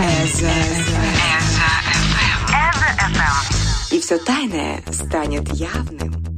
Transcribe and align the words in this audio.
Эза 0.00 0.50
И 3.90 4.00
все 4.00 4.16
тайное 4.18 4.82
станет 4.90 5.46
явным. 5.52 6.29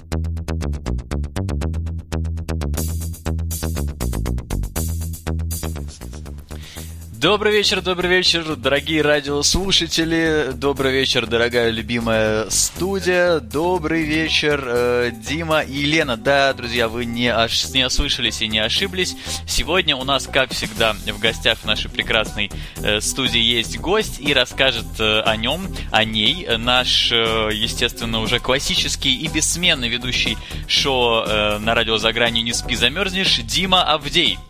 Добрый 7.22 7.52
вечер, 7.52 7.80
добрый 7.82 8.10
вечер, 8.10 8.56
дорогие 8.56 9.00
радиослушатели. 9.00 10.50
Добрый 10.54 10.90
вечер, 10.90 11.24
дорогая 11.24 11.70
любимая 11.70 12.50
студия. 12.50 13.38
Добрый 13.38 14.02
вечер, 14.02 14.60
э, 14.66 15.12
Дима 15.14 15.60
и 15.60 15.84
Лена. 15.84 16.16
Да, 16.16 16.52
друзья, 16.52 16.88
вы 16.88 17.04
не, 17.04 17.28
аж, 17.28 17.64
не 17.70 17.86
ослышались 17.86 18.42
и 18.42 18.48
не 18.48 18.58
ошиблись. 18.58 19.14
Сегодня 19.46 19.94
у 19.94 20.02
нас, 20.02 20.26
как 20.26 20.50
всегда, 20.50 20.94
в 20.94 21.20
гостях 21.20 21.58
в 21.58 21.64
нашей 21.64 21.88
прекрасной 21.92 22.50
э, 22.78 23.00
студии 23.00 23.38
есть 23.38 23.78
гость 23.78 24.18
и 24.18 24.34
расскажет 24.34 24.98
э, 24.98 25.20
о 25.20 25.36
нем, 25.36 25.68
о 25.92 26.02
ней. 26.02 26.44
Наш, 26.58 27.12
э, 27.12 27.50
естественно, 27.52 28.18
уже 28.18 28.40
классический 28.40 29.14
и 29.14 29.28
бессменный 29.28 29.88
ведущий 29.88 30.36
шоу 30.66 31.22
э, 31.22 31.58
на 31.58 31.76
радио 31.76 31.98
«За 31.98 32.12
гранью 32.12 32.42
не 32.42 32.52
спи, 32.52 32.74
замерзнешь» 32.74 33.38
Дима 33.44 33.84
Авдей. 33.84 34.40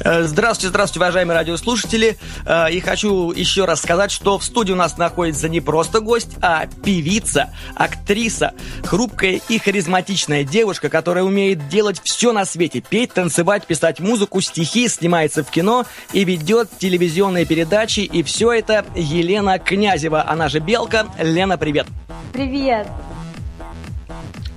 Здравствуйте, 0.00 0.68
здравствуйте, 0.68 1.00
уважаемые 1.00 1.36
радиослушатели. 1.36 2.16
Э, 2.46 2.70
и 2.70 2.80
хочу 2.80 3.32
еще 3.32 3.66
раз 3.66 3.82
сказать, 3.82 4.10
что 4.10 4.38
в 4.38 4.44
студии 4.44 4.72
у 4.72 4.76
нас 4.76 4.96
находится 4.96 5.48
не 5.48 5.60
просто 5.60 6.00
гость, 6.00 6.36
а 6.40 6.66
певица, 6.66 7.52
актриса, 7.74 8.54
хрупкая 8.82 9.40
и 9.48 9.58
харизматичная 9.58 10.44
девушка, 10.44 10.88
которая 10.88 11.24
умеет 11.24 11.68
делать 11.68 12.00
все 12.02 12.32
на 12.32 12.46
свете. 12.46 12.80
Петь, 12.80 13.12
танцевать, 13.12 13.66
писать 13.66 14.00
музыку, 14.00 14.40
стихи, 14.40 14.88
снимается 14.88 15.44
в 15.44 15.50
кино 15.50 15.84
и 16.14 16.24
ведет 16.24 16.70
телевизионные 16.78 17.44
передачи. 17.44 18.00
И 18.00 18.22
все 18.22 18.52
это 18.52 18.86
Елена 18.94 19.58
Князева, 19.58 20.26
она 20.26 20.48
же 20.48 20.60
Белка. 20.60 21.06
Лена, 21.18 21.58
привет. 21.58 21.86
Привет. 22.32 22.86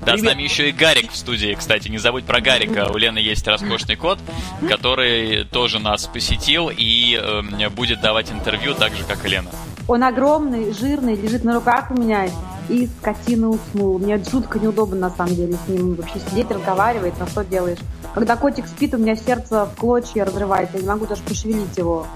Да, 0.05 0.11
Привет. 0.13 0.19
с 0.19 0.33
нами 0.33 0.43
еще 0.43 0.67
и 0.67 0.71
Гарик 0.73 1.11
в 1.11 1.15
студии, 1.15 1.53
кстати. 1.53 1.87
Не 1.87 1.97
забудь 1.97 2.25
про 2.25 2.41
Гарика. 2.41 2.89
У 2.93 2.97
Лены 2.97 3.19
есть 3.19 3.47
роскошный 3.47 3.95
кот, 3.95 4.19
который 4.67 5.45
тоже 5.45 5.79
нас 5.79 6.07
посетил 6.07 6.69
и 6.75 7.17
э, 7.21 7.69
будет 7.69 8.01
давать 8.01 8.29
интервью 8.29 8.73
так 8.73 8.93
же, 8.95 9.05
как 9.05 9.23
и 9.25 9.29
Лена. 9.29 9.49
Он 9.87 10.03
огромный, 10.03 10.73
жирный, 10.73 11.15
лежит 11.15 11.45
на 11.45 11.53
руках 11.55 11.89
у 11.91 11.93
меня 11.93 12.27
и 12.67 12.87
скотина 12.99 13.49
уснул. 13.49 13.97
Мне 13.97 14.21
жутко 14.29 14.59
неудобно, 14.59 14.97
на 14.97 15.09
самом 15.09 15.35
деле, 15.35 15.57
с 15.65 15.69
ним 15.69 15.95
вообще 15.95 16.19
сидеть, 16.29 16.51
разговаривать, 16.51 17.17
на 17.17 17.27
что 17.27 17.45
делаешь. 17.45 17.79
Когда 18.13 18.35
котик 18.35 18.67
спит, 18.67 18.93
у 18.93 18.97
меня 18.97 19.15
сердце 19.15 19.65
в 19.65 19.79
клочья 19.79 20.25
разрывается, 20.25 20.77
я 20.77 20.83
не 20.83 20.89
могу 20.89 21.05
даже 21.05 21.21
пошевелить 21.23 21.77
его. 21.77 22.07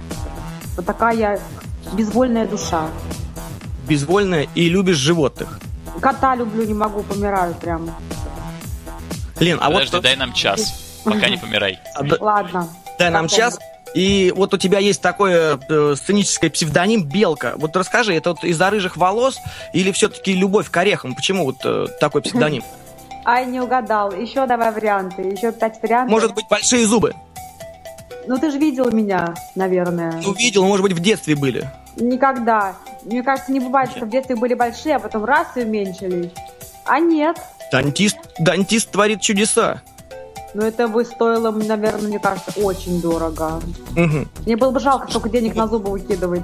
Вот 0.75 0.85
такая 0.85 1.15
я 1.15 1.39
безвольная 1.93 2.45
душа. 2.45 2.89
Безвольная 3.87 4.47
и 4.55 4.67
любишь 4.67 4.97
животных. 4.97 5.59
Кота 6.01 6.35
люблю, 6.35 6.63
не 6.63 6.73
могу, 6.73 7.03
помираю 7.03 7.53
прямо. 7.55 7.95
Лен, 9.39 9.59
а 9.61 9.69
Подожди, 9.69 9.95
вот... 9.95 10.03
дай 10.03 10.15
нам 10.15 10.33
час, 10.33 11.01
пока 11.03 11.29
не 11.29 11.37
помирай. 11.37 11.79
Ладно. 12.19 12.69
Дай 12.97 13.09
нам 13.09 13.27
час. 13.27 13.59
И 13.93 14.33
вот 14.35 14.53
у 14.53 14.57
тебя 14.57 14.79
есть 14.79 15.01
такое 15.01 15.59
э, 15.69 15.95
сценическое 15.95 16.49
псевдоним 16.49 17.03
Белка. 17.03 17.53
Вот 17.57 17.75
расскажи, 17.75 18.13
это 18.13 18.31
вот 18.31 18.43
из-за 18.43 18.69
рыжих 18.69 18.97
волос 18.97 19.39
или 19.73 19.91
все-таки 19.91 20.33
любовь 20.33 20.69
к 20.69 20.77
орехам? 20.77 21.15
Почему 21.15 21.45
вот 21.45 21.57
э, 21.63 21.87
такой 21.99 22.21
псевдоним? 22.21 22.63
Ай, 23.25 23.45
не 23.45 23.59
угадал. 23.59 24.11
Еще 24.11 24.45
давай 24.45 24.71
варианты. 24.71 25.21
Еще 25.21 25.51
пять 25.51 25.81
вариантов. 25.81 26.11
Может 26.11 26.35
быть, 26.35 26.45
большие 26.49 26.85
зубы? 26.85 27.13
Ну, 28.27 28.37
ты 28.37 28.51
же 28.51 28.57
видел 28.57 28.91
меня, 28.91 29.33
наверное. 29.55 30.21
Ну, 30.23 30.33
видел, 30.33 30.65
может 30.65 30.83
быть, 30.83 30.93
в 30.93 30.99
детстве 30.99 31.35
были. 31.35 31.69
Никогда. 31.99 32.75
Мне 33.03 33.23
кажется, 33.23 33.51
не 33.51 33.59
бывает, 33.59 33.91
что 33.91 34.05
в 34.05 34.09
детстве 34.09 34.35
были 34.35 34.53
большие, 34.53 34.95
а 34.95 34.99
потом 34.99 35.25
раз 35.25 35.47
и 35.55 35.61
уменьшились. 35.61 36.31
А 36.85 36.99
нет. 36.99 37.37
Дантист, 37.71 38.17
дантист 38.39 38.91
творит 38.91 39.21
чудеса. 39.21 39.81
Ну, 40.53 40.63
это 40.63 40.87
бы 40.87 41.03
стоило, 41.03 41.51
наверное, 41.51 42.07
мне 42.07 42.19
кажется, 42.19 42.51
очень 42.61 43.01
дорого. 43.01 43.61
Угу. 43.91 44.27
Мне 44.45 44.55
было 44.55 44.71
бы 44.71 44.79
жалко 44.79 45.09
столько 45.09 45.29
денег 45.29 45.55
на 45.55 45.67
зубы 45.67 45.91
выкидывать. 45.91 46.43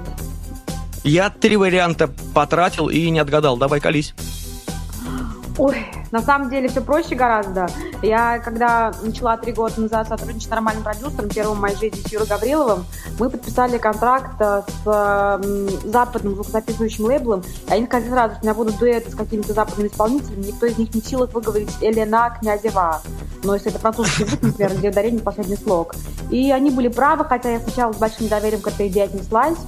Я 1.02 1.30
три 1.30 1.56
варианта 1.56 2.08
потратил 2.32 2.88
и 2.88 3.10
не 3.10 3.18
отгадал. 3.18 3.56
Давай, 3.56 3.80
колись. 3.80 4.14
Ой, 5.56 5.86
на 6.10 6.20
самом 6.20 6.50
деле 6.50 6.68
все 6.68 6.80
проще 6.80 7.14
гораздо. 7.14 7.68
Я, 8.02 8.40
когда 8.40 8.92
начала 9.02 9.36
три 9.36 9.52
года 9.52 9.80
назад 9.80 10.08
сотрудничать 10.08 10.48
с 10.48 10.50
нормальным 10.50 10.82
продюсером, 10.82 11.28
первым 11.28 11.58
в 11.58 11.60
моей 11.60 11.76
жизни 11.76 12.00
с 12.00 12.10
Юрой 12.10 12.26
Гавриловым, 12.26 12.84
мы 13.20 13.30
подписали 13.30 13.78
контракт 13.78 14.34
э, 14.40 14.62
с 14.66 15.40
западным 15.84 16.34
звукозаписывающим 16.34 17.04
лейблом, 17.04 17.44
и 17.68 17.72
они 17.72 17.86
сказали 17.86 18.10
сразу, 18.10 18.34
что 18.34 18.42
у 18.42 18.44
меня 18.46 18.54
будут 18.54 18.78
дуэты 18.78 19.12
с 19.12 19.14
какими-то 19.14 19.52
западными 19.52 19.86
исполнителями, 19.86 20.46
никто 20.46 20.66
из 20.66 20.76
них 20.76 20.92
не 20.92 21.00
в 21.00 21.06
силах 21.06 21.32
выговорить 21.32 21.70
Елена 21.80 22.36
Князева. 22.40 23.00
Но 23.44 23.54
если 23.54 23.70
это 23.70 23.78
французский 23.78 24.24
язык, 24.24 24.42
например, 24.42 24.74
где 24.74 24.88
ударение 24.90 25.20
последний 25.20 25.56
слог. 25.56 25.94
И 26.30 26.50
они 26.50 26.70
были 26.70 26.88
правы, 26.88 27.24
хотя 27.24 27.50
я 27.50 27.60
сначала 27.60 27.92
с 27.92 27.96
большим 27.96 28.26
недоверием 28.26 28.60
к 28.60 28.66
этой 28.66 28.88
идее 28.88 29.04
отнеслась, 29.04 29.58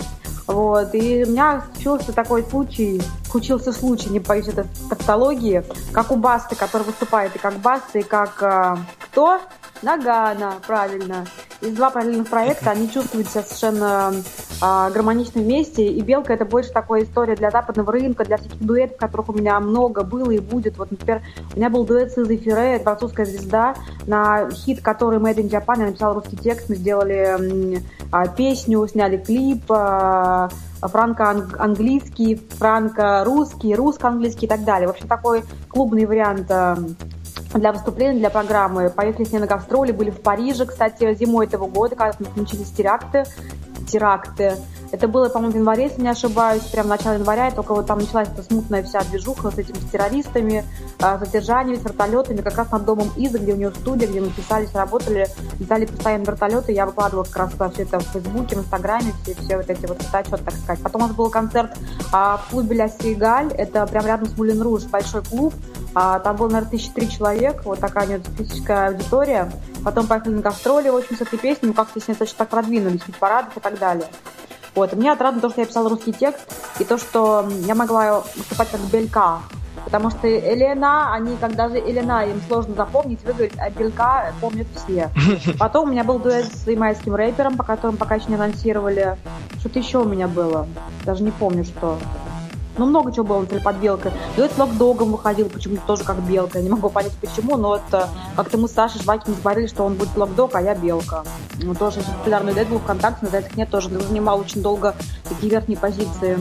вот, 0.47 0.95
и 0.95 1.25
у 1.25 1.31
меня 1.31 1.65
случился 1.75 2.13
такой 2.13 2.45
случай, 2.45 3.03
случился 3.29 3.73
случай, 3.73 4.11
не 4.11 4.21
боюсь 4.21 4.49
этой 4.49 4.65
тавтологии, 4.89 5.65
как 5.93 6.11
у 6.13 6.17
Басты, 6.17 6.55
который 6.55 6.85
выступает 6.85 7.35
и 7.35 7.39
как 7.39 7.55
Баста, 7.55 7.99
и 7.99 8.03
как 8.03 8.43
э, 8.43 8.77
кто? 9.01 9.41
Нагана, 9.83 10.55
правильно. 10.67 11.27
Из 11.61 11.75
два 11.75 11.91
параллельных 11.91 12.29
проекта 12.29 12.71
они 12.71 12.91
чувствуют 12.91 13.29
себя 13.29 13.43
совершенно 13.43 14.13
э, 14.13 14.91
гармонично 14.93 15.41
вместе. 15.41 15.87
И 15.87 16.01
«Белка»— 16.03 16.33
это 16.35 16.45
больше 16.45 16.71
такая 16.71 17.05
история 17.05 17.35
для 17.35 17.51
западного 17.51 17.93
рынка, 17.93 18.25
для 18.25 18.37
всяких 18.37 18.59
дуэтов, 18.59 18.99
которых 18.99 19.31
у 19.31 19.33
меня 19.33 19.59
много 19.61 20.03
было 20.03 20.31
и 20.31 20.39
будет. 20.39 20.77
Вот, 20.77 20.91
например, 20.91 21.23
у 21.55 21.57
меня 21.57 21.71
был 21.71 21.85
дуэт 21.85 22.13
с 22.13 22.19
Изой 22.19 22.37
Ферре, 22.37 22.79
французская 22.79 23.25
звезда, 23.25 23.75
на 24.07 24.51
хит, 24.51 24.83
который 24.83 25.19
Made 25.19 25.37
in 25.37 25.49
Japan, 25.49 25.81
я 25.81 25.87
написала 25.87 26.15
русский 26.15 26.37
текст, 26.37 26.69
мы 26.69 26.75
сделали 26.77 27.81
э, 28.13 28.37
песню, 28.37 28.87
сняли 28.87 29.17
клип, 29.17 29.65
э, 29.71 30.49
франко-английский, 30.83 32.37
франко-русский, 32.59 33.75
русско-английский 33.75 34.47
и 34.47 34.49
так 34.49 34.65
далее. 34.65 34.89
В 34.89 34.91
общем, 34.91 35.09
такой 35.09 35.43
клубный 35.69 36.05
вариант 36.05 36.47
э, 36.51 36.77
для 37.59 37.73
выступления, 37.73 38.19
для 38.19 38.31
программы. 38.31 38.91
Поехали 38.91 39.25
с 39.25 39.33
ней 39.33 39.39
на 39.39 39.47
гастроли, 39.47 39.93
были 39.93 40.11
в 40.11 40.21
Париже, 40.21 40.67
кстати, 40.67 41.15
зимой 41.15 41.47
этого 41.47 41.67
года, 41.67 41.97
когда 41.97 42.17
начались 42.37 42.71
теракты. 42.71 43.25
теракты. 43.91 44.55
Это 44.93 45.09
было, 45.09 45.29
по-моему, 45.29 45.53
в 45.53 45.57
январе, 45.57 45.85
если 45.85 46.03
не 46.03 46.09
ошибаюсь, 46.09 46.63
прямо 46.65 46.87
в 46.87 46.91
начале 46.91 47.19
января, 47.19 47.51
только 47.51 47.75
вот 47.75 47.87
там 47.87 47.99
началась 47.99 48.29
эта 48.29 48.43
смутная 48.43 48.83
вся 48.83 49.01
движуха 49.03 49.51
с 49.51 49.59
этими 49.59 49.77
террористами, 49.91 50.65
а, 51.01 51.19
задержаниями, 51.19 51.81
с 51.81 51.85
вертолетами, 51.85 52.41
как 52.41 52.57
раз 52.57 52.71
над 52.71 52.85
домом 52.85 53.11
Изы, 53.17 53.39
где 53.39 53.53
у 53.53 53.57
нее 53.57 53.73
студия, 53.73 54.09
где 54.09 54.21
мы 54.21 54.31
писались, 54.31 54.75
работали, 54.75 55.29
летали 55.59 55.87
постоянно 55.87 56.25
вертолеты, 56.25 56.73
я 56.73 56.87
выкладывала 56.87 57.25
как 57.25 57.37
раз 57.37 57.73
все 57.73 57.83
это 57.83 57.99
в 57.99 58.05
Фейсбуке, 58.05 58.57
в 58.57 58.61
Инстаграме, 58.61 59.13
все, 59.23 59.35
все 59.35 59.57
вот 59.57 59.69
эти 59.69 59.87
вот 59.87 60.01
фотоотчеты, 60.03 60.45
так 60.45 60.55
сказать. 60.55 60.83
Потом 60.83 61.03
у 61.03 61.07
нас 61.07 61.17
был 61.17 61.31
концерт 61.31 61.77
а, 62.13 62.37
в 62.39 62.51
клубе 62.51 62.77
Ля 62.77 62.89
Сигаль, 62.89 63.53
это 63.53 63.87
прямо 63.87 64.07
рядом 64.07 64.29
с 64.29 64.39
Мулин 64.39 64.63
Руж, 64.63 64.85
большой 64.85 65.23
клуб, 65.23 65.53
а, 65.95 66.19
там 66.19 66.37
было, 66.37 66.49
наверное, 66.49 66.71
тысячи 66.71 66.91
три 66.91 67.09
человек, 67.09 67.65
вот 67.65 67.81
такая 67.81 68.05
у 68.05 68.09
нее 68.09 68.19
специфическая 68.21 68.89
аудитория. 68.89 69.51
Потом 69.83 70.07
поехали 70.07 70.35
на 70.35 70.43
гастроли, 70.43 70.91
в 70.91 70.97
общем, 70.97 71.17
с 71.17 71.23
этой 71.23 71.39
песней, 71.39 71.69
мы 71.69 71.75
как-то 71.75 72.01
с 72.01 72.09
ней 72.09 72.15
точно 72.15 72.39
так 72.39 72.49
продвинулись, 72.49 73.01
в 73.01 73.19
парадах 73.19 73.57
и 73.57 73.61
так 73.61 73.79
далее. 73.79 74.07
Вот. 74.77 74.93
И 74.93 74.97
мне 74.97 75.11
отрадно 75.11 75.41
то, 75.41 75.51
что 75.51 75.63
я 75.63 75.67
писала 75.67 75.89
русский 75.89 76.13
текст, 76.13 76.47
и 76.79 76.85
то, 76.85 76.99
что 76.99 77.49
я 77.67 77.75
могла 77.75 78.23
выступать 78.37 78.71
как 78.71 78.81
Белька. 78.93 79.41
Потому 79.85 80.11
что 80.11 80.27
Елена, 80.27 81.15
они, 81.15 81.37
как 81.37 81.55
даже 81.55 81.77
Елена, 81.77 82.27
им 82.27 82.41
сложно 82.49 82.75
запомнить, 82.75 83.23
выговорить, 83.23 83.57
а 83.59 83.71
Белька 83.71 84.33
помнят 84.41 84.67
все. 84.75 85.11
Потом 85.59 85.89
у 85.89 85.93
меня 85.93 86.05
был 86.05 86.19
дуэт 86.19 86.47
с 86.47 86.67
ямайским 86.67 87.15
рэпером, 87.15 87.57
по 87.57 87.65
которому 87.65 87.97
пока 87.97 88.17
еще 88.17 88.27
не 88.29 88.35
анонсировали. 88.35 89.17
Что-то 89.61 89.79
еще 89.79 89.99
у 89.99 90.05
меня 90.05 90.29
было. 90.29 90.67
Даже 91.05 91.23
не 91.23 91.31
помню, 91.31 91.65
что. 91.65 91.99
Ну, 92.79 92.87
много 92.87 93.13
чего 93.13 93.25
было, 93.25 93.41
например, 93.41 93.63
под 93.63 93.77
белкой. 93.77 94.13
Дуэт 94.37 94.53
с 94.53 94.59
Локдогом 94.59 95.13
выходил 95.13 95.49
почему-то 95.49 95.83
тоже 95.87 96.05
как 96.05 96.21
белка. 96.23 96.59
Я 96.59 96.65
не 96.65 96.71
могу 96.71 96.91
понять, 96.91 97.13
почему, 97.21 97.57
но 97.57 97.77
это 97.77 98.09
как-то 98.37 98.59
мы 98.59 98.69
с 98.69 98.73
Сашей 98.73 99.01
Жвакиным 99.01 99.39
говорили, 99.41 99.67
что 99.67 99.85
он 99.85 99.95
будет 99.95 100.17
Локдог, 100.17 100.55
а 100.55 100.61
я 100.61 100.75
белка. 100.75 101.25
Ну, 101.63 101.75
тоже 101.75 102.01
популярный 102.01 102.53
дуэт 102.53 102.69
был 102.69 102.79
ВКонтакте, 102.79 103.27
но 103.31 103.39
этих 103.39 103.57
нет 103.57 103.71
тоже. 103.71 103.89
Занимал 103.89 104.41
очень 104.41 104.63
долго 104.63 104.95
такие 105.29 105.51
верхние 105.51 105.79
позиции 105.79 106.39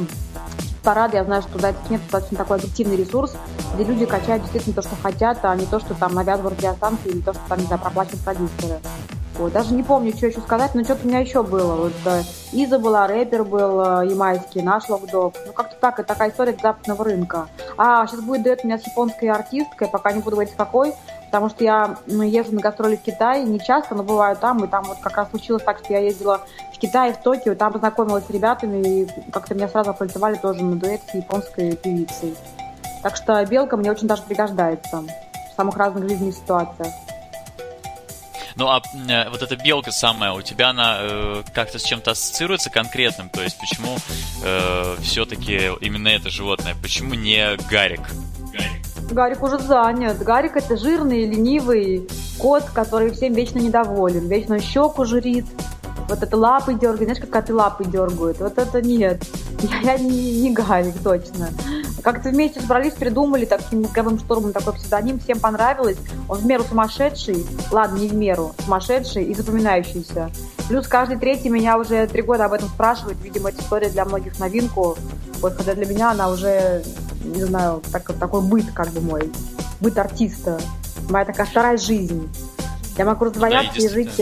парады, 0.86 1.18
я 1.18 1.24
знаю, 1.24 1.42
что 1.42 1.58
да, 1.58 1.74
нет 1.90 2.00
достаточно 2.02 2.38
такой 2.38 2.58
объективный 2.58 2.96
ресурс, 2.96 3.36
где 3.74 3.84
люди 3.84 4.06
качают 4.06 4.44
действительно 4.44 4.76
то, 4.76 4.82
что 4.84 4.96
хотят, 5.02 5.40
а 5.44 5.56
не 5.56 5.66
то, 5.66 5.80
что 5.80 5.96
там 5.96 6.14
навязывают 6.14 6.60
радиостанции 6.60 7.10
или 7.10 7.22
то, 7.22 7.34
что 7.34 7.42
там, 7.50 7.60
не 7.60 7.66
знаю, 7.66 7.82
проплачивают 7.82 8.22
продюсеры. 8.22 8.80
Вот. 9.38 9.52
Даже 9.52 9.74
не 9.74 9.84
помню, 9.84 10.14
что 10.16 10.28
еще 10.28 10.40
сказать, 10.40 10.76
но 10.76 10.84
что-то 10.84 11.06
у 11.06 11.08
меня 11.08 11.20
еще 11.20 11.44
было. 11.44 11.76
Вот, 11.76 11.94
э, 12.06 12.22
Иза 12.54 12.80
была, 12.80 13.06
рэпер 13.08 13.44
был 13.44 13.82
э, 13.82 14.08
ямайский, 14.08 14.62
наш 14.62 14.88
локдог. 14.88 15.36
Ну, 15.46 15.54
как-то 15.54 15.76
так, 15.80 16.00
это 16.00 16.08
такая 16.08 16.30
история 16.32 16.58
западного 16.62 17.04
рынка. 17.04 17.48
А, 17.78 18.08
сейчас 18.08 18.22
будет 18.22 18.44
дуэт 18.44 18.62
у 18.64 18.68
меня 18.68 18.80
с 18.80 18.88
японской 18.88 19.26
артисткой, 19.26 19.90
пока 19.90 20.14
не 20.14 20.22
буду 20.22 20.38
говорить 20.38 20.56
какой. 20.56 20.94
потому 21.26 21.50
что 21.50 21.66
я 21.66 21.98
ну, 22.06 22.24
езжу 22.24 22.54
на 22.54 22.62
гастроли 22.62 22.96
в 22.96 23.02
Китай 23.02 23.44
не 23.44 23.60
часто, 23.60 23.94
но 23.94 24.04
бываю 24.04 24.38
там, 24.38 24.64
и 24.64 24.68
там 24.68 24.86
вот 24.86 25.00
как 25.02 25.18
раз 25.18 25.30
случилось 25.32 25.64
так, 25.64 25.80
что 25.80 25.92
я 25.92 26.00
ездила 26.00 26.42
в 26.74 26.78
Китай, 26.78 27.12
в 27.12 27.18
Токио, 27.18 27.56
там 27.56 27.74
познакомилась 27.74 28.26
с 28.26 28.30
ребятами, 28.30 28.78
и 28.78 29.08
как-то 29.32 29.54
меня 29.54 29.68
сразу 29.68 29.90
опользовали 29.90 30.36
тоже 30.36 30.64
на 30.64 30.78
дуэт 30.78 31.02
с 31.10 31.14
японской 31.14 31.76
певицей. 31.76 32.36
Так 33.04 33.18
что 33.18 33.46
белка 33.46 33.76
мне 33.76 33.92
очень 33.92 34.08
даже 34.08 34.24
пригождается 34.24 35.04
в 35.52 35.56
самых 35.56 35.76
разных 35.76 36.08
жизненных 36.10 36.36
ситуациях. 36.36 36.94
Ну 38.56 38.68
а 38.68 38.81
э, 39.10 39.30
вот 39.30 39.42
эта 39.42 39.56
белка 39.57 39.92
самая, 39.92 40.31
у 40.31 40.42
тебя 40.42 40.69
она 40.69 40.98
э, 41.02 41.44
как-то 41.54 41.78
с 41.78 41.84
чем-то 41.84 42.12
ассоциируется 42.12 42.69
конкретным? 42.69 43.30
То 43.30 43.42
есть 43.42 43.60
почему 43.60 43.98
э, 44.44 44.96
все-таки 45.02 45.72
именно 45.81 46.07
это 46.07 46.30
животное? 46.30 46.75
Почему 46.81 47.16
не 47.16 47.57
Гарик? 47.69 48.02
Гарик. 49.12 49.44
Уже 49.44 49.60
занят. 49.60 50.18
Гарик 50.19 50.56
это 50.56 50.78
жирный, 50.78 51.25
ленивый 51.25 52.07
кот, 52.40 52.63
который 52.74 53.12
всем 53.12 53.34
вечно 53.34 53.60
недоволен. 53.60 54.28
Вечно 54.28 54.60
щеку 54.60 55.06
жрит, 55.06 55.46
вот 56.07 56.22
это 56.22 56.38
лапы 56.38 56.74
дергает, 56.74 57.04
знаешь, 57.04 57.19
как 57.19 57.30
коты 57.30 57.54
лапы 57.54 57.86
дергают. 57.86 58.40
Вот 58.40 58.57
это 58.57 58.81
нет. 58.81 59.24
Я, 59.62 59.94
я 59.94 59.98
не, 59.98 60.42
не 60.42 60.52
Гарик, 60.52 60.96
точно. 61.04 61.50
Как-то 62.04 62.30
вместе 62.30 62.60
собрались, 62.60 62.94
придумали 62.94 63.46
таким 63.46 63.81
мозговым 63.81 64.19
штурмом 64.19 64.54
такой 64.54 64.74
псевдоним, 64.74 65.19
всем 65.19 65.40
понравилось. 65.40 65.98
Он 66.30 66.38
в 66.38 66.46
меру 66.46 66.63
сумасшедший, 66.63 67.46
ладно, 67.72 67.98
не 67.98 68.07
в 68.07 68.13
меру, 68.13 68.54
сумасшедший 68.63 69.24
и 69.24 69.34
запоминающийся. 69.34 70.31
Плюс 70.68 70.88
каждый 70.88 71.18
третий 71.18 71.50
меня 71.50 71.78
уже 71.78 72.06
три 72.08 72.22
года 72.22 72.46
об 72.46 72.54
этом 72.54 72.69
спрашивает. 72.69 73.18
Видимо, 73.22 73.50
эта 73.50 73.62
история 73.62 73.90
для 73.90 74.06
многих 74.06 74.40
новинку. 74.40 74.98
Вот 75.42 75.56
когда 75.56 75.74
для 75.74 75.86
меня 75.86 76.12
она 76.12 76.30
уже 76.30 76.84
не 77.25 77.44
знаю, 77.44 77.81
так, 77.92 78.12
такой 78.19 78.42
быт 78.42 78.66
как 78.74 78.90
бы 78.90 79.01
мой, 79.01 79.31
быт 79.80 79.98
артиста, 79.98 80.60
моя 81.10 81.25
такая 81.25 81.48
вторая 81.48 81.78
жизнь. 81.78 82.30
Я 82.98 83.06
могу 83.06 83.25
раздвояться 83.25 83.80
да, 83.80 83.86
и 83.86 83.90
жить, 83.90 84.22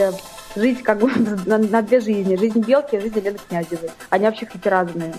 жить 0.55 0.83
как 0.83 1.00
бы 1.00 1.11
на, 1.45 1.57
на 1.57 1.81
две 1.81 2.00
жизни. 2.00 2.35
Жизнь 2.35 2.59
Белки 2.59 2.95
и 2.95 3.00
жизнь 3.00 3.17
Елены 3.17 3.39
Князевой. 3.47 3.89
Они 4.09 4.25
вообще 4.25 4.45
какие 4.45 4.71
разные. 4.71 5.13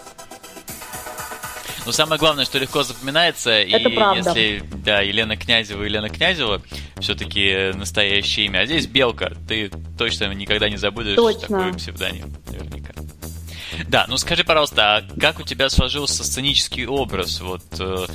Но 1.87 1.93
самое 1.93 2.19
главное, 2.19 2.47
что 2.47 2.59
легко 2.59 2.83
запоминается, 2.83 3.51
Это 3.51 3.89
и 3.91 3.95
правда. 3.95 4.31
если, 4.31 4.63
да, 4.77 5.01
Елена 5.03 5.37
Князева, 5.37 5.83
Елена 5.83 6.09
Князева, 6.09 6.63
все-таки 6.99 7.73
настоящее 7.75 8.47
имя. 8.47 8.61
А 8.61 8.67
здесь 8.67 8.87
Белка, 8.87 9.35
ты 9.47 9.71
точно 9.99 10.33
никогда 10.33 10.71
не 10.71 10.79
забудешь 10.79 11.17
точно. 11.17 11.41
такой 11.43 11.75
псевдоним, 11.75 12.35
наверняка. 12.47 12.95
Да, 13.89 14.07
ну 14.09 14.17
скажи, 14.17 14.45
пожалуйста, 14.45 14.97
а 14.97 15.21
как 15.21 15.41
у 15.41 15.43
тебя 15.43 15.69
сложился 15.69 16.25
сценический 16.25 16.87
образ? 16.87 17.41
Вот 17.41 17.65
э, 17.79 18.07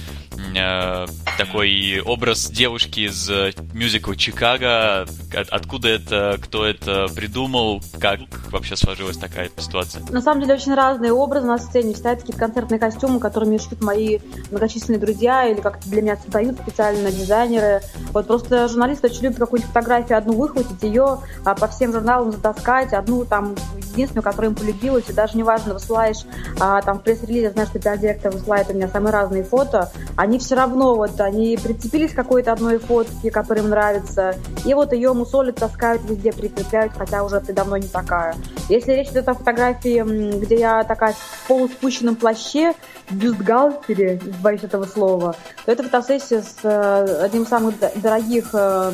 э, 0.55 1.05
такой 1.37 2.01
образ 2.05 2.49
девушки 2.49 3.01
из 3.01 3.29
э, 3.29 3.53
мюзикла 3.73 4.15
Чикаго. 4.15 5.07
От, 5.33 5.49
откуда 5.49 5.89
это, 5.89 6.37
кто 6.41 6.65
это 6.65 7.07
придумал, 7.15 7.81
как 7.99 8.19
вообще 8.51 8.75
сложилась 8.75 9.17
такая 9.17 9.49
ситуация? 9.57 10.03
На 10.09 10.21
самом 10.21 10.41
деле 10.41 10.55
очень 10.55 10.73
разные 10.73 11.13
образы 11.13 11.47
на 11.47 11.57
сцене. 11.57 11.93
Считаются 11.93 12.25
какие-то 12.25 12.45
концертные 12.45 12.79
костюмы, 12.79 13.19
которыми 13.19 13.57
шьют 13.57 13.81
мои 13.81 14.19
многочисленные 14.51 14.99
друзья 14.99 15.47
или 15.47 15.61
как-то 15.61 15.89
для 15.89 16.01
меня 16.01 16.17
создают 16.17 16.59
специально 16.59 17.11
дизайнеры. 17.11 17.81
Вот 18.11 18.27
просто 18.27 18.67
журналисты 18.67 19.07
очень 19.07 19.23
любят 19.23 19.39
какую-нибудь 19.39 19.73
фотографию 19.73 20.17
одну 20.17 20.33
выхватить, 20.33 20.81
ее 20.83 21.19
а, 21.45 21.55
по 21.55 21.67
всем 21.67 21.91
журналам 21.91 22.31
затаскать, 22.31 22.93
одну 22.93 23.25
там 23.25 23.55
единственную, 23.91 24.23
которая 24.23 24.51
им 24.51 24.55
полюбилась, 24.55 25.09
и 25.09 25.13
даже 25.13 25.37
неважно, 25.37 25.73
высылаешь 25.73 26.25
а, 26.59 26.81
там 26.81 26.99
в 26.99 27.03
пресс-релизе, 27.03 27.51
знаешь, 27.51 27.69
что 27.69 27.79
пиар-директор 27.79 28.31
высылает 28.31 28.69
у 28.69 28.73
меня 28.73 28.87
самые 28.87 29.13
разные 29.13 29.43
фото, 29.43 29.91
они 30.15 30.28
все 30.37 30.55
равно 30.55 30.95
вот, 30.95 31.19
они 31.21 31.57
прицепились 31.57 32.11
к 32.11 32.15
какой-то 32.15 32.51
одной 32.51 32.77
фотке, 32.77 33.31
которая 33.31 33.63
им 33.63 33.69
нравится, 33.69 34.35
и 34.65 34.73
вот 34.73 34.93
ее 34.93 35.13
мусолят, 35.13 35.55
таскают 35.55 36.03
везде, 36.03 36.31
прикрепляют, 36.31 36.93
хотя 36.95 37.23
уже 37.23 37.39
ты 37.39 37.53
давно 37.53 37.77
не 37.77 37.87
такая. 37.87 38.35
Если 38.67 38.91
речь 38.91 39.09
идет 39.09 39.27
о 39.29 39.33
фотографии, 39.33 40.03
где 40.37 40.59
я 40.59 40.83
такая 40.83 41.13
в 41.13 41.47
полуспущенном 41.47 42.15
плаще, 42.15 42.73
в 43.09 43.15
бюстгальтере, 43.15 44.21
боюсь 44.43 44.63
этого 44.63 44.85
слова, 44.85 45.35
то 45.65 45.71
это 45.71 45.83
фотосессия 45.83 46.41
с 46.41 46.57
э, 46.63 47.23
одним 47.23 47.43
из 47.43 47.49
самых 47.49 47.75
дорогих 47.95 48.49
э, 48.53 48.91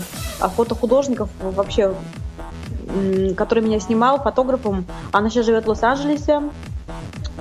фотохудожников 0.56 1.30
вообще 1.42 1.94
который 3.36 3.64
меня 3.64 3.80
снимал 3.80 4.22
фотографом. 4.22 4.86
Она 5.12 5.30
сейчас 5.30 5.46
живет 5.46 5.66
в 5.66 5.70
Лос-Анджелесе. 5.70 6.44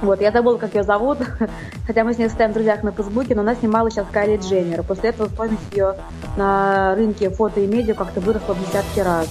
Вот, 0.02 0.20
я 0.20 0.32
забыла, 0.32 0.58
как 0.58 0.74
ее 0.74 0.82
зовут, 0.82 1.18
хотя 1.86 2.04
мы 2.04 2.14
с 2.14 2.18
ней 2.18 2.28
состоим 2.28 2.50
в 2.50 2.54
друзьях 2.54 2.82
на 2.82 2.92
Фейсбуке, 2.92 3.34
но 3.34 3.42
она 3.42 3.54
снимала 3.54 3.90
сейчас 3.90 4.06
Кайли 4.10 4.36
Дженнер. 4.36 4.82
После 4.82 5.10
этого 5.10 5.28
стоимость 5.28 5.72
ее 5.72 5.94
на 6.36 6.94
рынке 6.94 7.30
фото 7.30 7.60
и 7.60 7.66
медиа 7.66 7.94
как-то 7.94 8.20
выросла 8.20 8.54
в 8.54 8.60
десятки 8.60 9.00
раз. 9.00 9.28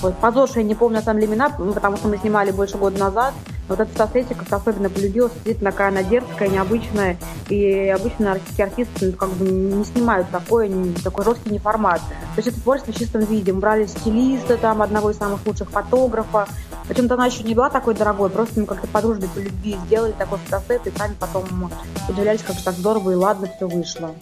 Вот, 0.00 0.16
позор, 0.16 0.48
что 0.48 0.60
я 0.60 0.66
не 0.66 0.74
помню 0.74 0.98
на 0.98 1.02
самом 1.02 1.20
деле 1.20 1.32
имена, 1.32 1.50
потому 1.50 1.96
что 1.96 2.08
мы 2.08 2.18
снимали 2.18 2.50
больше 2.50 2.78
года 2.78 2.98
назад, 2.98 3.34
вот 3.68 3.88
фотосессия 3.88 4.34
как-то 4.34 4.56
особенно 4.56 4.88
полюбилась, 4.90 5.32
действительно 5.32 5.70
такая 5.70 5.88
она 5.88 6.02
дерзкая, 6.02 6.48
необычная, 6.48 7.16
и 7.48 7.88
обычно 7.88 8.34
российские 8.34 8.66
артисты 8.66 9.06
ну, 9.06 9.12
как 9.12 9.30
бы 9.30 9.44
не 9.44 9.84
снимают 9.84 10.30
такой, 10.30 10.70
такой 11.04 11.24
жесткий 11.24 11.50
не 11.50 11.58
формат. 11.58 12.00
То 12.00 12.38
есть 12.38 12.48
это 12.48 12.60
творчество 12.60 12.92
в 12.92 12.96
чистом 12.96 13.22
виде. 13.22 13.52
Мы 13.52 13.60
брали 13.60 13.86
стилиста, 13.86 14.56
там, 14.56 14.82
одного 14.82 15.10
из 15.10 15.18
самых 15.18 15.46
лучших 15.46 15.70
фотографа, 15.70 16.48
причем 16.88 17.12
она 17.12 17.26
еще 17.26 17.42
не 17.42 17.54
была 17.54 17.68
такой 17.68 17.94
дорогой, 17.94 18.30
просто 18.30 18.60
мы 18.60 18.66
как-то 18.66 18.86
по 18.86 19.02
дружбе, 19.02 19.28
по 19.28 19.38
любви 19.38 19.76
сделали 19.86 20.12
такой 20.12 20.38
фотосет, 20.38 20.86
и 20.86 20.96
сами 20.96 21.14
потом 21.20 21.70
удивлялись, 22.08 22.42
как 22.42 22.56
же 22.56 22.64
так 22.64 22.74
здорово 22.74 23.10
и 23.10 23.14
ладно 23.14 23.48
все 23.54 23.68
вышло. 23.68 24.14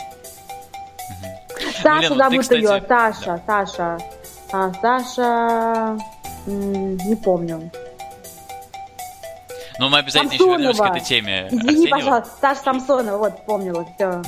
Саша 1.83 2.15
Лена, 2.15 2.17
зовут 2.17 2.41
кстати... 2.41 2.61
ее, 2.61 2.85
Саша, 2.89 3.43
да. 3.47 3.67
Саша. 3.67 3.99
А, 4.53 4.73
Саша, 4.81 5.99
не 6.47 7.17
помню. 7.17 7.71
Ну, 9.79 9.89
мы 9.89 9.99
обязательно 9.99 10.31
Самсонова. 10.31 10.55
еще 10.55 10.63
вернемся 10.63 10.83
к 10.85 10.97
этой 10.97 11.05
теме. 11.05 11.47
Извини, 11.51 11.69
Арсеньева. 11.69 11.91
пожалуйста, 11.97 12.33
Саша 12.41 12.61
Самсонова, 12.63 13.19
вот, 13.19 13.35
вспомнила, 13.39 13.87
все. 13.97 14.23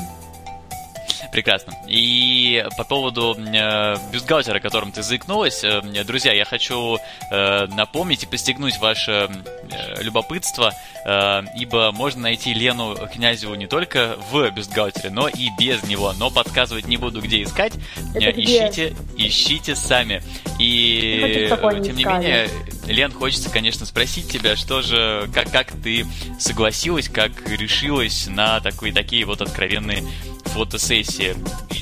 Прекрасно. 1.33 1.75
И 1.87 2.65
по 2.77 2.85
поводу 2.85 3.37
э, 3.39 3.97
бюстгальтера, 4.13 4.59
о 4.59 4.61
котором 4.61 4.93
ты 4.93 5.03
заикнулась, 5.03 5.63
э, 5.63 5.83
друзья, 6.05 6.33
я 6.33 6.45
хочу 6.45 6.99
э, 7.31 7.67
напомнить 7.67 8.23
и 8.23 8.27
постигнуть 8.27 8.79
ваше 8.79 9.29
э, 9.71 10.03
любопытство, 10.03 10.73
э, 11.05 11.43
ибо 11.57 11.93
можно 11.93 12.23
найти 12.23 12.55
Лену 12.55 12.97
Князеву 13.13 13.55
не 13.57 13.67
только 13.67 14.17
в 14.31 14.49
бюстгальтере, 14.51 15.11
но 15.11 15.29
и 15.29 15.51
без 15.59 15.83
него. 15.85 16.13
Но 16.19 16.31
подсказывать 16.31 16.87
не 16.87 16.97
буду, 16.97 17.21
где 17.21 17.43
искать. 17.43 17.75
Это 18.15 18.41
ищите, 18.41 18.95
где? 19.15 19.29
ищите 19.29 19.77
сами. 19.77 20.23
И 20.59 21.51
тем 21.85 21.97
не 21.97 22.05
менее, 22.05 22.49
Лен, 22.93 23.13
хочется, 23.13 23.51
конечно, 23.51 23.87
спросить 23.87 24.29
тебя, 24.31 24.57
что 24.57 24.83
же, 24.83 25.29
как, 25.35 25.51
как 25.51 25.73
ты 25.83 26.07
согласилась, 26.39 27.09
как 27.09 27.49
решилась 27.49 28.27
на 28.29 28.61
такие, 28.61 28.93
такие 28.93 29.25
вот 29.25 29.41
откровенные 29.43 30.03
фотосессии. 30.45 31.37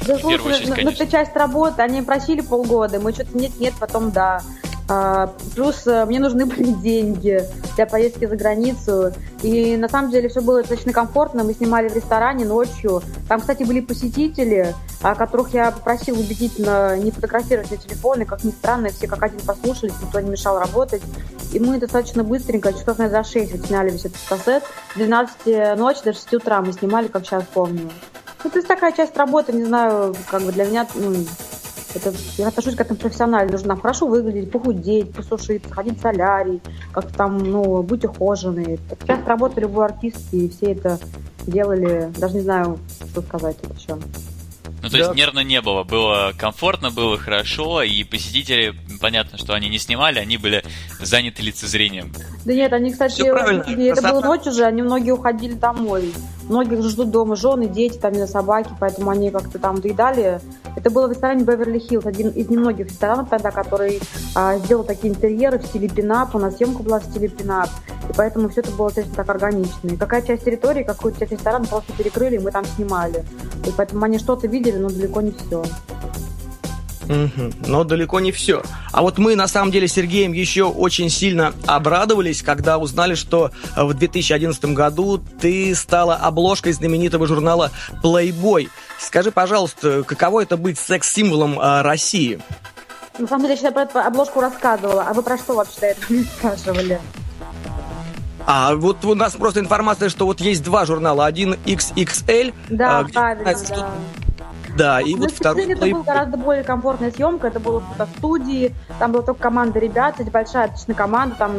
Да, 0.06 0.18
слушай, 0.18 0.66
ну, 0.66 0.74
ну, 0.82 0.90
это 0.90 1.06
часть 1.06 1.34
работы, 1.34 1.82
они 1.82 2.02
просили 2.02 2.40
полгода, 2.40 3.00
мы 3.00 3.12
что-то 3.12 3.36
нет-нет, 3.38 3.74
потом 3.78 4.10
да. 4.10 4.42
А, 4.88 5.32
плюс 5.54 5.86
э, 5.86 6.04
мне 6.06 6.20
нужны 6.20 6.46
были 6.46 6.72
деньги 6.72 7.42
для 7.74 7.86
поездки 7.86 8.26
за 8.26 8.36
границу. 8.36 9.12
И 9.42 9.76
на 9.76 9.88
самом 9.88 10.10
деле 10.10 10.28
все 10.28 10.40
было 10.40 10.60
достаточно 10.60 10.92
комфортно. 10.92 11.44
Мы 11.44 11.54
снимали 11.54 11.88
в 11.88 11.96
ресторане 11.96 12.44
ночью. 12.44 13.02
Там, 13.28 13.40
кстати, 13.40 13.64
были 13.64 13.80
посетители, 13.80 14.74
которых 15.00 15.52
я 15.52 15.70
попросила 15.70 16.18
убедительно 16.18 16.96
не 16.96 17.10
фотографировать 17.10 17.70
на 17.70 17.76
телефоны. 17.76 18.24
Как 18.24 18.44
ни 18.44 18.50
странно, 18.50 18.88
все 18.90 19.06
как 19.06 19.22
один 19.22 19.40
послушались, 19.40 19.94
никто 20.02 20.20
не 20.20 20.30
мешал 20.30 20.58
работать. 20.58 21.02
И 21.52 21.60
мы 21.60 21.78
достаточно 21.78 22.24
быстренько, 22.24 22.72
часов 22.72 22.98
на 22.98 23.08
за 23.08 23.22
6 23.22 23.52
вот 23.52 23.66
сняли 23.66 23.90
весь 23.90 24.04
этот 24.04 24.18
кассет. 24.28 24.64
С 24.94 24.96
12 24.96 25.78
ночи 25.78 26.00
до 26.04 26.12
6 26.12 26.34
утра 26.34 26.60
мы 26.60 26.72
снимали, 26.72 27.08
как 27.08 27.24
сейчас 27.24 27.44
помню. 27.52 27.90
Ну, 28.42 28.50
то 28.50 28.58
есть 28.58 28.68
такая 28.68 28.92
часть 28.92 29.16
работы, 29.16 29.52
не 29.52 29.64
знаю, 29.64 30.14
как 30.30 30.42
бы 30.42 30.52
для 30.52 30.66
меня, 30.66 30.86
ну, 30.94 31.14
это, 31.94 32.12
я 32.38 32.48
отношусь 32.48 32.74
к 32.74 32.80
этому 32.80 32.98
профессионально. 32.98 33.52
Нужно 33.52 33.68
нам 33.68 33.80
хорошо 33.80 34.06
выглядеть, 34.06 34.50
похудеть, 34.50 35.12
посушиться, 35.12 35.72
ходить 35.72 35.98
в 35.98 36.02
солярий, 36.02 36.60
как-то 36.92 37.14
там, 37.14 37.38
ну, 37.38 37.82
быть 37.82 38.04
ухоженной. 38.04 38.78
Это 38.90 39.06
часть 39.06 39.26
работы 39.26 39.60
любой 39.60 39.86
артистки, 39.86 40.36
и 40.36 40.48
все 40.48 40.72
это 40.72 40.98
делали, 41.46 42.10
даже 42.18 42.34
не 42.34 42.40
знаю, 42.40 42.78
что 43.10 43.22
сказать 43.22 43.56
еще. 43.76 43.96
Ну, 44.82 44.88
то 44.88 44.92
да. 44.92 44.98
есть 44.98 45.14
нервно 45.14 45.40
не 45.40 45.60
было, 45.60 45.84
было 45.84 46.32
комфортно, 46.38 46.90
было 46.90 47.18
хорошо, 47.18 47.82
и 47.82 48.04
посетители, 48.04 48.74
понятно, 49.00 49.38
что 49.38 49.54
они 49.54 49.68
не 49.68 49.78
снимали, 49.78 50.18
они 50.18 50.36
были 50.36 50.62
заняты 51.00 51.42
лицезрением. 51.42 52.12
Да 52.44 52.52
нет, 52.52 52.72
они, 52.72 52.92
кстати, 52.92 53.22
это 53.22 54.02
было 54.02 54.20
ночью 54.20 54.52
уже, 54.52 54.64
они 54.64 54.82
многие 54.82 55.10
уходили 55.10 55.54
домой. 55.54 56.12
Многих 56.48 56.80
ждут 56.82 57.10
дома 57.10 57.34
жены, 57.34 57.66
дети, 57.66 57.98
там, 57.98 58.12
или 58.12 58.24
собаки, 58.26 58.70
поэтому 58.78 59.10
они 59.10 59.32
как-то 59.32 59.58
там 59.58 59.80
доедали. 59.80 60.40
Это 60.76 60.90
было 60.90 61.08
в 61.08 61.10
ресторане 61.10 61.44
Беверли 61.44 61.80
Хиллз, 61.80 62.06
один 62.06 62.28
из 62.28 62.48
немногих 62.48 62.86
ресторанов 62.86 63.28
тогда, 63.30 63.50
который 63.50 64.00
а, 64.36 64.58
сделал 64.58 64.84
такие 64.84 65.12
интерьеры 65.12 65.58
в 65.58 65.66
стиле 65.66 65.88
пинап, 65.88 66.34
у 66.36 66.38
нас 66.38 66.56
съемка 66.56 66.84
была 66.84 67.00
в 67.00 67.04
стиле 67.04 67.28
пинап, 67.28 67.70
и 68.08 68.12
поэтому 68.16 68.48
все 68.48 68.60
это 68.60 68.70
было 68.72 68.90
точно 68.90 69.14
так 69.14 69.28
органично. 69.28 69.88
И 69.88 69.96
какая 69.96 70.22
часть 70.22 70.44
территории, 70.44 70.84
какую-то 70.84 71.18
часть 71.20 71.32
ресторана 71.32 71.64
просто 71.64 71.92
перекрыли, 71.94 72.36
и 72.36 72.38
мы 72.38 72.52
там 72.52 72.64
снимали. 72.64 73.24
И 73.66 73.72
поэтому 73.76 74.04
они 74.04 74.18
что-то 74.18 74.46
видели, 74.46 74.65
но 74.72 74.88
далеко 74.88 75.20
не 75.20 75.32
все. 75.32 75.64
Угу. 77.08 77.52
Но 77.66 77.84
далеко 77.84 78.20
не 78.20 78.32
все. 78.32 78.62
А 78.92 79.02
вот 79.02 79.18
мы, 79.18 79.36
на 79.36 79.46
самом 79.46 79.70
деле, 79.70 79.86
с 79.86 79.92
Сергеем 79.92 80.32
еще 80.32 80.64
очень 80.64 81.08
сильно 81.08 81.54
обрадовались, 81.66 82.42
когда 82.42 82.78
узнали, 82.78 83.14
что 83.14 83.50
в 83.76 83.94
2011 83.94 84.64
году 84.66 85.22
ты 85.40 85.74
стала 85.74 86.16
обложкой 86.16 86.72
знаменитого 86.72 87.26
журнала 87.26 87.70
Playboy. 88.02 88.68
Скажи, 88.98 89.30
пожалуйста, 89.30 90.02
каково 90.02 90.42
это 90.42 90.56
быть 90.56 90.78
секс-символом 90.78 91.58
а, 91.60 91.82
России? 91.82 92.40
На 93.18 93.26
самом 93.26 93.46
деле, 93.46 93.58
я 93.62 93.72
про 93.72 93.82
эту 93.82 93.98
обложку 93.98 94.40
рассказывала. 94.40 95.04
А 95.08 95.14
вы 95.14 95.22
про 95.22 95.38
что 95.38 95.54
вообще 95.54 95.80
до 95.80 95.86
этого 95.86 96.12
не 96.12 96.24
спрашивали? 96.38 97.00
А 98.48 98.74
вот 98.76 99.04
у 99.04 99.14
нас 99.14 99.34
просто 99.34 99.60
информация, 99.60 100.08
что 100.08 100.24
вот 100.24 100.40
есть 100.40 100.62
два 100.62 100.86
журнала. 100.86 101.26
Один 101.26 101.54
XXL. 101.66 102.54
Да, 102.68 103.00
а, 103.00 103.04
правильно, 103.04 103.54
да. 103.68 103.94
Да, 104.76 105.00
и 105.00 105.14
вот 105.14 105.30
второй... 105.30 105.64
Это 105.72 105.86
была 105.86 106.02
гораздо 106.02 106.36
более 106.36 106.64
комфортная 106.64 107.10
съемка, 107.10 107.48
это 107.48 107.60
было 107.60 107.80
в 107.80 108.06
студии, 108.18 108.74
там 108.98 109.12
была 109.12 109.22
только 109.22 109.42
команда 109.42 109.78
ребят, 109.78 110.12
кстати, 110.12 110.30
большая 110.30 110.64
отличная 110.66 110.94
команда, 110.94 111.36
там 111.36 111.52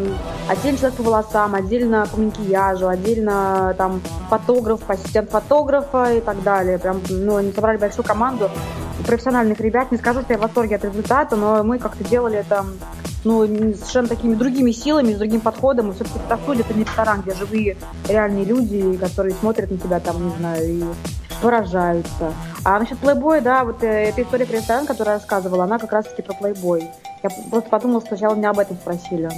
отдельно 0.47 0.77
человек 0.77 0.97
по 0.97 1.03
волосам, 1.03 1.55
отдельно 1.55 2.07
по 2.11 2.19
макияжу, 2.19 2.87
отдельно 2.87 3.73
там 3.77 4.01
фотограф, 4.29 4.81
ассистент 4.87 5.29
фотографа 5.31 6.13
и 6.13 6.21
так 6.21 6.43
далее. 6.43 6.77
Прям, 6.77 7.01
ну, 7.09 7.37
они 7.37 7.51
собрали 7.51 7.77
большую 7.77 8.05
команду 8.05 8.49
профессиональных 9.05 9.59
ребят. 9.59 9.91
Не 9.91 9.97
скажу, 9.97 10.21
что 10.21 10.33
я 10.33 10.39
в 10.39 10.41
восторге 10.41 10.75
от 10.75 10.85
результата, 10.85 11.35
но 11.35 11.63
мы 11.63 11.79
как-то 11.79 12.03
делали 12.03 12.37
это 12.37 12.65
ну, 13.23 13.45
совершенно 13.45 14.07
такими 14.07 14.35
другими 14.35 14.71
силами, 14.71 15.13
с 15.13 15.17
другим 15.17 15.41
подходом. 15.41 15.91
И 15.91 15.93
все-таки 15.93 16.19
фотостудия 16.19 16.63
это 16.63 16.73
не 16.73 16.83
ресторан, 16.83 17.21
где 17.21 17.33
живые 17.33 17.77
реальные 18.07 18.45
люди, 18.45 18.97
которые 18.97 19.33
смотрят 19.35 19.71
на 19.71 19.77
тебя 19.77 19.99
там, 19.99 20.29
не 20.29 20.35
знаю, 20.37 20.63
и 20.65 20.83
выражаются. 21.41 22.33
А 22.63 22.79
насчет 22.79 22.97
плейбоя, 22.99 23.41
да, 23.41 23.63
вот 23.63 23.83
э, 23.83 24.09
эта 24.09 24.23
история 24.23 24.45
про 24.45 24.57
ресторан, 24.57 24.85
которую 24.85 25.13
я 25.13 25.19
рассказывала, 25.19 25.63
она 25.63 25.79
как 25.79 25.91
раз-таки 25.91 26.21
про 26.21 26.33
плейбой. 26.33 26.89
Я 27.23 27.29
просто 27.49 27.69
подумала, 27.69 28.01
что 28.01 28.09
сначала 28.09 28.35
меня 28.35 28.49
об 28.49 28.59
этом 28.59 28.77
спросили. 28.77 29.29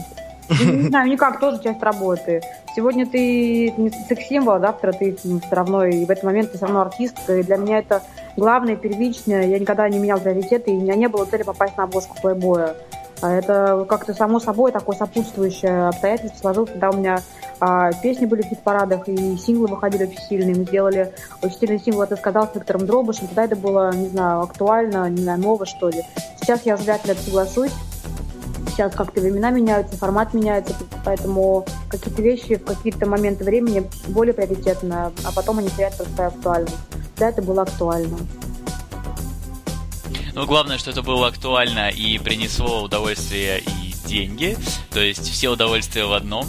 Ну, 0.50 0.72
не 0.72 0.88
знаю, 0.90 1.10
никак, 1.10 1.40
тоже 1.40 1.62
часть 1.62 1.82
работы. 1.84 2.42
Сегодня 2.76 3.06
ты 3.06 3.72
не 3.78 3.92
секс-символ, 4.08 4.56
а 4.56 4.60
завтра 4.60 4.94
ты 4.94 5.16
все 5.16 5.40
равно, 5.52 5.86
и 5.86 6.06
в 6.06 6.10
этот 6.10 6.24
момент 6.24 6.52
ты 6.52 6.58
все 6.58 6.66
равно 6.66 6.82
артистка. 6.82 7.38
И 7.38 7.44
для 7.44 7.58
меня 7.58 7.80
это 7.80 8.02
главное, 8.36 8.76
первичное. 8.76 9.46
Я 9.46 9.60
никогда 9.60 9.88
не 9.90 10.00
менял 10.00 10.20
приоритеты, 10.20 10.72
и 10.72 10.78
у 10.78 10.82
меня 10.82 10.96
не 10.96 11.08
было 11.08 11.26
цели 11.26 11.44
попасть 11.44 11.78
на 11.78 11.84
обложку 11.84 12.16
плейбоя. 12.20 12.76
А 13.22 13.32
это 13.34 13.86
как-то 13.88 14.14
само 14.14 14.40
собой 14.40 14.72
такое 14.72 14.96
сопутствующее 14.96 15.90
обстоятельство 15.90 16.40
сложилось, 16.40 16.72
когда 16.72 16.90
у 16.90 16.96
меня 16.96 17.20
а, 17.60 17.92
песни 17.92 18.26
были 18.26 18.42
в 18.42 18.46
хит-парадах, 18.46 19.08
и 19.08 19.38
синглы 19.38 19.68
выходили 19.68 20.06
очень 20.06 20.22
сильные. 20.30 20.56
Мы 20.56 20.64
сделали 20.64 21.14
очень 21.42 21.60
сильный 21.60 21.80
сингл 21.80 22.02
«Это 22.02 22.16
сказал» 22.16 22.48
с 22.48 22.56
Виктором 22.56 22.86
Дробышем. 22.86 23.28
Тогда 23.28 23.46
это 23.46 23.56
было, 23.56 23.94
не 23.94 24.08
знаю, 24.08 24.42
актуально, 24.42 25.10
не 25.10 25.22
знаю, 25.24 25.40
ново, 25.40 25.66
что 25.66 25.90
ли. 25.90 26.04
Сейчас 26.42 26.66
я 26.66 26.76
вряд 26.78 27.06
ли 27.06 27.14
соглашусь. 27.14 27.72
Сейчас 28.72 28.96
как-то 28.96 29.20
времена 29.20 29.50
меняются, 29.50 29.98
формат 29.98 30.34
меняется, 30.34 30.74
поэтому 31.04 31.66
какие-то 31.90 32.22
вещи 32.22 32.56
в 32.56 32.64
какие-то 32.64 33.06
моменты 33.06 33.44
времени 33.44 33.90
более 34.08 34.34
приоритетны, 34.34 34.94
а 34.94 35.32
потом 35.36 35.60
они 35.60 35.70
теряют 35.70 35.96
свою 35.96 36.30
актуальность. 36.30 36.78
Да, 37.18 37.28
это 37.28 37.42
было 37.42 37.64
актуально. 37.64 38.18
Но 40.34 40.46
главное, 40.46 40.78
что 40.78 40.92
это 40.92 41.02
было 41.02 41.28
актуально 41.28 41.90
и 41.90 42.18
принесло 42.20 42.84
удовольствие 42.84 43.60
и 43.60 43.89
деньги, 44.10 44.58
то 44.92 45.00
есть 45.00 45.30
все 45.30 45.50
удовольствия 45.50 46.06
в 46.06 46.14
одном. 46.14 46.46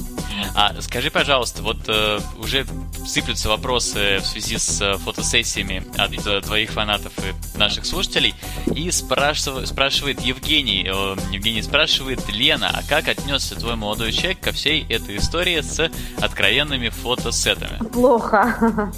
А 0.55 0.81
скажи, 0.81 1.11
пожалуйста, 1.11 1.63
вот 1.63 1.79
э, 1.89 2.19
уже 2.39 2.67
сыплются 3.07 3.49
вопросы 3.49 4.19
в 4.19 4.27
связи 4.27 4.57
с 4.59 4.81
э, 4.81 4.97
фотосессиями 4.97 5.85
от 5.99 6.27
э, 6.27 6.41
твоих 6.41 6.71
фанатов 6.71 7.13
и 7.19 7.59
наших 7.59 7.85
слушателей, 7.85 8.35
и 8.75 8.91
спрашивает, 8.91 9.69
спрашивает 9.69 10.21
Евгений, 10.21 10.87
э, 10.89 11.17
Евгений 11.31 11.63
спрашивает, 11.63 12.27
Лена, 12.29 12.71
а 12.73 12.83
как 12.89 13.09
отнесся 13.09 13.55
твой 13.55 13.77
молодой 13.77 14.13
человек 14.13 14.41
ко 14.41 14.53
всей 14.53 14.85
этой 14.89 15.19
истории 15.19 15.61
с 15.61 15.91
откровенными 16.21 16.89
фотосетами? 16.89 17.79
Плохо. 17.91 18.93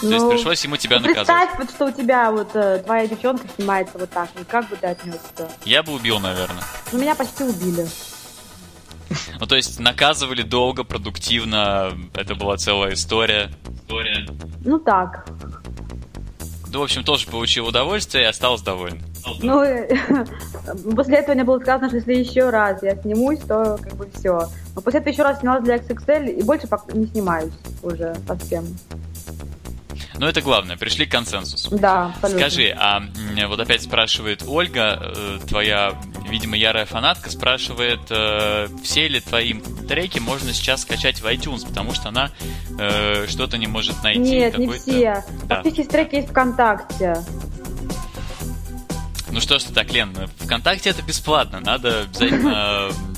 То 0.00 0.06
ну, 0.06 0.12
есть 0.12 0.28
пришлось 0.28 0.64
ему 0.64 0.76
тебя 0.76 1.00
ну, 1.00 1.08
наказать. 1.08 1.26
Представь, 1.26 1.58
вот, 1.58 1.70
что 1.70 1.86
у 1.86 1.90
тебя 1.90 2.30
вот 2.30 2.54
э, 2.54 2.82
твоя 2.84 3.06
девчонка 3.08 3.48
снимается 3.56 3.98
вот 3.98 4.10
так. 4.10 4.28
И 4.40 4.44
как 4.44 4.68
бы 4.68 4.76
ты 4.76 4.86
отнесся? 4.86 5.48
Я 5.64 5.82
бы 5.82 5.92
убил, 5.92 6.20
наверное. 6.20 6.62
Ну, 6.92 7.00
меня 7.00 7.16
почти 7.16 7.42
убили. 7.42 7.86
Ну, 9.40 9.46
то 9.46 9.56
есть 9.56 9.80
наказывали 9.80 10.42
долго, 10.42 10.84
продуктивно. 10.84 11.92
Это 12.14 12.36
была 12.36 12.56
целая 12.56 12.94
история. 12.94 13.50
История. 13.82 14.28
Ну, 14.64 14.78
так. 14.78 15.26
Ну, 16.70 16.80
в 16.80 16.82
общем, 16.82 17.02
тоже 17.02 17.26
получил 17.26 17.66
удовольствие 17.66 18.24
и 18.24 18.26
остался 18.26 18.64
доволен. 18.64 19.02
Ну, 19.42 19.64
после 20.94 21.16
этого 21.16 21.34
мне 21.34 21.44
было 21.44 21.58
сказано, 21.58 21.88
что 21.88 21.96
если 21.96 22.14
еще 22.14 22.50
раз 22.50 22.82
я 22.82 22.94
снимусь, 22.96 23.40
то 23.40 23.78
как 23.82 23.94
бы 23.94 24.08
все. 24.14 24.48
Но 24.74 24.82
после 24.82 25.00
этого 25.00 25.12
еще 25.12 25.22
раз 25.22 25.40
снялась 25.40 25.64
для 25.64 25.76
XXL 25.76 26.30
и 26.30 26.42
больше 26.42 26.68
не 26.92 27.06
снимаюсь 27.06 27.54
уже 27.82 28.14
совсем. 28.26 28.66
Но 30.18 30.28
это 30.28 30.40
главное, 30.40 30.76
пришли 30.76 31.06
к 31.06 31.12
консенсусу. 31.12 31.76
Да, 31.76 32.06
абсолютно. 32.06 32.40
Скажи, 32.40 32.76
а 32.76 33.02
вот 33.48 33.60
опять 33.60 33.82
спрашивает 33.82 34.42
Ольга, 34.46 34.98
э, 35.00 35.38
твоя, 35.46 35.94
видимо, 36.28 36.56
ярая 36.56 36.86
фанатка, 36.86 37.30
спрашивает, 37.30 38.00
э, 38.10 38.68
все 38.82 39.08
ли 39.08 39.20
твои 39.20 39.54
треки 39.88 40.18
можно 40.18 40.52
сейчас 40.52 40.82
скачать 40.82 41.20
в 41.20 41.26
iTunes, 41.26 41.66
потому 41.66 41.94
что 41.94 42.08
она 42.08 42.30
э, 42.78 43.26
что-то 43.28 43.58
не 43.58 43.68
может 43.68 44.02
найти. 44.02 44.20
Нет, 44.20 44.58
не 44.58 44.68
все. 44.68 45.24
Да. 45.44 45.56
Практически 45.56 45.90
треки 45.90 46.14
есть 46.16 46.28
ВКонтакте. 46.30 47.16
Ну 49.30 49.40
что 49.40 49.58
ж 49.58 49.64
ты 49.64 49.74
так, 49.74 49.92
Лен, 49.92 50.16
ВКонтакте 50.38 50.90
это 50.90 51.02
бесплатно, 51.02 51.60
надо 51.60 52.02
обязательно 52.02 52.90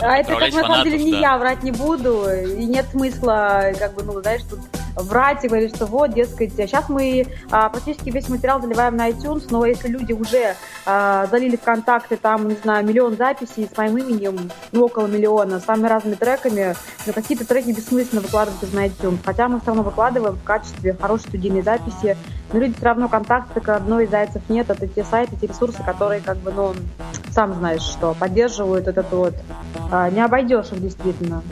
А 0.00 0.16
это, 0.16 0.36
как 0.36 0.52
на 0.52 0.60
самом 0.62 0.84
деле, 0.84 1.02
не 1.02 1.20
я, 1.20 1.38
врать 1.38 1.62
не 1.62 1.72
буду, 1.72 2.24
и 2.30 2.64
нет 2.64 2.86
смысла, 2.90 3.72
как 3.78 3.94
бы, 3.94 4.02
ну, 4.02 4.20
знаешь, 4.20 4.42
тут 4.48 4.60
врать 4.96 5.44
и 5.44 5.48
говорить, 5.48 5.74
что 5.74 5.86
вот, 5.86 6.12
дескать, 6.12 6.52
сейчас 6.54 6.88
мы 6.88 7.26
а, 7.50 7.68
практически 7.68 8.10
весь 8.10 8.28
материал 8.28 8.60
заливаем 8.60 8.96
на 8.96 9.08
iTunes, 9.08 9.46
но 9.50 9.64
если 9.64 9.88
люди 9.88 10.12
уже 10.12 10.54
а, 10.84 11.26
залили 11.26 11.56
ВКонтакте 11.56 12.16
там, 12.16 12.48
не 12.48 12.56
знаю, 12.56 12.86
миллион 12.86 13.16
записей 13.16 13.68
с 13.72 13.76
моим 13.76 13.96
именем, 13.98 14.50
ну, 14.72 14.84
около 14.84 15.06
миллиона, 15.06 15.60
с 15.60 15.64
самыми 15.64 15.88
разными 15.88 16.14
треками, 16.14 16.74
но 17.06 17.12
какие-то 17.12 17.46
треки 17.46 17.70
бессмысленно 17.70 18.20
выкладывать 18.20 18.72
на 18.72 18.86
iTunes. 18.86 19.18
Хотя 19.24 19.48
мы 19.48 19.58
все 19.60 19.68
равно 19.68 19.82
выкладываем 19.82 20.36
в 20.36 20.44
качестве 20.44 20.94
хорошей 20.94 21.28
студийной 21.28 21.62
записи, 21.62 22.16
но 22.52 22.58
люди 22.58 22.74
все 22.74 22.84
равно 22.84 23.08
контакты 23.08 23.60
к 23.60 23.68
одной 23.70 24.04
из 24.04 24.10
зайцев 24.10 24.42
нет, 24.48 24.68
это 24.68 24.86
те 24.86 25.04
сайты, 25.04 25.36
те 25.36 25.46
ресурсы, 25.46 25.82
которые, 25.82 26.20
как 26.20 26.36
бы, 26.38 26.52
ну, 26.52 26.74
сам 27.32 27.54
знаешь, 27.54 27.82
что 27.82 28.14
поддерживают 28.14 28.88
этот 28.88 29.10
вот. 29.12 29.34
А, 29.90 30.10
не 30.10 30.20
обойдешь 30.20 30.66
их 30.72 30.80
действительно. 30.80 31.42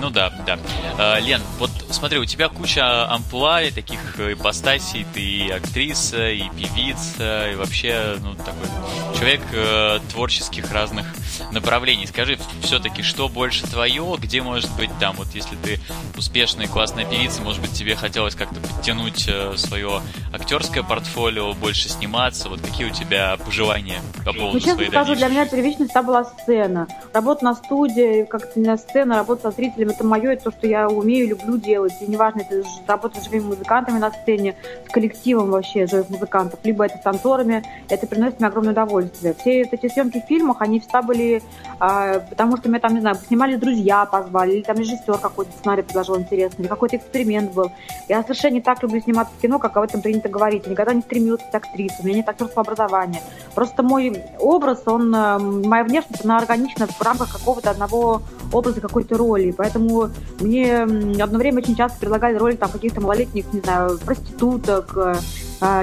Ну 0.00 0.10
да, 0.10 0.32
да. 0.44 0.58
Э, 0.98 1.20
Лен, 1.20 1.40
вот 1.60 1.70
смотри, 1.90 2.18
у 2.18 2.24
тебя 2.24 2.48
куча 2.48 3.08
амплуа, 3.08 3.70
таких 3.72 4.18
ипостасей, 4.18 5.06
ты 5.14 5.20
и 5.20 5.50
актриса, 5.50 6.28
и 6.28 6.42
певица, 6.50 7.50
и 7.52 7.54
вообще, 7.54 8.16
ну, 8.20 8.34
такой 8.34 8.66
человек 9.16 9.42
э, 9.52 10.00
творческих 10.10 10.72
разных 10.72 11.06
направлений. 11.50 12.06
Скажи 12.06 12.38
все-таки, 12.62 13.02
что 13.02 13.28
больше 13.28 13.66
твое, 13.66 14.16
где 14.18 14.42
может 14.42 14.74
быть 14.76 14.90
там, 15.00 15.16
вот 15.16 15.28
если 15.34 15.56
ты 15.56 15.80
успешная 16.16 16.66
и 16.66 16.68
классная 16.68 17.04
певица, 17.04 17.42
может 17.42 17.60
быть, 17.60 17.72
тебе 17.72 17.96
хотелось 17.96 18.34
как-то 18.34 18.60
подтянуть 18.60 19.26
э, 19.28 19.56
свое 19.56 20.00
актерское 20.32 20.82
портфолио, 20.82 21.52
больше 21.54 21.88
сниматься, 21.88 22.48
вот 22.48 22.60
какие 22.60 22.86
у 22.86 22.90
тебя 22.90 23.36
пожелания 23.44 24.00
по 24.24 24.32
поводу 24.32 24.54
ну, 24.54 24.60
честно 24.60 24.74
своей 24.74 24.90
скажу, 24.90 25.14
для 25.14 25.28
меня 25.28 25.46
первичность 25.46 25.90
всегда 25.90 26.02
была 26.02 26.24
сцена. 26.24 26.86
Работа 27.12 27.44
на 27.44 27.54
студии, 27.54 28.24
как-то 28.24 28.58
на 28.60 28.76
сцене, 28.76 29.14
работа 29.14 29.50
со 29.50 29.56
зрителями, 29.56 29.92
это 29.92 30.04
мое, 30.04 30.32
это 30.32 30.44
то, 30.44 30.50
что 30.52 30.66
я 30.66 30.88
умею, 30.88 31.28
люблю 31.28 31.58
делать. 31.58 31.92
И 32.00 32.06
неважно, 32.06 32.42
это 32.42 32.62
работа 32.86 33.20
с 33.20 33.24
живыми 33.24 33.48
музыкантами 33.48 33.98
на 33.98 34.10
сцене, 34.10 34.54
с 34.88 34.92
коллективом 34.92 35.50
вообще 35.50 35.86
живых 35.86 36.10
музыкантов, 36.10 36.60
либо 36.64 36.84
это 36.84 36.98
с 36.98 37.00
танцорами, 37.02 37.64
это 37.88 38.06
приносит 38.06 38.38
мне 38.40 38.48
огромное 38.48 38.72
удовольствие. 38.72 39.34
Все 39.34 39.62
эти 39.62 39.88
съемки 39.88 40.20
в 40.20 40.28
фильмах, 40.28 40.58
они 40.60 40.80
всегда 40.80 41.02
были, 41.02 41.21
а, 41.78 42.20
потому 42.20 42.56
что 42.56 42.68
меня 42.68 42.78
там, 42.80 42.94
не 42.94 43.00
знаю, 43.00 43.16
снимали 43.16 43.56
друзья, 43.56 44.06
позвали, 44.06 44.52
или 44.52 44.62
там 44.62 44.76
режиссер 44.76 45.18
какой-то 45.18 45.52
сценарий 45.52 45.82
предложил 45.82 46.16
интересный, 46.16 46.62
или 46.62 46.68
какой-то 46.68 46.96
эксперимент 46.96 47.52
был. 47.52 47.72
Я 48.08 48.22
совершенно 48.22 48.54
не 48.54 48.60
так 48.60 48.82
люблю 48.82 49.00
сниматься 49.00 49.34
в 49.36 49.40
кино, 49.40 49.58
как 49.58 49.76
об 49.76 49.84
этом 49.84 50.00
принято 50.00 50.28
говорить. 50.28 50.66
Никогда 50.66 50.94
не 50.94 51.02
стремилась 51.02 51.42
быть 51.42 51.54
актрисой, 51.54 51.98
у 52.02 52.06
меня 52.06 52.18
нет 52.18 52.28
актерского 52.28 52.62
образования. 52.62 53.20
Просто 53.54 53.82
мой 53.82 54.22
образ, 54.38 54.82
он, 54.86 55.14
э, 55.14 55.38
моя 55.38 55.84
внешность, 55.84 56.24
она 56.24 56.38
органична 56.38 56.86
в 56.86 57.02
рамках 57.02 57.32
какого-то 57.32 57.70
одного 57.70 58.22
образа 58.52 58.80
какой-то 58.80 59.16
роли. 59.16 59.50
Поэтому 59.50 60.10
мне 60.40 60.82
одно 60.82 61.38
время 61.38 61.58
очень 61.58 61.76
часто 61.76 61.98
предлагали 61.98 62.36
роли 62.36 62.56
там 62.56 62.70
каких-то 62.70 63.00
малолетних, 63.00 63.52
не 63.52 63.60
знаю, 63.60 63.98
проституток, 63.98 64.96
э, 64.96 65.14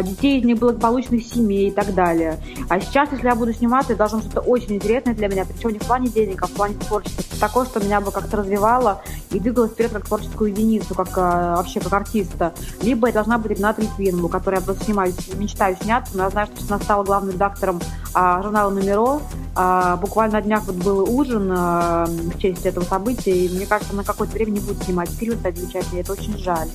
детей 0.03 0.39
из 0.39 0.45
неблагополучных 0.45 1.25
семей 1.25 1.69
и 1.69 1.71
так 1.71 1.93
далее. 1.93 2.37
А 2.67 2.79
сейчас, 2.79 3.11
если 3.11 3.27
я 3.27 3.35
буду 3.35 3.53
сниматься, 3.53 3.93
это 3.93 3.99
должно 3.99 4.19
что-то 4.19 4.41
очень 4.41 4.75
интересное 4.75 5.13
для 5.13 5.27
меня, 5.27 5.45
причем 5.45 5.69
не 5.69 5.79
в 5.79 5.83
плане 5.83 6.09
денег, 6.09 6.41
а 6.43 6.47
в 6.47 6.51
плане 6.51 6.75
творчества. 6.75 7.23
Такое, 7.39 7.65
что 7.65 7.79
меня 7.79 8.01
бы 8.01 8.11
как-то 8.11 8.37
развивало 8.37 9.01
и 9.31 9.39
двигало 9.39 9.67
вперед 9.67 9.91
как 9.91 10.05
творческую 10.05 10.51
единицу, 10.51 10.93
как 10.95 11.09
а, 11.15 11.55
вообще 11.55 11.79
как 11.79 11.93
артиста. 11.93 12.53
Либо 12.81 13.07
это 13.07 13.19
должна 13.19 13.37
быть 13.37 13.57
Рената 13.57 13.81
Литвинова, 13.81 14.27
которая 14.27 14.59
я 14.59 14.65
просто 14.65 14.83
снимаюсь, 14.83 15.15
мечтаю 15.35 15.77
сняться, 15.81 16.17
но 16.17 16.23
я 16.23 16.29
знаю, 16.29 16.47
что 16.47 16.73
она 16.73 16.83
стала 16.83 17.03
главным 17.03 17.33
редактором 17.33 17.79
а, 18.13 18.41
журнала 18.41 18.69
«Номеро». 18.69 19.21
А, 19.55 19.97
буквально 19.97 20.35
на 20.35 20.41
днях 20.41 20.63
вот 20.63 20.75
был 20.75 21.03
ужин 21.09 21.51
а, 21.51 22.05
в 22.05 22.39
честь 22.39 22.65
этого 22.65 22.83
события, 22.83 23.31
и 23.31 23.49
мне 23.49 23.65
кажется, 23.65 23.95
на 23.95 24.03
какое-то 24.03 24.33
время 24.33 24.51
не 24.51 24.59
будет 24.59 24.83
снимать 24.83 25.09
фильм, 25.09 25.39
это 25.43 25.59
замечательно, 25.59 25.99
это 25.99 26.13
очень 26.13 26.37
жаль. 26.37 26.69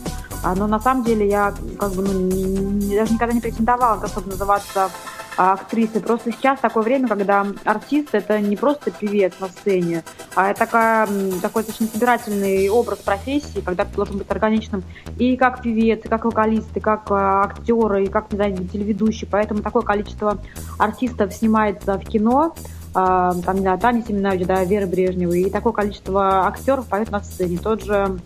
А, 0.45 0.55
но 0.55 0.67
на 0.67 0.79
самом 0.79 1.05
деле 1.05 1.27
я 1.27 1.55
как 1.79 1.93
бы 1.93 2.03
ну, 2.03 2.95
даже 2.95 3.15
никогда 3.15 3.33
не 3.33 3.41
претендовала 3.41 3.95
на 3.95 4.03
то, 4.03 4.09
чтобы 4.09 4.31
называться 4.31 4.91
а, 5.39 5.55
актрисой. 5.55 6.03
Просто 6.03 6.33
сейчас 6.33 6.61
такое 6.61 6.83
время, 6.83 7.09
когда 7.09 7.47
артист 7.65 8.11
это 8.13 8.39
не 8.39 8.55
просто 8.55 8.91
певец 8.91 9.33
на 9.41 9.49
сцене, 9.49 10.05
а 10.35 10.51
это 10.51 10.61
такая, 10.61 11.09
такой 11.41 11.65
очень 11.67 11.89
собирательный 11.89 12.69
образ 12.69 12.99
профессии, 12.99 13.61
когда 13.65 13.87
ты 13.87 13.95
должен 13.97 14.19
быть 14.19 14.31
органичным 14.31 14.85
и 15.19 15.39
как 15.39 15.63
певец, 15.63 16.05
и 16.05 16.09
как 16.09 16.27
вокалист, 16.27 16.77
и 16.77 16.81
как 16.81 17.11
а, 17.11 17.45
актер, 17.45 17.97
и 17.97 18.07
как 18.09 18.31
не 18.31 18.37
знаю, 18.37 18.57
телеведущий. 18.69 19.27
Поэтому 19.31 19.63
такое 19.63 19.83
количество 19.83 20.39
артистов 20.79 21.33
снимается 21.33 21.99
в 21.99 22.05
кино, 22.05 22.55
там, 22.93 23.55
не 23.55 23.61
знаю, 23.63 23.79
Таня 23.81 24.05
Семенович, 24.07 24.47
да, 24.47 24.63
Вера 24.63 24.87
Брежнева, 24.87 25.33
и 25.33 25.51
такое 25.51 25.73
количество 25.73 26.47
актеров 26.47 26.87
поет 26.87 27.11
на 27.11 27.21
сцене. 27.21 27.59
Тот 27.59 27.83
же 27.83 28.21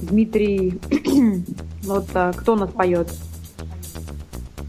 Дмитрий, 0.00 0.80
вот 1.84 2.06
а, 2.14 2.32
кто 2.32 2.54
у 2.54 2.56
нас 2.56 2.70
поет? 2.70 3.12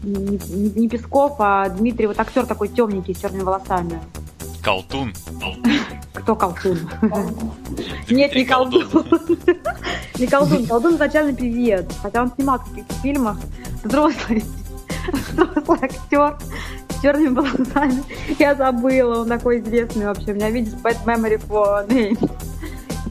Не, 0.02 0.38
не, 0.38 0.70
не 0.70 0.88
Песков, 0.88 1.36
а 1.38 1.68
Дмитрий, 1.68 2.06
вот 2.06 2.18
актер 2.18 2.46
такой 2.46 2.68
темненький 2.68 3.14
с 3.14 3.18
черными 3.18 3.42
волосами. 3.42 4.00
Колтун. 4.62 5.12
Кто 6.12 6.34
колтун? 6.34 6.78
Нет, 8.10 8.34
не 8.34 8.44
колдун. 8.44 8.86
Не 10.18 10.26
колдун. 10.26 10.66
Колдун 10.66 10.94
изначально 10.96 11.32
певец. 11.32 11.86
Хотя 12.02 12.22
он 12.22 12.32
снимал 12.34 12.58
в 12.58 12.68
каких-то 12.68 12.94
фильмах. 12.96 13.38
Взрослый. 13.84 14.44
Взрослый 15.12 15.78
актер 15.80 16.36
с 16.88 17.02
черными 17.02 17.34
волосами. 17.34 18.02
Я 18.38 18.54
забыла. 18.56 19.20
Он 19.20 19.28
такой 19.28 19.60
известный 19.60 20.06
вообще. 20.06 20.32
У 20.32 20.34
меня 20.34 20.50
видишь 20.50 20.74
Bad 20.82 21.04
Memory 21.04 21.40
for 21.46 21.88
Name. 21.88 22.30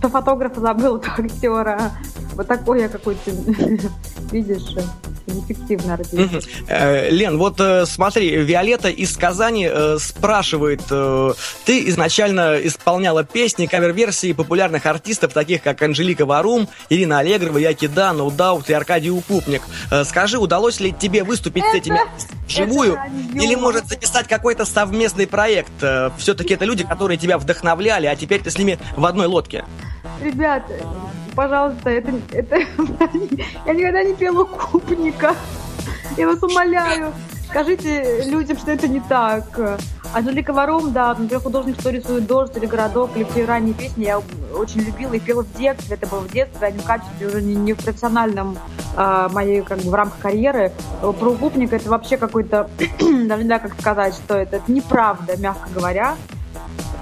То 0.02 0.10
фотографа 0.10 0.60
забыла, 0.62 1.00
то 1.00 1.12
актера. 1.18 1.92
Вот 2.34 2.48
такой 2.48 2.82
я 2.82 2.90
какой-то, 2.90 3.32
видишь, 4.32 4.76
неэффективный 5.28 5.94
артист. 5.94 6.48
Э, 6.68 7.10
Лен, 7.10 7.38
вот 7.38 7.60
э, 7.60 7.86
смотри, 7.86 8.30
Виолетта 8.30 8.90
из 8.90 9.16
Казани 9.18 9.68
э, 9.70 9.98
спрашивает, 10.00 10.82
ты 11.66 11.90
изначально 11.90 12.58
исполняла 12.64 13.24
песни, 13.24 13.66
кавер-версии 13.66 14.34
популярных 14.34 14.86
артистов, 14.86 15.34
таких 15.34 15.62
как 15.62 15.82
Анжелика 15.82 16.26
Варум, 16.26 16.68
Ирина 16.90 17.20
Аллегрова, 17.20 17.58
Yaki-Da, 17.58 18.14
No 18.14 18.30
Doubt 18.30 18.70
и 18.70 18.74
Аркадий 18.74 19.12
Укупник. 19.12 19.62
Скажи, 20.06 20.38
удалось 20.38 20.80
ли 20.80 20.92
тебе 20.92 21.24
выступить 21.24 21.64
это, 21.64 21.74
с 21.74 21.76
этими 21.76 22.00
вживую? 22.48 22.98
Или, 23.34 23.56
может, 23.56 23.88
записать 23.88 24.28
какой-то 24.28 24.66
совместный 24.66 25.28
проект? 25.28 25.72
Все-таки 26.18 26.54
это 26.54 26.66
люди, 26.66 26.84
которые 26.84 27.18
тебя 27.18 27.38
вдохновляли, 27.38 28.06
а 28.06 28.16
теперь 28.16 28.42
ты 28.42 28.52
с 28.52 28.58
ними 28.58 28.80
в 28.96 29.06
одной 29.06 29.28
лодке. 29.28 29.66
Ребят, 30.22 30.64
пожалуйста, 31.36 31.90
это, 31.90 32.12
это 32.32 32.58
я 33.66 33.74
никогда 33.74 34.04
не 34.04 34.16
пела 34.16 34.44
Укупника. 34.44 35.36
Я 36.18 36.28
вас 36.28 36.42
умоляю. 36.42 37.14
Скажите 37.50 38.24
людям, 38.26 38.58
что 38.58 38.72
это 38.72 38.88
не 38.88 39.00
так. 39.00 39.46
Анжелика 40.14 40.54
Варум, 40.54 40.92
да, 40.92 41.10
например, 41.10 41.40
художник, 41.42 41.80
что 41.80 41.90
рисует 41.90 42.28
дождь 42.28 42.56
или 42.58 42.66
городок, 42.66 43.12
или 43.16 43.24
все 43.24 43.46
ранние 43.46 43.74
песни 43.74 44.06
я 44.06 44.20
очень 44.56 44.82
любила 44.82 45.14
и 45.14 45.20
пела 45.20 45.44
в 45.44 45.58
детстве. 45.58 45.96
Это 45.96 46.08
было 46.08 46.20
в 46.20 46.32
детстве, 46.32 46.68
а 46.68 46.72
не 46.72 46.80
в 46.80 46.84
качестве, 46.84 47.28
уже 47.28 47.42
не, 47.42 47.56
не 47.56 47.74
в 47.74 47.78
профессиональном 47.78 48.58
а, 48.96 49.30
моей, 49.30 49.62
как 49.62 49.80
бы, 49.80 49.92
в 49.92 49.94
рамках 49.94 50.20
карьеры. 50.20 50.72
Про 51.02 51.30
укупника 51.32 51.76
это 51.76 51.90
вообще 51.90 52.18
какой-то, 52.18 52.70
даже 53.00 53.42
не 53.42 53.48
знаю, 53.48 53.62
как 53.62 53.80
сказать, 53.80 54.14
что 54.16 54.36
это, 54.36 54.58
это 54.58 54.72
неправда, 54.72 55.38
мягко 55.38 55.70
говоря 55.74 56.16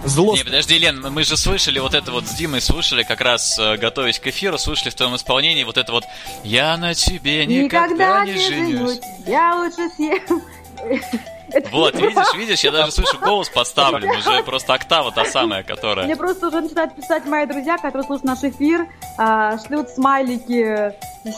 зло. 0.06 0.36
Не, 0.36 0.44
подожди, 0.44 0.78
Лен, 0.78 1.02
мы 1.02 1.24
же 1.24 1.38
слышали 1.38 1.80
вот 1.80 1.94
это 1.94 2.12
вот 2.12 2.28
с 2.28 2.34
Димой, 2.34 2.62
слушали 2.62 3.04
как 3.04 3.22
раз, 3.22 3.58
э, 3.60 3.78
готовясь 3.78 4.20
к 4.20 4.28
эфиру, 4.28 4.58
слышали 4.58 4.90
в 4.90 4.96
твоем 4.96 5.16
исполнении 5.16 5.64
вот 5.64 5.78
это 5.78 5.91
вот 5.91 6.04
«Я 6.44 6.78
на 6.78 6.94
тебе 6.94 7.46
никогда, 7.46 8.26
никогда 8.26 8.26
не, 8.26 8.38
женюсь». 8.38 9.00
Я 9.26 9.56
лучше 9.56 9.89
съем. 9.96 10.41
Это 11.50 11.70
вот, 11.70 11.96
видишь, 11.96 12.34
видишь, 12.36 12.60
я 12.62 12.72
даже 12.72 12.91
слышу 12.91 13.20
голос 13.20 13.50
поставлен, 13.50 14.10
уже 14.10 14.44
просто 14.44 14.74
октава 14.74 15.12
та 15.12 15.26
самая, 15.26 15.63
которая... 15.63 16.06
Мне 16.06 16.15
просто 16.15 16.48
уже 16.48 16.62
начинают 16.62 16.96
писать 16.96 17.26
мои 17.26 17.46
друзья, 17.46 17.78
которые 17.78 18.04
слушают 18.04 18.24
наш 18.24 18.44
эфир, 18.44 18.88
а, 19.18 19.58
шлют 19.60 19.89
смайлики 19.89 20.94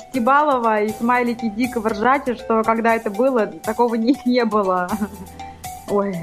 Стебалова 0.09 0.81
и 0.81 0.93
смайлики 0.93 1.49
дикого 1.49 1.89
ржача, 1.89 2.35
что 2.35 2.63
когда 2.63 2.95
это 2.95 3.09
было, 3.09 3.47
такого 3.47 3.95
не, 3.95 4.15
не 4.25 4.45
было. 4.45 4.89
Ой, 5.89 6.15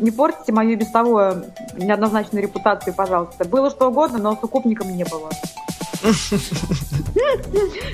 не 0.00 0.10
портите 0.10 0.52
мою 0.52 0.78
без 0.78 0.90
того 0.90 1.34
неоднозначную 1.76 2.42
репутацию, 2.42 2.94
пожалуйста. 2.94 3.44
Было 3.44 3.70
что 3.70 3.88
угодно, 3.88 4.18
но 4.18 4.36
с 4.36 4.42
укупником 4.42 4.96
не 4.96 5.04
было. 5.04 5.30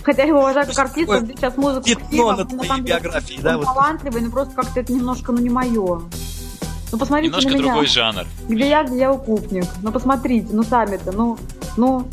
Хотя 0.05 0.23
я 0.23 0.29
его 0.29 0.40
уважаю 0.40 0.66
как 0.66 0.79
артиста, 0.79 1.27
сейчас 1.27 1.57
музыку 1.57 1.87
Пятно 1.87 2.37
на 2.37 2.44
твоей 2.44 2.81
биографии, 2.81 3.38
да? 3.40 3.59
Он 3.59 3.64
талантливый, 3.64 4.23
но 4.23 4.31
просто 4.31 4.55
как-то 4.55 4.81
это 4.81 4.92
немножко, 4.92 5.33
ну, 5.33 5.38
не 5.38 5.51
мое. 5.51 6.03
Ну, 6.92 6.99
посмотрите 6.99 7.29
Немножко 7.29 7.51
на 7.51 7.55
меня. 7.55 7.64
другой 7.66 7.87
жанр. 7.87 8.27
Где 8.49 8.68
я, 8.68 8.83
где 8.83 8.99
я 8.99 9.12
укупник. 9.12 9.64
Ну, 9.83 9.92
посмотрите, 9.92 10.49
ну, 10.51 10.64
сами-то, 10.64 11.12
ну, 11.12 11.38
ну, 11.77 12.09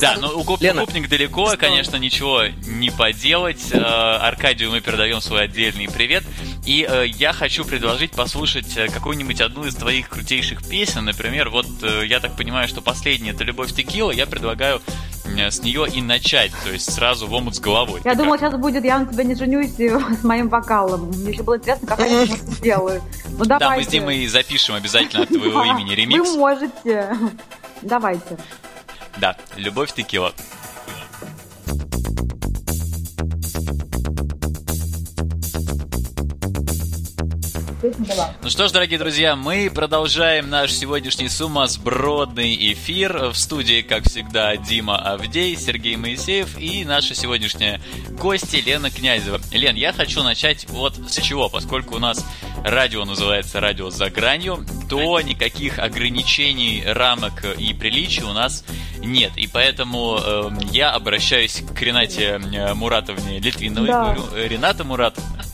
да, 0.00 0.16
но 0.20 0.32
укуп, 0.32 0.60
укупник 0.62 1.08
далеко, 1.08 1.54
конечно, 1.58 1.96
ничего 1.96 2.42
не 2.66 2.90
поделать. 2.90 3.70
Э, 3.72 3.78
Аркадию 3.78 4.70
мы 4.70 4.80
передаем 4.80 5.20
свой 5.20 5.44
отдельный 5.44 5.88
привет. 5.88 6.24
И 6.66 6.84
э, 6.88 7.06
я 7.06 7.32
хочу 7.32 7.64
предложить 7.64 8.10
послушать 8.10 8.76
э, 8.76 8.88
какую-нибудь 8.88 9.40
одну 9.40 9.64
из 9.66 9.74
твоих 9.76 10.08
крутейших 10.08 10.66
песен. 10.68 11.04
Например, 11.04 11.48
вот 11.48 11.66
я 12.04 12.20
так 12.20 12.36
понимаю, 12.36 12.66
что 12.68 12.82
последняя 12.82 13.30
это 13.30 13.44
«Любовь 13.44 13.72
текила». 13.72 14.10
Я 14.10 14.26
предлагаю 14.26 14.82
с 15.26 15.60
нее 15.60 15.86
и 15.92 16.00
начать, 16.00 16.52
то 16.64 16.70
есть 16.70 16.92
сразу 16.92 17.26
в 17.26 17.32
омут 17.34 17.56
с 17.56 17.60
головой. 17.60 18.00
Я 18.04 18.14
думала, 18.14 18.38
сейчас 18.38 18.54
будет 18.54 18.84
«Я 18.84 18.98
на 18.98 19.06
тебя 19.06 19.24
не 19.24 19.34
женюсь» 19.34 19.72
с 20.20 20.24
моим 20.24 20.48
вокалом. 20.48 21.08
Мне 21.08 21.32
еще 21.32 21.42
было 21.42 21.56
интересно, 21.56 21.86
как 21.86 22.00
они 22.00 22.14
это 22.14 22.36
сделают. 22.46 23.02
Ну, 23.30 23.44
давайте. 23.44 23.58
Да, 23.58 23.76
мы 23.76 23.84
с 23.84 23.86
Димой 23.86 24.26
запишем 24.26 24.74
обязательно 24.74 25.22
от 25.22 25.28
твоего 25.28 25.64
имени 25.64 25.94
ремикс. 25.94 26.30
Вы 26.30 26.36
можете. 26.36 27.16
Давайте. 27.82 28.38
Да, 29.18 29.36
любовь 29.56 29.92
текила. 29.94 30.34
Ну 38.42 38.50
что 38.50 38.66
ж, 38.66 38.72
дорогие 38.72 38.98
друзья, 38.98 39.36
мы 39.36 39.70
продолжаем 39.72 40.50
наш 40.50 40.72
сегодняшний 40.72 41.28
сумасбродный 41.28 42.72
эфир. 42.72 43.28
В 43.28 43.34
студии, 43.34 43.82
как 43.82 44.08
всегда, 44.08 44.56
Дима 44.56 44.96
Авдей, 44.96 45.56
Сергей 45.56 45.96
Моисеев 45.96 46.58
и 46.58 46.84
наша 46.84 47.14
сегодняшняя 47.14 47.80
гостья 48.18 48.60
Лена 48.60 48.90
Князева. 48.90 49.40
Лен, 49.52 49.76
я 49.76 49.92
хочу 49.92 50.22
начать 50.22 50.68
вот 50.70 50.94
с 51.08 51.20
чего, 51.20 51.48
поскольку 51.48 51.96
у 51.96 51.98
нас 51.98 52.24
радио 52.64 53.04
называется 53.04 53.60
«Радио 53.60 53.90
за 53.90 54.10
гранью», 54.10 54.64
то 54.88 55.20
никаких 55.20 55.78
ограничений, 55.78 56.82
рамок 56.84 57.44
и 57.58 57.72
приличий 57.74 58.24
у 58.24 58.32
нас 58.32 58.64
нет. 58.98 59.32
И 59.36 59.46
поэтому 59.46 60.18
э, 60.18 60.50
я 60.72 60.90
обращаюсь 60.90 61.62
к 61.74 61.80
Ренате 61.82 62.40
э, 62.40 62.74
Муратовне 62.74 63.38
Литвиновой, 63.38 63.88
да. 63.88 64.14
говорю, 64.14 64.48
Рената 64.48 64.84
Муратовна, 64.84 65.44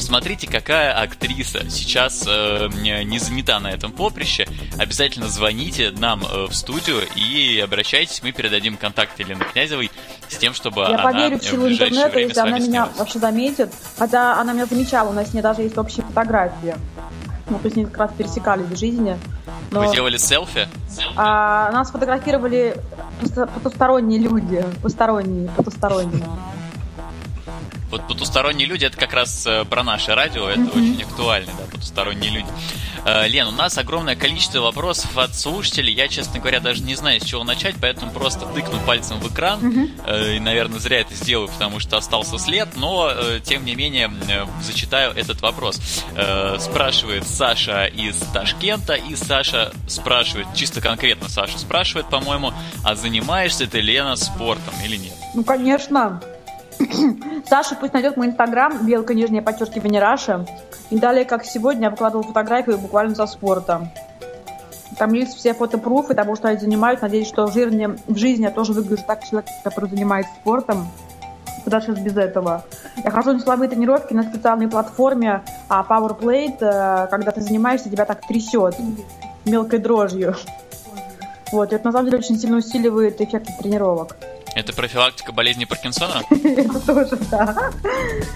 Смотрите, 0.00 0.48
какая 0.48 0.92
актриса 0.98 1.68
сейчас 1.70 2.24
э, 2.26 2.68
не 3.04 3.18
занята 3.18 3.60
на 3.60 3.68
этом 3.68 3.92
поприще. 3.92 4.46
Обязательно 4.78 5.28
звоните 5.28 5.90
нам 5.90 6.24
э, 6.24 6.46
в 6.46 6.54
студию 6.54 7.02
и 7.14 7.60
обращайтесь. 7.60 8.22
Мы 8.22 8.32
передадим 8.32 8.76
контакт 8.76 9.18
Елены 9.20 9.44
Князевой 9.44 9.90
с 10.28 10.36
тем, 10.36 10.54
чтобы 10.54 10.80
Я 10.82 10.86
она 10.88 11.02
поверю 11.02 11.38
в 11.38 11.44
силу 11.44 11.68
интернета, 11.68 12.18
если 12.18 12.40
она 12.40 12.58
меня 12.58 12.66
снялась. 12.66 12.96
вообще 12.96 13.18
заметит. 13.18 13.72
Хотя 13.98 14.40
она 14.40 14.52
меня 14.52 14.66
замечала, 14.66 15.10
у 15.10 15.12
нас 15.12 15.30
с 15.30 15.34
ней 15.34 15.42
даже 15.42 15.62
есть 15.62 15.76
общие 15.76 16.04
фотографии. 16.04 16.74
Мы 17.48 17.58
то 17.58 17.68
с 17.68 17.74
ней 17.74 17.84
как 17.84 17.98
раз 17.98 18.12
пересекались 18.16 18.66
в 18.66 18.76
жизни. 18.78 19.18
Но... 19.70 19.80
Вы 19.80 19.94
делали 19.94 20.16
селфи? 20.16 20.68
А, 21.16 21.70
нас 21.72 21.90
фотографировали 21.90 22.76
потусторонние 23.54 24.20
люди. 24.20 24.64
Посторонние, 24.82 25.48
потусторонние. 25.56 26.24
Вот 27.90 28.06
потусторонние 28.06 28.66
люди 28.66 28.84
это 28.84 28.96
как 28.96 29.12
раз 29.12 29.46
э, 29.46 29.64
про 29.64 29.82
наше 29.82 30.14
радио, 30.14 30.48
это 30.48 30.60
mm-hmm. 30.60 30.78
очень 30.78 31.02
актуально, 31.02 31.52
да, 31.58 31.64
потусторонние 31.64 32.30
люди. 32.30 32.46
Э, 33.04 33.26
Лен, 33.26 33.48
у 33.48 33.52
нас 33.52 33.76
огромное 33.78 34.14
количество 34.14 34.60
вопросов 34.60 35.18
от 35.18 35.34
слушателей. 35.34 35.92
Я, 35.92 36.06
честно 36.08 36.38
говоря, 36.38 36.60
даже 36.60 36.82
не 36.82 36.94
знаю, 36.94 37.20
с 37.20 37.24
чего 37.24 37.42
начать, 37.42 37.74
поэтому 37.80 38.12
просто 38.12 38.46
тыкну 38.46 38.78
пальцем 38.86 39.18
в 39.18 39.32
экран. 39.32 39.60
Mm-hmm. 39.60 40.36
И, 40.36 40.40
наверное, 40.40 40.78
зря 40.78 41.00
это 41.00 41.14
сделаю, 41.14 41.48
потому 41.48 41.80
что 41.80 41.96
остался 41.96 42.38
след, 42.38 42.68
но, 42.76 43.12
тем 43.44 43.64
не 43.64 43.74
менее, 43.74 44.10
зачитаю 44.62 45.12
этот 45.12 45.40
вопрос. 45.40 45.80
Спрашивает 46.58 47.26
Саша 47.26 47.86
из 47.86 48.16
Ташкента, 48.32 48.94
и 48.94 49.16
Саша 49.16 49.72
спрашивает, 49.88 50.46
чисто 50.54 50.80
конкретно 50.80 51.28
Саша 51.28 51.58
спрашивает, 51.58 52.08
по-моему, 52.08 52.52
а 52.84 52.94
занимаешься 52.94 53.66
ты, 53.66 53.80
Лена, 53.80 54.16
спортом 54.16 54.74
или 54.84 54.96
нет? 54.96 55.14
Ну, 55.34 55.42
конечно. 55.44 56.20
Саша 57.46 57.76
пусть 57.76 57.92
найдет 57.92 58.16
мой 58.16 58.28
инстаграм, 58.28 58.86
белка 58.86 59.14
нижняя 59.14 59.42
подчеркивание 59.42 60.00
Раша. 60.00 60.46
И 60.90 60.98
далее, 60.98 61.24
как 61.24 61.44
сегодня, 61.44 61.84
я 61.84 61.90
выкладывал 61.90 62.24
фотографию 62.24 62.78
буквально 62.78 63.14
со 63.14 63.26
спорта. 63.26 63.90
Там 64.98 65.12
есть 65.12 65.36
все 65.36 65.54
фотопруфы 65.54 66.14
того, 66.14 66.36
что 66.36 66.48
я 66.48 66.58
занимаюсь. 66.58 67.00
Надеюсь, 67.00 67.28
что 67.28 67.46
в 67.46 67.52
жизни, 67.52 67.88
в 68.06 68.16
жизни 68.16 68.44
я 68.44 68.50
тоже 68.50 68.72
выгляжу 68.72 69.02
так 69.06 69.24
человек, 69.24 69.48
который 69.64 69.88
занимается 69.88 70.32
спортом. 70.40 70.88
Куда 71.64 71.80
сейчас 71.80 71.98
без 71.98 72.16
этого? 72.16 72.64
Я 73.02 73.10
хожу 73.10 73.32
на 73.32 73.40
силовые 73.40 73.68
тренировки 73.68 74.12
на 74.12 74.22
специальной 74.22 74.68
платформе 74.68 75.42
а 75.68 75.86
PowerPlate. 75.88 76.58
Э, 76.60 77.06
когда 77.08 77.30
ты 77.30 77.40
занимаешься, 77.40 77.90
тебя 77.90 78.04
так 78.04 78.26
трясет 78.26 78.74
мелкой 79.44 79.78
дрожью. 79.78 80.34
Вот, 81.52 81.72
и 81.72 81.76
это 81.76 81.86
на 81.86 81.92
самом 81.92 82.06
деле 82.06 82.18
очень 82.18 82.38
сильно 82.38 82.58
усиливает 82.58 83.20
эффект 83.20 83.48
тренировок. 83.58 84.16
Это 84.60 84.74
профилактика 84.74 85.32
болезни 85.32 85.64
Паркинсона? 85.64 86.22
Это 86.30 86.80
тоже, 86.80 87.16
да. 87.30 87.70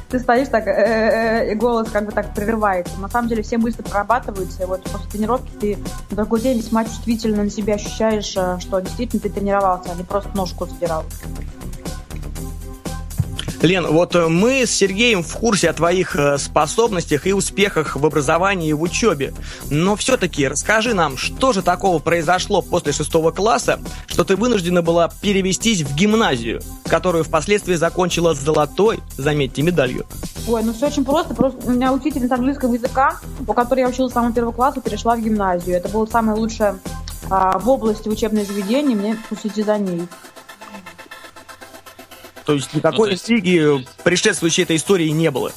Ты 0.09 0.19
стоишь 0.19 0.49
так, 0.49 0.67
э, 0.67 0.71
э, 0.71 1.53
и 1.53 1.55
голос 1.55 1.91
как 1.91 2.07
бы 2.07 2.13
так 2.13 2.35
прерывается. 2.35 2.99
На 2.99 3.11
самом 3.11 3.29
деле 3.29 3.43
все 3.43 3.59
мысли 3.59 3.83
прорабатываются, 3.83 4.67
вот 4.67 4.83
после 4.85 5.11
тренировки 5.11 5.51
ты 5.61 5.79
на 6.09 6.17
другой 6.17 6.41
день 6.41 6.57
весьма 6.57 6.85
чувствительно 6.85 7.45
на 7.45 7.51
себя 7.51 7.75
ощущаешь, 7.75 8.35
э, 8.39 8.59
что 8.59 8.81
действительно 8.81 9.21
ты 9.21 9.29
тренировался, 9.29 9.93
а 9.93 9.97
не 9.97 10.03
просто 10.03 10.31
ножку 10.35 10.65
задирал. 10.65 11.05
Лен, 13.65 13.87
вот 13.87 14.15
э, 14.15 14.29
мы 14.29 14.67
с 14.67 14.71
Сергеем 14.71 15.23
в 15.23 15.33
курсе 15.37 15.71
о 15.71 15.73
твоих 15.73 16.17
э, 16.17 16.37
способностях 16.37 17.27
и 17.27 17.33
успехах 17.33 17.97
в 17.97 18.05
образовании 18.05 18.69
и 18.69 18.73
в 18.75 18.83
учебе. 18.83 19.33
Но 19.71 19.97
все-таки 19.97 20.47
расскажи 20.47 20.93
нам, 20.93 21.17
что 21.17 21.55
же 21.55 21.63
такого 21.63 21.99
произошло 21.99 22.61
после 22.61 22.93
шестого 22.93 23.31
класса, 23.31 23.81
что 24.07 24.23
ты 24.25 24.37
вынуждена 24.37 24.83
была 24.83 25.11
перевестись 25.23 25.81
в 25.81 25.95
гимназию, 25.95 26.61
которую 26.85 27.25
впоследствии 27.25 27.75
закончила 27.75 28.35
с 28.35 28.39
золотой, 28.39 29.01
заметьте, 29.17 29.63
медалью. 29.63 30.05
Ой, 30.47 30.63
ну 30.63 30.75
все 30.75 30.89
очень 30.89 31.05
просто. 31.07 31.35
Просто 31.35 31.67
у 31.67 31.71
меня 31.71 31.91
учительница 31.95 32.35
английского 32.35 32.75
языка, 32.75 33.19
у 33.47 33.55
которой 33.55 33.81
я 33.81 33.89
училась 33.89 34.13
с 34.13 34.15
самого 34.15 34.35
первого 34.35 34.53
класса, 34.53 34.83
перешла 34.83 35.17
в 35.17 35.23
гимназию. 35.23 35.77
Это 35.77 35.89
было 35.89 36.05
самое 36.05 36.39
лучшее 36.39 36.77
а, 37.31 37.59
в 37.59 37.67
области 37.71 38.11
учебное 38.11 38.45
заведение, 38.45 38.95
мне 38.95 39.17
пустите 39.31 39.65
за 39.65 39.79
ней. 39.79 40.07
То 42.45 42.55
есть 42.55 42.75
никакой 42.75 42.99
ну, 42.99 43.05
то 43.05 43.11
есть... 43.11 43.25
интриги 43.25 43.87
предшествующей 44.03 44.65
этой 44.65 44.77
истории 44.77 45.09
не 45.09 45.31
было. 45.31 45.53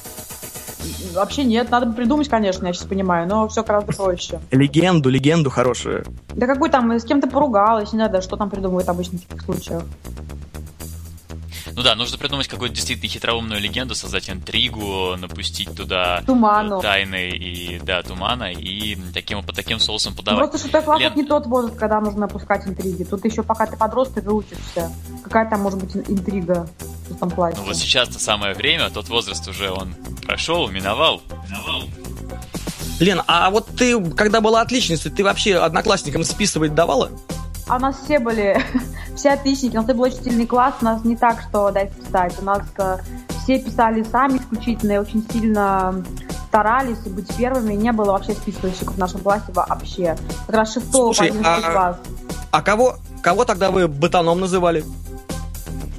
Вообще 1.12 1.44
нет, 1.44 1.70
надо 1.70 1.86
бы 1.86 1.94
придумать, 1.94 2.28
конечно, 2.28 2.66
я 2.66 2.72
сейчас 2.72 2.86
понимаю, 2.86 3.26
но 3.28 3.48
все 3.48 3.62
гораздо 3.62 3.92
проще. 3.92 4.40
Легенду, 4.50 5.10
легенду 5.10 5.50
хорошую. 5.50 6.04
Да 6.34 6.46
какой 6.46 6.70
там, 6.70 6.90
с 6.92 7.04
кем-то 7.04 7.28
поругалась, 7.28 7.92
не 7.92 7.98
надо, 7.98 8.22
что 8.22 8.36
там 8.36 8.48
придумывают 8.48 8.88
обычно 8.88 9.18
в 9.18 9.22
таких 9.22 9.42
случаях. 9.42 9.82
Ну 11.78 11.84
да, 11.84 11.94
нужно 11.94 12.18
придумать 12.18 12.48
какую-то 12.48 12.74
действительно 12.74 13.08
хитроумную 13.08 13.60
легенду, 13.60 13.94
создать 13.94 14.28
интригу, 14.28 15.14
напустить 15.16 15.76
туда 15.76 16.24
Туману. 16.26 16.82
тайны 16.82 17.30
и 17.30 17.78
да, 17.78 18.02
тумана, 18.02 18.50
и 18.50 18.96
таким 19.14 19.44
по 19.44 19.52
таким 19.52 19.78
соусом 19.78 20.16
подавать. 20.16 20.50
Просто 20.50 20.58
шестой 20.58 20.82
класс 20.82 20.98
Лен... 20.98 21.12
не 21.14 21.22
тот 21.22 21.46
возраст, 21.46 21.78
когда 21.78 22.00
нужно 22.00 22.22
напускать 22.22 22.66
интриги. 22.66 23.04
Тут 23.04 23.24
еще 23.24 23.44
пока 23.44 23.66
ты 23.66 23.76
подросток 23.76 24.24
и 24.24 24.28
учишься. 24.28 24.92
Какая 25.22 25.48
там 25.48 25.60
может 25.60 25.78
быть 25.78 25.94
интрига 25.94 26.68
в 27.04 27.12
шестом 27.12 27.30
классе? 27.30 27.58
Ну 27.60 27.66
вот 27.66 27.76
сейчас-то 27.76 28.18
самое 28.18 28.54
время, 28.54 28.90
тот 28.90 29.08
возраст 29.08 29.46
уже 29.46 29.70
он 29.70 29.94
прошел, 30.26 30.66
миновал. 30.66 31.22
Миновал. 31.48 31.84
Лен, 32.98 33.22
а 33.28 33.50
вот 33.50 33.68
ты, 33.76 34.04
когда 34.14 34.40
была 34.40 34.62
отличницей, 34.62 35.12
ты 35.12 35.22
вообще 35.22 35.54
одноклассникам 35.54 36.24
списывать 36.24 36.74
давала? 36.74 37.12
А 37.68 37.76
у 37.76 37.78
нас 37.78 37.96
все 38.02 38.18
были, 38.18 38.60
все 39.16 39.30
отличники, 39.30 39.76
у 39.76 39.80
нас 39.80 39.86
был 39.86 40.00
очень 40.00 40.22
сильный 40.22 40.46
класс, 40.46 40.74
у 40.80 40.84
нас 40.84 41.04
не 41.04 41.16
так, 41.16 41.40
что 41.40 41.70
дать 41.70 41.92
писать, 41.92 42.34
у 42.40 42.44
нас 42.44 42.62
э, 42.78 42.96
все 43.42 43.58
писали 43.58 44.02
сами 44.02 44.38
исключительно 44.38 44.92
и 44.92 44.98
очень 44.98 45.26
сильно 45.30 46.02
старались 46.48 46.98
быть 47.00 47.34
первыми, 47.36 47.74
не 47.74 47.92
было 47.92 48.12
вообще 48.12 48.32
списывающих 48.32 48.90
в 48.90 48.98
нашем 48.98 49.20
классе 49.20 49.44
вообще. 49.48 50.16
Как 50.46 50.56
раз 50.56 50.72
шестого 50.72 51.12
по 51.12 51.24
а, 51.44 51.60
класс. 51.60 51.96
А 52.50 52.62
кого, 52.62 52.96
кого 53.22 53.44
тогда 53.44 53.70
вы 53.70 53.86
ботаном 53.86 54.40
называли? 54.40 54.82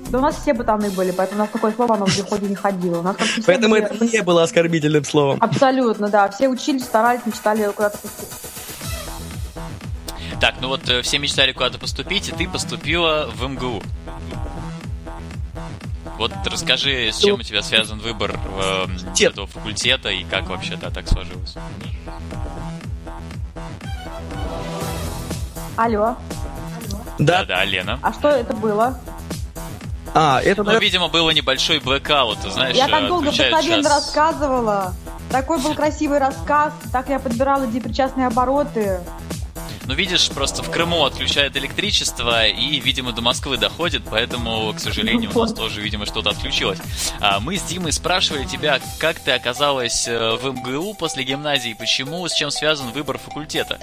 Да 0.09 0.17
у 0.17 0.21
нас 0.21 0.35
все 0.41 0.55
ботаны 0.55 0.89
были, 0.89 1.11
поэтому 1.11 1.41
у 1.41 1.43
нас 1.43 1.51
такое 1.51 1.71
слово, 1.71 1.93
оно 1.95 2.07
в 2.07 2.29
ходе 2.29 2.47
не 2.47 2.55
ходило. 2.55 2.99
У 2.99 3.03
нас 3.03 3.15
поэтому 3.45 3.75
были... 3.75 3.85
это 3.85 4.05
не 4.05 4.23
было 4.23 4.41
оскорбительным 4.41 5.03
словом. 5.03 5.37
Абсолютно, 5.39 6.09
да. 6.09 6.27
Все 6.29 6.47
учились, 6.47 6.83
старались, 6.83 7.21
мечтали 7.27 7.71
куда-то 7.71 7.99
поступить. 7.99 8.48
Так, 10.39 10.55
ну 10.61 10.69
вот 10.69 10.87
э, 10.87 11.01
все 11.01 11.19
мечтали 11.19 11.51
куда-то 11.51 11.79
поступить, 11.79 12.29
и 12.29 12.31
ты 12.31 12.47
поступила 12.47 13.29
в 13.33 13.47
МГУ. 13.47 13.83
Вот 16.17 16.31
расскажи, 16.45 17.11
с 17.11 17.17
чем 17.19 17.39
у 17.39 17.43
тебя 17.43 17.61
связан 17.61 17.99
выбор 17.99 18.39
э, 18.61 18.87
этого 19.19 19.47
факультета 19.47 20.09
и 20.09 20.23
как 20.23 20.49
вообще 20.49 20.75
да, 20.75 20.89
так 20.89 21.07
сложилось. 21.07 21.55
Алло. 25.77 26.17
Да, 27.19 27.43
да, 27.45 27.63
Лена. 27.63 27.99
А 28.01 28.13
что 28.13 28.29
это 28.29 28.53
было? 28.53 28.99
А, 30.13 30.41
это... 30.41 30.63
Ну, 30.63 30.79
видимо, 30.79 31.07
было 31.07 31.29
небольшой 31.31 31.79
блэкаут, 31.79 32.39
знаешь, 32.39 32.75
Я 32.75 32.87
так 32.87 33.07
долго 33.07 33.27
Константин 33.27 33.83
час... 33.83 33.85
рассказывала. 33.85 34.93
Такой 35.31 35.59
был 35.59 35.75
красивый 35.75 36.17
рассказ, 36.17 36.73
так 36.91 37.09
я 37.09 37.19
подбирала 37.19 37.67
депричастные 37.67 38.27
обороты. 38.27 38.99
Ну, 39.89 39.95
видишь, 39.95 40.29
просто 40.29 40.61
в 40.61 40.69
Крыму 40.69 41.03
отключают 41.03 41.57
электричество, 41.57 42.45
и, 42.45 42.79
видимо, 42.79 43.11
до 43.11 43.23
Москвы 43.23 43.57
доходит, 43.57 44.03
поэтому, 44.07 44.71
к 44.71 44.79
сожалению, 44.79 45.31
у 45.33 45.39
нас 45.39 45.51
тоже, 45.55 45.81
видимо, 45.81 46.05
что-то 46.05 46.29
отключилось. 46.29 46.77
А 47.19 47.39
мы 47.39 47.57
с 47.57 47.63
Димой 47.63 47.91
спрашивали 47.91 48.45
тебя, 48.45 48.79
как 48.99 49.19
ты 49.19 49.31
оказалась 49.31 50.07
э, 50.07 50.35
в 50.35 50.45
МГУ 50.45 50.93
после 50.93 51.23
гимназии, 51.23 51.73
почему, 51.73 52.27
с 52.27 52.33
чем 52.33 52.51
связан 52.51 52.91
выбор 52.91 53.17
факультета? 53.17 53.79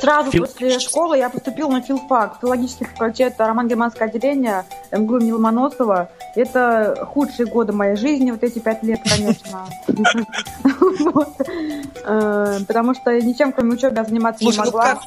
Сразу 0.00 0.30
Фил... 0.30 0.44
после 0.44 0.78
школы 0.78 1.18
я 1.18 1.28
поступила 1.28 1.70
на 1.70 1.80
филфак, 1.80 2.38
филологический 2.40 2.86
факультет 2.86 3.34
роман-германское 3.38 4.08
отделение 4.08 4.64
МГУ 4.92 5.18
имени 5.18 5.32
Ломоносова. 5.32 6.10
Это 6.34 7.06
худшие 7.12 7.46
годы 7.46 7.72
моей 7.72 7.96
жизни, 7.96 8.30
вот 8.30 8.42
эти 8.42 8.58
пять 8.58 8.82
лет, 8.82 9.00
конечно. 9.04 9.66
Э, 12.06 12.58
потому 12.68 12.92
что 12.94 13.18
ничем, 13.18 13.50
кроме 13.52 13.74
учебы, 13.74 13.96
я 13.96 14.04
заниматься 14.04 14.44
не 14.44 14.52
могла. 14.52 15.00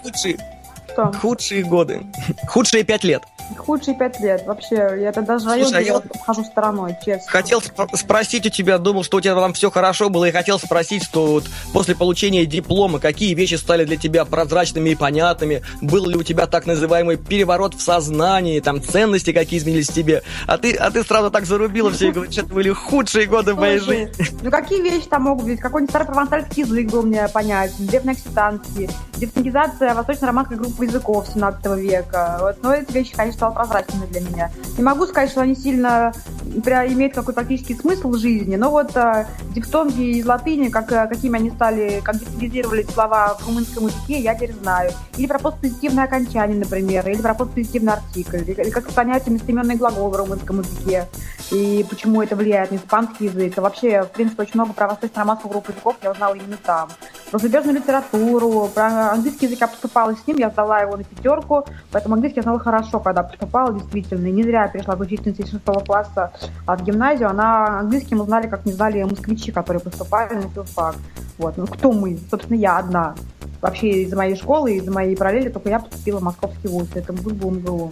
Что? 0.97 1.11
Худшие 1.11 1.63
годы. 1.63 2.01
Худшие 2.47 2.83
пять 2.83 3.03
лет. 3.03 3.21
Худшие 3.55 3.95
пять 3.95 4.19
лет. 4.19 4.45
Вообще, 4.47 4.97
я 4.99 5.11
тогда 5.11 5.33
даже 5.33 5.47
район 5.47 5.71
я 5.77 5.97
обхожу 5.97 6.43
стороной, 6.43 6.97
честно. 7.05 7.31
Хотел 7.31 7.61
спросить 7.93 8.47
у 8.47 8.49
тебя, 8.49 8.79
думал, 8.79 9.03
что 9.03 9.17
у 9.17 9.21
тебя 9.21 9.35
там 9.35 9.53
все 9.53 9.69
хорошо 9.69 10.09
было, 10.09 10.25
и 10.25 10.31
хотел 10.31 10.57
спросить, 10.57 11.03
что 11.03 11.27
вот 11.27 11.45
после 11.73 11.95
получения 11.95 12.47
диплома, 12.47 12.99
какие 12.99 13.35
вещи 13.35 13.53
стали 13.53 13.85
для 13.85 13.95
тебя 13.95 14.25
прозрачными 14.25 14.89
и 14.89 14.95
понятными, 14.95 15.61
был 15.81 16.07
ли 16.07 16.17
у 16.17 16.23
тебя 16.23 16.47
так 16.47 16.65
называемый 16.65 17.17
переворот 17.17 17.75
в 17.75 17.81
сознании, 17.81 18.59
там 18.59 18.81
ценности 18.81 19.31
какие 19.31 19.59
изменились 19.59 19.89
тебе, 19.89 20.23
а 20.47 20.57
ты, 20.57 20.73
а 20.73 20.89
ты 20.89 21.03
сразу 21.03 21.29
так 21.29 21.45
зарубила 21.45 21.91
все 21.91 22.09
и 22.09 22.11
говоришь, 22.11 22.33
что 22.33 22.41
это 22.41 22.53
были 22.53 22.71
худшие 22.71 23.27
годы 23.27 23.53
в 23.53 23.59
моей 23.59 23.79
жизни. 23.79 24.11
Ну 24.41 24.49
какие 24.49 24.81
вещи 24.81 25.07
там 25.07 25.23
могут 25.23 25.45
быть? 25.45 25.59
Какой-нибудь 25.59 25.91
старый 25.91 26.07
провансальский 26.07 26.63
язык 26.63 26.89
был 26.89 27.03
мне 27.03 27.27
понятен, 27.27 27.85
древний 27.85 28.13
окситанский, 28.13 28.89
дефтангизация 29.17 29.93
восточно-романской 29.93 30.57
группы 30.57 30.86
языков 30.87 31.27
17 31.33 31.65
века. 31.77 32.37
Вот, 32.41 32.57
но 32.63 32.73
эти 32.73 32.91
вещи, 32.91 33.15
конечно, 33.15 33.37
стало 33.37 33.53
прозрачными 33.53 34.05
для 34.07 34.21
меня. 34.21 34.51
Не 34.77 34.83
могу 34.83 35.05
сказать, 35.05 35.29
что 35.29 35.41
они 35.41 35.55
сильно 35.55 36.13
имеют 36.55 37.13
какой-то 37.13 37.41
практический 37.41 37.75
смысл 37.75 38.09
в 38.09 38.17
жизни, 38.17 38.55
но 38.55 38.69
вот 38.69 38.95
э, 38.95 39.25
дифтонги 39.53 40.17
из 40.17 40.25
латыни, 40.25 40.69
как, 40.69 40.91
э, 40.91 41.07
какими 41.07 41.39
они 41.39 41.51
стали, 41.51 42.01
как 42.03 42.19
дифтонгизировали 42.19 42.83
слова 42.83 43.35
в 43.39 43.47
румынском 43.47 43.87
языке, 43.87 44.19
я 44.19 44.35
теперь 44.35 44.53
знаю. 44.53 44.91
Или 45.17 45.27
про 45.27 45.39
постпозитивное 45.39 46.05
окончание, 46.05 46.57
например, 46.57 47.07
или 47.07 47.21
про 47.21 47.33
постпозитивный 47.33 47.93
артикль, 47.93 48.37
или, 48.37 48.61
или 48.61 48.69
как 48.69 48.89
понятие 48.89 49.33
местоименный 49.33 49.75
глагол 49.75 50.09
в 50.09 50.15
румынском 50.15 50.59
языке, 50.59 51.07
и 51.51 51.85
почему 51.89 52.21
это 52.21 52.35
влияет 52.35 52.71
на 52.71 52.77
испанский 52.77 53.25
язык. 53.25 53.57
А 53.57 53.61
вообще, 53.61 54.03
в 54.03 54.11
принципе, 54.11 54.43
очень 54.43 54.55
много 54.55 54.73
про 54.73 54.87
восточно-романскую 54.87 55.51
группу 55.51 55.71
языков 55.71 55.95
я 56.01 56.11
узнала 56.11 56.33
именно 56.33 56.57
там. 56.57 56.89
Про 57.31 57.39
зарубежную 57.39 57.77
литературу, 57.77 58.69
про 58.73 59.11
английский 59.11 59.45
язык 59.45 59.61
я 59.61 59.67
поступала 59.67 60.15
с 60.15 60.27
ним, 60.27 60.37
я 60.37 60.49
сдала 60.49 60.76
его 60.81 60.97
на 60.97 61.03
пятерку, 61.03 61.65
поэтому 61.91 62.15
английский 62.15 62.39
я 62.39 62.43
знала 62.43 62.59
хорошо, 62.59 62.99
когда 62.99 63.23
поступала 63.23 63.73
действительно. 63.73 64.27
И 64.27 64.31
не 64.31 64.43
зря 64.43 64.67
перешла 64.67 64.95
в 64.95 65.01
учительницу 65.01 65.43
из 65.43 65.49
шестого 65.49 65.79
класса 65.79 66.31
в 66.65 66.83
гимназию. 66.83 67.29
Она 67.29 67.79
английский 67.79 68.15
мы 68.15 68.25
знали, 68.25 68.47
как 68.47 68.65
не 68.65 68.73
знали 68.73 69.03
москвичи, 69.03 69.51
которые 69.51 69.81
поступали 69.81 70.35
на 70.35 70.49
филфак. 70.49 70.95
Вот. 71.37 71.57
Ну, 71.57 71.67
кто 71.67 71.91
мы? 71.91 72.19
Собственно, 72.29 72.57
я 72.57 72.77
одна. 72.77 73.15
вообще 73.61 74.03
из 74.03 74.13
моей 74.13 74.35
школы, 74.35 74.75
из 74.75 74.87
моей 74.87 75.15
параллели, 75.15 75.49
только 75.49 75.69
я 75.69 75.79
поступила 75.79 76.19
в 76.19 76.23
московский 76.23 76.67
вуз, 76.67 76.87
это 76.93 77.13
был 77.13 77.51
МГУ. 77.51 77.91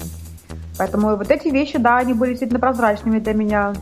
Поэтому 0.77 1.15
вот 1.15 1.31
эти 1.31 1.47
вещи, 1.47 1.77
да, 1.77 1.97
они 1.97 2.13
были 2.13 2.31
действительно 2.31 2.59
прозрачными 2.59 3.19
для 3.19 3.33
меня. 3.33 3.73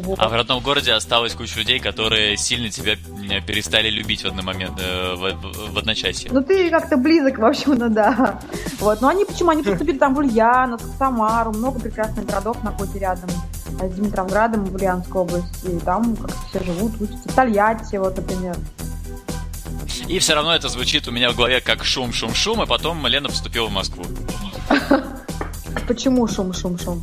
Вот. 0.00 0.18
А 0.18 0.28
в 0.28 0.32
родном 0.32 0.60
городе 0.60 0.92
осталась 0.92 1.34
куча 1.34 1.60
людей, 1.60 1.78
которые 1.78 2.36
сильно 2.36 2.68
тебя 2.68 2.96
перестали 3.46 3.88
любить 3.90 4.22
в 4.22 4.26
один 4.26 4.44
момент, 4.44 4.80
э, 4.82 5.14
в, 5.14 5.72
в 5.72 5.78
одночасье. 5.78 6.30
Ну 6.32 6.42
ты 6.42 6.68
как-то 6.68 6.96
близок, 6.96 7.38
в 7.38 7.44
общем, 7.44 7.74
ну 7.76 7.88
да. 7.88 8.40
Вот. 8.80 9.00
Но 9.00 9.08
они 9.08 9.24
почему? 9.24 9.50
Они 9.50 9.62
поступили 9.62 9.96
там 9.96 10.14
в 10.14 10.18
Ульяновск, 10.18 10.84
Самару, 10.98 11.52
много 11.52 11.78
прекрасных 11.78 12.26
городов 12.26 12.62
находится 12.64 12.98
рядом 12.98 13.30
с 13.30 13.94
Димитровградом 13.94 14.64
в 14.64 14.74
Ульяновской 14.74 15.20
области. 15.22 15.66
И 15.66 15.78
там 15.78 16.16
как-то 16.16 16.36
все 16.48 16.64
живут, 16.64 17.00
учатся. 17.00 17.28
В 17.28 17.34
Тольятти, 17.34 17.96
вот, 17.96 18.16
например. 18.16 18.56
И 20.08 20.18
все 20.18 20.34
равно 20.34 20.56
это 20.56 20.68
звучит 20.68 21.06
у 21.06 21.12
меня 21.12 21.30
в 21.30 21.36
голове 21.36 21.60
как 21.60 21.84
шум-шум-шум, 21.84 22.60
а 22.60 22.66
потом 22.66 23.06
Лена 23.06 23.28
поступила 23.28 23.68
в 23.68 23.72
Москву. 23.72 24.04
Почему 25.88 26.26
шум-шум-шум? 26.26 27.02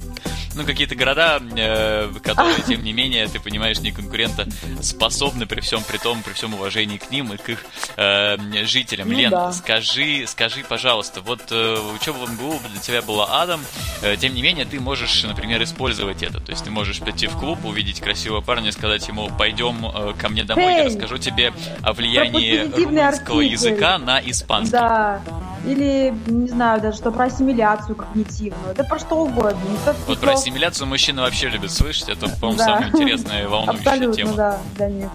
Ну, 0.56 0.66
какие-то 0.66 0.96
города, 0.96 1.42
э, 1.56 2.12
которые, 2.24 2.62
тем 2.68 2.84
не 2.84 2.94
менее, 2.94 3.28
ты 3.28 3.40
понимаешь, 3.40 3.80
не 3.80 3.92
конкурента 3.92 4.48
способны 4.82 5.46
при 5.46 5.62
всем 5.62 5.84
при 5.84 5.98
том, 5.98 6.22
при 6.24 6.34
всем 6.34 6.54
уважении 6.54 6.98
к 6.98 7.10
ним 7.12 7.34
и 7.34 7.38
к 7.38 7.50
их 7.50 7.66
э, 7.98 8.38
жителям. 8.66 9.10
Ну, 9.10 9.18
Лен, 9.18 9.32
да. 9.32 9.52
скажи, 9.52 10.26
скажи, 10.28 10.64
пожалуйста, 10.68 11.22
вот 11.22 11.42
э, 11.52 11.78
учеба 11.96 12.18
в 12.18 12.32
МГУ 12.32 12.60
для 12.72 12.82
тебя 12.82 13.02
была 13.02 13.42
адом, 13.42 13.62
э, 14.02 14.16
тем 14.18 14.34
не 14.34 14.42
менее, 14.42 14.66
ты 14.66 14.80
можешь, 14.80 15.24
например, 15.24 15.62
использовать 15.64 16.24
это. 16.24 16.40
То 16.40 16.52
есть 16.52 16.64
ты 16.64 16.72
можешь 16.72 17.00
прийти 17.00 17.28
в 17.28 17.38
клуб, 17.38 17.64
увидеть 17.66 18.02
красивого 18.02 18.42
парня, 18.42 18.72
сказать 18.72 19.08
ему, 19.08 19.30
пойдем 19.38 19.86
э, 19.86 20.14
ко 20.20 20.30
мне 20.30 20.44
домой, 20.44 20.66
Эй, 20.66 20.78
я 20.80 20.86
расскажу 20.86 21.18
тебе 21.18 21.54
о 21.82 21.94
влиянии 21.94 22.60
русского 22.64 23.08
артикль. 23.08 23.44
языка 23.44 23.98
на 23.98 24.20
испанский. 24.20 24.72
Да. 24.72 25.22
Или, 25.66 26.14
не 26.28 26.48
знаю, 26.48 26.82
даже 26.82 26.98
что 26.98 27.12
про 27.12 27.26
ассимиляцию 27.26 27.96
когнитивную. 27.96 28.76
Да 28.76 28.84
про 28.84 29.00
что 29.00 29.16
угодно. 29.16 29.60
Вот 30.08 30.20
про 30.20 30.34
ассимиляцию 30.34 30.88
мужчины 30.88 31.22
вообще 31.22 31.50
любят 31.50 31.72
слышать. 31.72 32.10
Это, 32.10 32.28
по-моему, 32.30 32.58
да. 32.58 32.66
самая 32.66 32.90
интересная 32.90 33.44
и 33.44 33.46
волнующая 33.46 33.80
Абсолютно, 33.80 34.16
тема. 34.16 34.34
да, 34.34 34.60
для 34.76 34.90
них. 34.90 35.10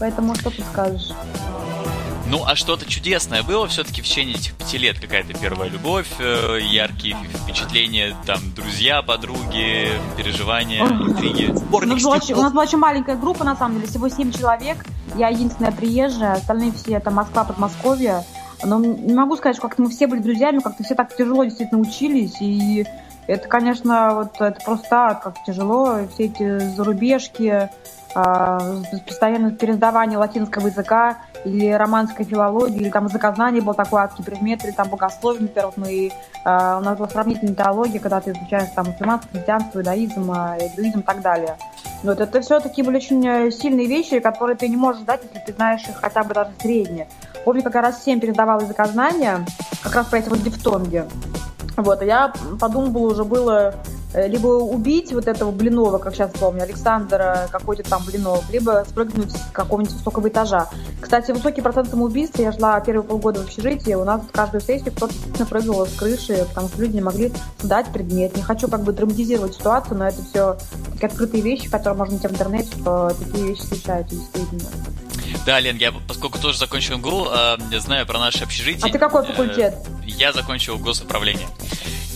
Поэтому 0.00 0.34
что 0.34 0.50
ты 0.50 0.62
скажешь? 0.62 1.08
Ну, 2.30 2.44
а 2.46 2.54
что-то 2.54 2.88
чудесное 2.88 3.42
было 3.42 3.66
все-таки 3.66 4.02
в 4.02 4.04
течение 4.04 4.36
этих 4.36 4.54
пяти 4.54 4.78
лет? 4.78 5.00
Какая-то 5.00 5.34
первая 5.34 5.68
любовь, 5.68 6.06
э, 6.20 6.60
яркие 6.62 7.16
впечатления, 7.42 8.14
там, 8.24 8.38
друзья, 8.54 9.02
подруги, 9.02 9.88
переживания, 10.16 10.84
интриги? 10.86 11.52
У 11.72 11.80
нас, 11.80 12.02
была, 12.02 12.20
у 12.38 12.42
нас 12.42 12.52
была 12.52 12.62
очень 12.62 12.78
маленькая 12.78 13.16
группа, 13.16 13.42
на 13.42 13.56
самом 13.56 13.76
деле, 13.76 13.88
всего 13.88 14.08
семь 14.08 14.32
человек. 14.32 14.84
Я 15.16 15.28
единственная 15.28 15.72
приезжая, 15.72 16.34
остальные 16.34 16.72
все 16.72 16.94
это 16.94 17.10
Москва, 17.10 17.42
Подмосковье. 17.42 18.24
Но 18.64 18.78
не 18.78 19.14
могу 19.14 19.36
сказать, 19.36 19.56
что 19.56 19.66
как-то 19.68 19.82
мы 19.82 19.90
все 19.90 20.06
были 20.06 20.20
друзьями, 20.20 20.60
как-то 20.60 20.82
все 20.82 20.94
так 20.94 21.14
тяжело 21.16 21.44
действительно 21.44 21.80
учились, 21.80 22.40
и 22.40 22.86
это, 23.26 23.48
конечно, 23.48 24.14
вот 24.14 24.40
это 24.40 24.60
просто 24.64 25.20
как 25.22 25.34
тяжело, 25.44 26.00
все 26.12 26.24
эти 26.24 26.58
зарубежки, 26.58 27.70
постоянное 28.12 29.52
пересдавание 29.52 30.18
латинского 30.18 30.66
языка 30.66 31.18
или 31.44 31.70
романской 31.70 32.24
филологии, 32.24 32.76
или 32.76 32.90
там 32.90 33.06
языкознание 33.06 33.62
был 33.62 33.74
такой 33.74 34.02
адский 34.02 34.24
предмет, 34.24 34.64
или 34.64 34.72
там 34.72 34.88
богословие, 34.88 35.42
например, 35.42 35.70
мы, 35.76 36.08
э, 36.08 36.10
у 36.44 36.80
нас 36.80 36.98
была 36.98 37.08
сравнительная 37.08 37.54
теология, 37.54 38.00
когда 38.00 38.20
ты 38.20 38.32
изучаешь 38.32 38.70
там 38.74 38.86
мусульманство, 38.86 39.30
христианство, 39.30 39.78
иудаизм, 39.78 40.32
индуизм 40.32 41.00
и 41.00 41.02
так 41.02 41.20
далее. 41.22 41.56
Вот 42.02 42.20
это 42.20 42.40
все 42.40 42.60
таки 42.60 42.82
были 42.82 42.96
очень 42.96 43.26
э, 43.26 43.50
сильные 43.50 43.86
вещи, 43.86 44.20
которые 44.20 44.56
ты 44.56 44.68
не 44.68 44.76
можешь 44.76 45.02
дать, 45.02 45.22
если 45.22 45.38
ты 45.38 45.52
знаешь 45.52 45.82
их 45.88 45.96
хотя 45.96 46.22
бы 46.24 46.34
даже 46.34 46.50
средние. 46.60 47.08
Помню, 47.44 47.62
как 47.62 47.74
я 47.74 47.82
раз 47.82 48.02
семь 48.02 48.20
передавала 48.20 48.60
языкознания, 48.60 49.44
как 49.82 49.94
раз 49.94 50.06
по 50.06 50.16
эти 50.16 50.28
вот 50.28 50.42
дифтонги. 50.42 51.04
Вот, 51.76 52.02
и 52.02 52.06
я 52.06 52.32
подумала, 52.58 53.12
уже 53.12 53.24
было 53.24 53.74
э, 54.12 54.28
либо 54.28 54.48
убить 54.48 55.12
вот 55.12 55.28
этого 55.28 55.50
Блинова, 55.50 55.98
как 55.98 56.14
сейчас 56.14 56.30
помню, 56.32 56.62
Александра 56.62 57.48
какой-то 57.50 57.82
там 57.82 58.02
Блинов, 58.04 58.50
либо 58.50 58.84
спрыгнуть 58.88 59.32
с 59.32 59.50
какого-нибудь 59.52 59.94
высокого 59.94 60.28
этажа. 60.28 60.68
Кстати, 61.00 61.30
высокий 61.32 61.62
процент 61.62 61.88
самоубийств, 61.88 62.38
я 62.38 62.52
жила 62.52 62.78
первые 62.80 63.06
полгода 63.06 63.40
в 63.40 63.44
общежитии, 63.44 63.94
у 63.94 64.04
нас 64.04 64.22
каждую 64.32 64.60
сессию 64.60 64.92
кто-то 64.92 65.12
действительно 65.12 65.46
прыгал 65.46 65.86
с 65.86 65.92
крыши, 65.94 66.44
потому 66.48 66.68
что 66.68 66.82
люди 66.82 66.96
не 66.96 67.02
могли 67.02 67.32
сдать 67.60 67.86
предмет. 67.92 68.36
Не 68.36 68.42
хочу 68.42 68.68
как 68.68 68.82
бы 68.82 68.92
драматизировать 68.92 69.54
ситуацию, 69.54 69.96
но 69.96 70.08
это 70.08 70.22
все 70.22 70.56
такие 70.92 71.06
открытые 71.06 71.42
вещи, 71.42 71.70
которые 71.70 71.96
можно 71.96 72.14
найти 72.14 72.28
в 72.28 72.32
интернете, 72.32 72.70
что 72.72 73.10
такие 73.18 73.48
вещи 73.48 73.62
случаются 73.62 74.16
действительно. 74.16 74.68
Да, 75.46 75.58
Лен, 75.58 75.76
я 75.76 75.92
поскольку 75.92 76.38
тоже 76.38 76.58
закончил 76.58 76.98
МГУ, 76.98 77.28
э, 77.30 77.78
знаю 77.78 78.06
про 78.06 78.18
наше 78.18 78.44
общежитие. 78.44 78.88
А 78.88 78.92
ты 78.92 78.98
какой 78.98 79.24
факультет? 79.24 79.74
Э, 79.74 79.90
я 80.04 80.32
закончил 80.32 80.78
госуправление. 80.78 81.48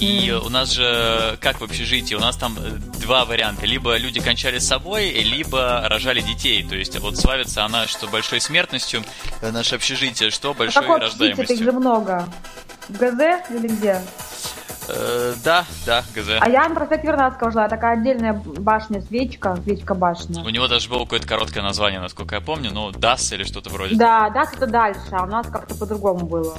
И 0.01 0.31
у 0.45 0.49
нас 0.49 0.73
же, 0.73 1.39
как 1.41 1.61
в 1.61 1.65
общежитии, 1.65 2.15
у 2.15 2.21
нас 2.21 2.37
там 2.37 2.57
э, 2.59 2.71
два 3.01 3.25
варианта. 3.25 3.65
Либо 3.65 3.97
люди 3.97 4.21
кончали 4.21 4.59
с 4.59 4.67
собой, 4.67 5.11
либо 5.11 5.83
рожали 5.89 6.21
детей. 6.21 6.63
То 6.63 6.75
есть 6.75 6.99
вот 6.99 7.17
славится 7.17 7.65
она, 7.65 7.87
что 7.87 8.07
большой 8.09 8.41
смертностью, 8.41 9.05
э, 9.41 9.51
наше 9.51 9.77
общежитие, 9.77 10.31
что 10.31 10.51
а 10.51 10.55
большой 10.55 10.85
а 10.85 10.99
рождаемостью. 10.99 11.57
Их 11.57 11.63
же 11.63 11.73
много. 11.73 12.29
В 12.89 12.99
ГЗ 12.99 13.51
или 13.51 13.69
где? 13.69 14.03
Э, 14.89 15.35
да, 15.45 15.65
да, 15.87 16.05
ГЗ. 16.15 16.39
А 16.41 16.49
я 16.49 16.69
на 16.69 16.75
проспект 16.75 17.05
Вернадского 17.05 17.51
жила, 17.51 17.69
такая 17.69 17.99
отдельная 17.99 18.33
башня, 18.33 19.01
свечка, 19.01 19.57
свечка-башня. 19.65 20.43
У 20.45 20.49
него 20.51 20.69
даже 20.69 20.89
было 20.89 21.05
какое-то 21.05 21.27
короткое 21.27 21.63
название, 21.63 22.01
насколько 22.01 22.35
я 22.35 22.41
помню, 22.41 22.71
ну, 22.73 22.91
ДАС 22.91 23.33
или 23.33 23.45
что-то 23.45 23.71
вроде. 23.71 23.97
Да, 23.97 24.31
ДАС 24.31 24.53
это 24.55 24.67
дальше, 24.67 25.01
а 25.13 25.25
у 25.25 25.27
нас 25.27 25.47
как-то 25.47 25.75
по-другому 25.75 26.27
было. 26.27 26.55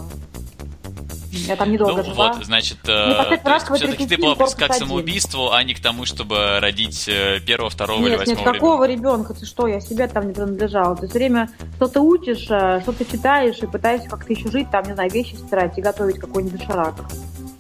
Я 1.48 1.56
там 1.56 1.72
недолго 1.72 1.98
ну, 1.98 2.04
жила. 2.04 2.34
вот, 2.34 2.46
значит, 2.46 2.78
э, 2.88 3.38
все-таки 3.76 4.08
ты 4.08 4.18
была 4.18 4.36
близка 4.36 4.70
к 4.70 4.74
самоубийству, 4.74 5.52
а 5.52 5.64
не 5.64 5.74
к 5.74 5.82
тому, 5.82 6.06
чтобы 6.06 6.60
родить 6.60 7.08
э, 7.08 7.40
первого, 7.42 7.70
второго 7.70 8.00
нет, 8.00 8.10
или 8.10 8.18
восьмого 8.18 8.40
Нет, 8.40 8.54
какого 8.54 8.88
ребенка? 8.88 9.34
Ты 9.34 9.46
что, 9.46 9.68
я 9.68 9.82
себя 9.82 10.08
там 10.08 10.28
не 10.28 10.34
принадлежала. 10.34 10.96
Ты 10.96 11.08
все 11.08 11.18
время 11.18 11.50
что-то 11.76 12.02
учишь, 12.02 12.48
э, 12.50 12.80
что-то 12.82 13.06
читаешь 13.06 13.58
и 13.58 13.68
пытаешься 13.68 14.10
как-то 14.10 14.32
еще 14.32 14.50
жить, 14.50 14.72
там, 14.72 14.86
не 14.86 14.94
знаю, 14.94 15.12
вещи 15.12 15.36
стирать 15.36 15.78
и 15.78 15.82
готовить 15.82 16.20
какой-нибудь 16.20 16.60
доширак 16.60 16.96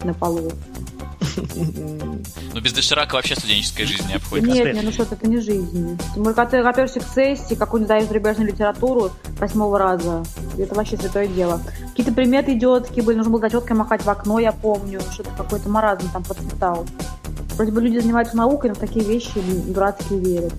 на 0.06 0.14
полу. 0.14 0.52
Ну, 1.56 2.62
без 2.62 2.74
доширака 2.74 3.16
вообще 3.16 3.36
студенческая 3.36 3.86
жизнь 3.86 4.08
не 4.08 4.16
обходится. 4.16 4.52
Нет, 4.52 4.74
нет, 4.74 4.84
ну 4.84 4.92
что 4.92 5.04
это 5.04 5.28
не 5.28 5.40
жизнь. 5.40 6.00
Мы 6.16 6.34
когда 6.34 6.46
ты 6.46 6.64
готовишься 6.64 7.02
к 7.02 7.08
сессии, 7.08 7.56
какую-нибудь 7.56 7.90
даешь 7.90 8.08
зарубежную 8.08 8.50
литературу 8.50 9.12
восьмого 9.40 9.78
раза. 9.78 10.24
Это 10.58 10.76
вообще 10.76 10.96
святое 10.98 11.28
дело. 11.28 11.62
Какие-то 11.90 12.14
приметы 12.14 12.54
идиотские 12.54 13.04
были, 13.04 13.18
нужно 13.18 13.32
было 13.32 13.42
зачеткой 13.42 13.76
махать 13.76 14.04
в 14.04 14.10
окно, 14.10 14.40
я 14.40 14.54
помню. 14.54 15.02
Что-то 15.12 15.32
какой-то 15.32 15.68
маразм 15.70 16.10
там 16.12 16.24
процветал. 16.24 16.86
Вроде 17.56 17.72
бы 17.72 17.82
люди 17.82 18.00
занимаются 18.00 18.38
наукой, 18.38 18.70
но 18.70 18.76
в 18.76 18.80
такие 18.80 19.06
вещи 19.06 19.42
дурацкие 19.68 20.20
верят. 20.20 20.54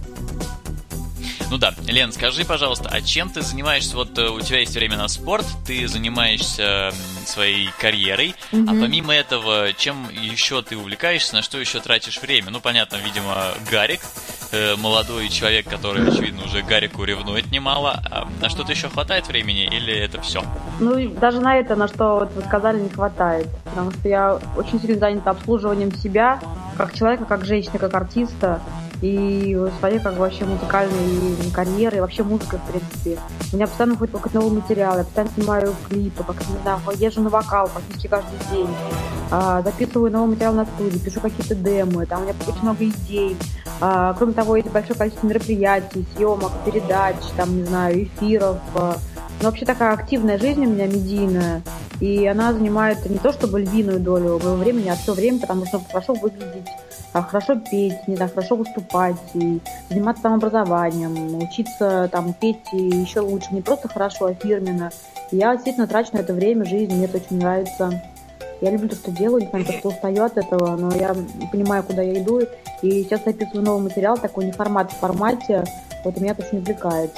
Ну 1.51 1.59
да, 1.59 1.75
Лен, 1.87 2.13
скажи, 2.13 2.45
пожалуйста, 2.45 2.89
а 2.91 3.01
чем 3.01 3.31
ты 3.31 3.41
занимаешься? 3.41 3.97
Вот 3.97 4.19
э, 4.19 4.29
у 4.29 4.41
тебя 4.41 4.61
есть 4.61 4.75
время 4.75 4.97
на 4.97 5.07
спорт, 5.07 5.47
ты 5.65 5.87
занимаешься 5.87 6.93
своей 7.25 7.71
карьерой, 7.81 8.35
mm-hmm. 8.51 8.65
а 8.65 8.81
помимо 8.81 9.15
этого, 9.15 9.73
чем 9.73 10.09
еще 10.11 10.63
ты 10.63 10.77
увлекаешься, 10.77 11.35
на 11.35 11.43
что 11.43 11.59
еще 11.59 11.81
тратишь 11.81 12.21
время? 12.21 12.51
Ну, 12.51 12.61
понятно, 12.61 12.97
видимо, 12.97 13.55
Гарик, 13.71 14.01
э, 14.51 14.75
молодой 14.77 15.29
человек, 15.29 15.69
который, 15.69 16.09
очевидно, 16.09 16.45
уже 16.45 16.63
Гарику 16.63 17.05
ревнует 17.05 17.51
немало. 17.53 18.03
А 18.11 18.29
на 18.41 18.49
что-то 18.49 18.73
еще 18.73 18.89
хватает 18.89 19.29
времени 19.29 19.67
или 19.67 19.95
это 19.95 20.21
все? 20.21 20.43
Ну, 20.81 21.09
даже 21.11 21.41
на 21.41 21.57
это, 21.57 21.77
на 21.77 21.87
что 21.87 22.17
вот 22.17 22.33
вы 22.33 22.43
сказали, 22.43 22.81
не 22.81 22.89
хватает. 22.89 23.47
Потому 23.65 23.93
что 23.93 24.09
я 24.09 24.41
очень 24.57 24.81
сильно 24.81 24.99
занята 24.99 25.31
обслуживанием 25.31 25.93
себя, 25.95 26.41
как 26.77 26.93
человека, 26.95 27.25
как 27.25 27.45
женщины, 27.45 27.79
как 27.79 27.95
артиста 27.95 28.61
и 29.03 29.59
своей 29.79 29.99
как 29.99 30.17
вообще 30.17 30.45
музыкальной 30.45 31.51
карьеры, 31.53 31.99
и 31.99 32.01
вообще 32.01 32.23
музыка, 32.23 32.59
в 32.59 32.71
принципе. 32.71 33.19
У 33.53 33.57
меня 33.57 33.67
постоянно 33.67 33.95
выходит 33.95 34.15
какой-то 34.15 34.41
новый 34.41 34.61
материал, 34.61 34.97
я 34.97 35.05
постоянно 35.05 35.33
снимаю 35.35 35.75
клипы, 35.89 36.25
как, 36.25 36.37
не 36.49 36.59
знаю, 36.63 36.81
езжу 36.97 37.21
на 37.21 37.31
вокал 37.31 37.69
практически 37.69 38.07
каждый 38.07 38.39
день, 38.51 38.69
а, 39.31 39.63
записываю 39.63 40.11
новый 40.11 40.31
материал 40.31 40.55
на 40.55 40.65
студии, 40.65 40.99
пишу 40.99 41.21
какие-то 41.21 41.55
демы, 41.55 42.07
там 42.07 42.21
у 42.21 42.25
меня 42.25 42.35
очень 42.47 42.63
много 42.63 42.85
идей. 42.85 43.37
А, 43.81 44.15
кроме 44.15 44.33
того, 44.33 44.57
есть 44.57 44.71
большое 44.71 44.99
количество 44.99 45.27
мероприятий, 45.27 46.07
съемок, 46.17 46.53
передач, 46.65 47.17
там, 47.37 47.57
не 47.57 47.65
знаю, 47.65 48.05
эфиров. 48.05 48.59
Но 49.41 49.51
вообще 49.51 49.67
такая 49.67 49.93
активная 49.93 50.39
жизнь 50.39 50.65
у 50.65 50.69
меня 50.69 50.87
медийная, 50.87 51.63
и 52.01 52.27
она 52.27 52.53
занимает 52.53 53.09
не 53.09 53.19
то 53.19 53.33
чтобы 53.33 53.61
львиную 53.61 54.01
долю 54.01 54.39
моего 54.39 54.55
времени, 54.55 54.89
а 54.89 54.97
все 54.97 55.13
время, 55.13 55.41
потому 55.41 55.67
что 55.67 55.81
хорошо 55.81 56.15
выглядеть, 56.15 56.67
а, 57.13 57.23
хорошо 57.23 57.57
петь, 57.57 58.09
не 58.09 58.17
знаю, 58.17 58.31
хорошо 58.31 58.57
выступать, 58.57 59.17
и 59.35 59.61
заниматься 59.91 60.23
самообразованием, 60.23 61.39
учиться 61.39 62.09
там 62.11 62.33
петь 62.33 62.73
еще 62.73 63.21
лучше, 63.21 63.49
не 63.53 63.61
просто 63.61 63.89
хорошо, 63.89 64.27
а 64.27 64.35
фирменно. 64.35 64.91
И 65.31 65.37
я 65.37 65.53
действительно 65.53 65.87
трачу 65.87 66.11
на 66.13 66.19
это 66.19 66.33
время, 66.33 66.65
жизнь, 66.65 66.95
мне 66.95 67.05
это 67.05 67.19
очень 67.19 67.39
нравится. 67.39 68.03
Я 68.63 68.71
люблю 68.71 68.89
то, 68.89 68.97
что 68.97 69.11
делаю, 69.11 69.43
не 69.43 69.49
знаю, 69.49 69.65
что 69.67 69.89
устаю 69.89 70.25
от 70.25 70.39
этого, 70.39 70.77
но 70.77 70.95
я 70.95 71.15
понимаю, 71.53 71.83
куда 71.83 72.01
я 72.01 72.23
иду. 72.23 72.41
И 72.81 73.03
сейчас 73.03 73.25
записываю 73.25 73.63
новый 73.63 73.85
материал, 73.85 74.17
такой 74.17 74.47
не 74.47 74.53
формат 74.53 74.91
в 74.93 74.97
формате. 74.97 75.65
Вот 76.05 76.19
меня 76.19 76.33
это 76.33 76.43
очень 76.47 76.59
увлекает. 76.59 77.11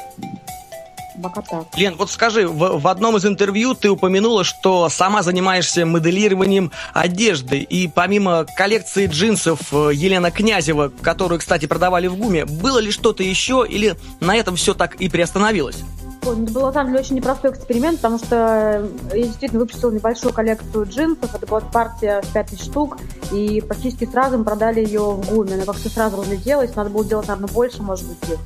Пока 1.23 1.43
так. 1.43 1.67
Лен, 1.77 1.95
вот 1.97 2.11
скажи, 2.11 2.47
в, 2.49 2.81
в 2.81 2.89
одном 2.89 3.17
из 3.17 3.27
интервью 3.27 3.75
ты 3.75 3.91
упомянула, 3.91 4.45
что 4.45 4.89
сама 4.89 5.23
занимаешься 5.23 5.87
моделированием 5.87 6.73
одежды, 6.95 7.59
и 7.59 7.89
помимо 7.89 8.47
коллекции 8.57 9.07
джинсов 9.07 9.61
э, 9.73 9.91
Елена 9.95 10.31
Князева, 10.31 10.93
которую, 11.03 11.39
кстати, 11.39 11.67
продавали 11.67 12.07
в 12.07 12.17
ГУМе, 12.17 12.45
было 12.45 12.79
ли 12.79 12.91
что-то 12.91 13.23
еще, 13.23 13.67
или 13.69 13.97
на 14.21 14.37
этом 14.37 14.57
все 14.57 14.75
так 14.75 14.97
и 14.97 15.09
приостановилось? 15.09 15.77
Это 16.23 16.53
был, 16.53 16.63
на 16.63 16.73
самом 16.73 16.91
деле, 16.91 17.01
очень 17.01 17.17
непростой 17.17 17.53
эксперимент, 17.53 17.97
потому 17.97 18.19
что 18.19 18.89
я 19.15 19.23
действительно 19.23 19.61
выпустила 19.61 19.91
небольшую 19.91 20.35
коллекцию 20.35 20.87
джинсов. 20.87 21.35
Это 21.35 21.47
была 21.47 21.61
партия 21.61 22.21
в 22.23 22.33
5000 22.33 22.61
штук, 22.61 22.99
и 23.33 23.61
практически 23.61 24.05
сразу 24.05 24.39
мы 24.39 24.45
продали 24.45 24.81
ее 24.81 25.01
в 25.01 25.29
ГУМе. 25.29 25.55
Она 25.55 25.65
как-то 25.65 25.89
сразу 25.89 26.21
разлетелась, 26.21 26.75
надо 26.77 26.91
было 26.91 27.05
делать, 27.05 27.29
наверное, 27.29 27.53
больше, 27.53 27.83
может 27.83 28.07
быть, 28.07 28.31
их. 28.31 28.39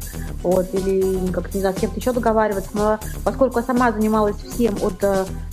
Вот, 0.43 0.75
или, 0.75 1.31
как 1.31 1.55
не 1.55 1.61
знаю, 1.61 1.77
с 1.77 1.81
кем-то 1.81 2.01
еще 2.01 2.13
договариваться. 2.13 2.71
Но 2.75 2.99
поскольку 3.25 3.61
я 3.61 3.65
сама 3.65 3.93
занималась 3.93 4.37
всем 4.37 4.77
от 4.83 5.05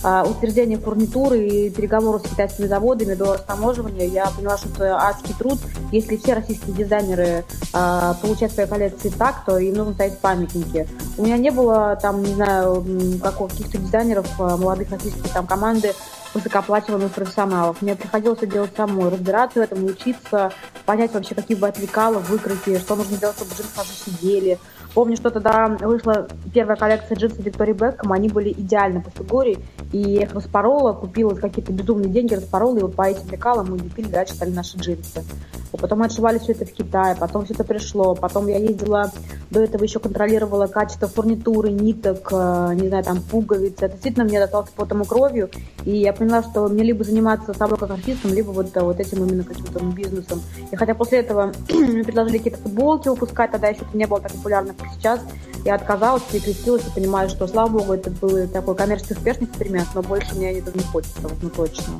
а, 0.02 0.24
утверждения 0.24 0.78
фурнитуры 0.78 1.46
и 1.46 1.70
переговоров 1.70 2.26
с 2.26 2.30
китайскими 2.30 2.66
заводами 2.66 3.14
до 3.14 3.34
растаможивания, 3.34 4.06
я 4.08 4.26
поняла, 4.26 4.58
что 4.58 4.68
это 4.70 5.00
адский 5.00 5.34
труд. 5.38 5.58
Если 5.92 6.16
все 6.16 6.34
российские 6.34 6.74
дизайнеры 6.74 7.44
а, 7.72 8.14
получают 8.14 8.52
свои 8.52 8.66
коллекции 8.66 9.12
так, 9.16 9.44
то 9.44 9.58
им 9.58 9.74
нужно 9.74 9.94
ставить 9.94 10.18
памятники. 10.18 10.88
У 11.16 11.24
меня 11.24 11.36
не 11.36 11.50
было 11.50 11.96
там 12.00 12.09
не 12.18 12.34
знаю, 12.34 12.84
каких-то 13.22 13.78
дизайнеров, 13.78 14.26
э, 14.38 14.56
молодых 14.56 14.90
российских 14.90 15.32
там 15.32 15.46
команды, 15.46 15.94
высокооплачиваемых 16.34 17.12
профессионалов. 17.12 17.82
Мне 17.82 17.96
приходилось 17.96 18.38
это 18.38 18.46
делать 18.46 18.72
самой, 18.76 19.10
разбираться 19.10 19.60
в 19.60 19.62
этом, 19.62 19.84
учиться, 19.84 20.52
понять 20.86 21.12
вообще, 21.12 21.34
какие 21.34 21.56
бывают 21.56 21.78
лекала 21.78 22.18
в 22.18 22.28
выкройке, 22.28 22.78
что 22.78 22.96
нужно 22.96 23.16
делать, 23.16 23.36
чтобы 23.36 23.52
джинсы 23.54 24.10
сидели. 24.10 24.58
Помню, 24.94 25.16
что 25.16 25.30
тогда 25.30 25.68
вышла 25.80 26.28
первая 26.52 26.76
коллекция 26.76 27.16
джинсов 27.16 27.44
Виктории 27.44 27.72
Бекхэм, 27.72 28.12
они 28.12 28.28
были 28.28 28.50
идеальны 28.50 29.00
по 29.00 29.10
фигуре, 29.10 29.58
и 29.92 29.98
я 29.98 30.22
их 30.22 30.34
распорола, 30.34 30.92
купила 30.92 31.34
за 31.34 31.40
какие-то 31.40 31.72
безумные 31.72 32.10
деньги, 32.10 32.34
распорола, 32.34 32.78
и 32.78 32.82
вот 32.82 32.96
по 32.96 33.02
этим 33.02 33.30
лекалам 33.30 33.70
мы 33.70 33.78
лепили 33.78 34.08
дальше 34.08 34.34
стали 34.34 34.50
наши 34.50 34.76
джинсы. 34.78 35.24
Потом 35.72 36.00
мы 36.00 36.06
отшивали 36.06 36.38
все 36.38 36.52
это 36.52 36.66
в 36.66 36.72
Китае, 36.72 37.16
потом 37.18 37.44
все 37.44 37.54
это 37.54 37.64
пришло, 37.64 38.14
потом 38.14 38.48
я 38.48 38.56
ездила, 38.56 39.12
до 39.50 39.60
этого 39.60 39.82
еще 39.82 39.98
контролировала 39.98 40.66
качество 40.66 41.08
фурнитуры, 41.08 41.70
ниток, 41.70 42.28
э, 42.32 42.72
не 42.74 42.88
знаю, 42.88 43.04
там, 43.04 43.20
пуговиц. 43.20 43.74
Это 43.78 43.90
действительно 43.90 44.24
мне 44.24 44.38
досталось 44.38 44.70
потом 44.74 45.02
и 45.02 45.04
кровью, 45.04 45.50
и 45.84 45.96
я 45.96 46.12
поняла, 46.12 46.42
что 46.42 46.68
мне 46.68 46.82
либо 46.82 47.04
заниматься 47.04 47.52
собой 47.54 47.78
как 47.78 47.90
артистом, 47.90 48.32
либо 48.32 48.50
вот, 48.50 48.74
вот 48.74 49.00
этим 49.00 49.24
именно 49.24 49.44
каким-то 49.44 49.84
бизнесом. 49.84 50.40
И 50.70 50.76
хотя 50.76 50.94
после 50.94 51.18
этого 51.20 51.52
мне 51.68 52.04
предложили 52.04 52.38
какие-то 52.38 52.62
футболки 52.62 53.08
выпускать, 53.08 53.52
тогда 53.52 53.68
еще 53.68 53.82
это 53.82 53.96
не 53.96 54.06
было 54.06 54.20
так 54.20 54.32
популярно, 54.32 54.74
сейчас, 54.94 55.20
я 55.64 55.74
отказалась, 55.74 56.22
перекрестилась 56.30 56.86
и 56.86 56.90
понимаю, 56.90 57.28
что, 57.28 57.46
слава 57.46 57.68
богу, 57.68 57.92
это 57.92 58.10
был 58.10 58.48
такой 58.48 58.74
коммерчески 58.74 59.12
успешный 59.12 59.46
эксперимент, 59.46 59.88
но 59.94 60.02
больше 60.02 60.34
мне 60.34 60.58
это 60.58 60.76
не 60.76 60.84
хочется, 60.84 61.20
вот, 61.22 61.34
ну 61.42 61.50
точно. 61.50 61.94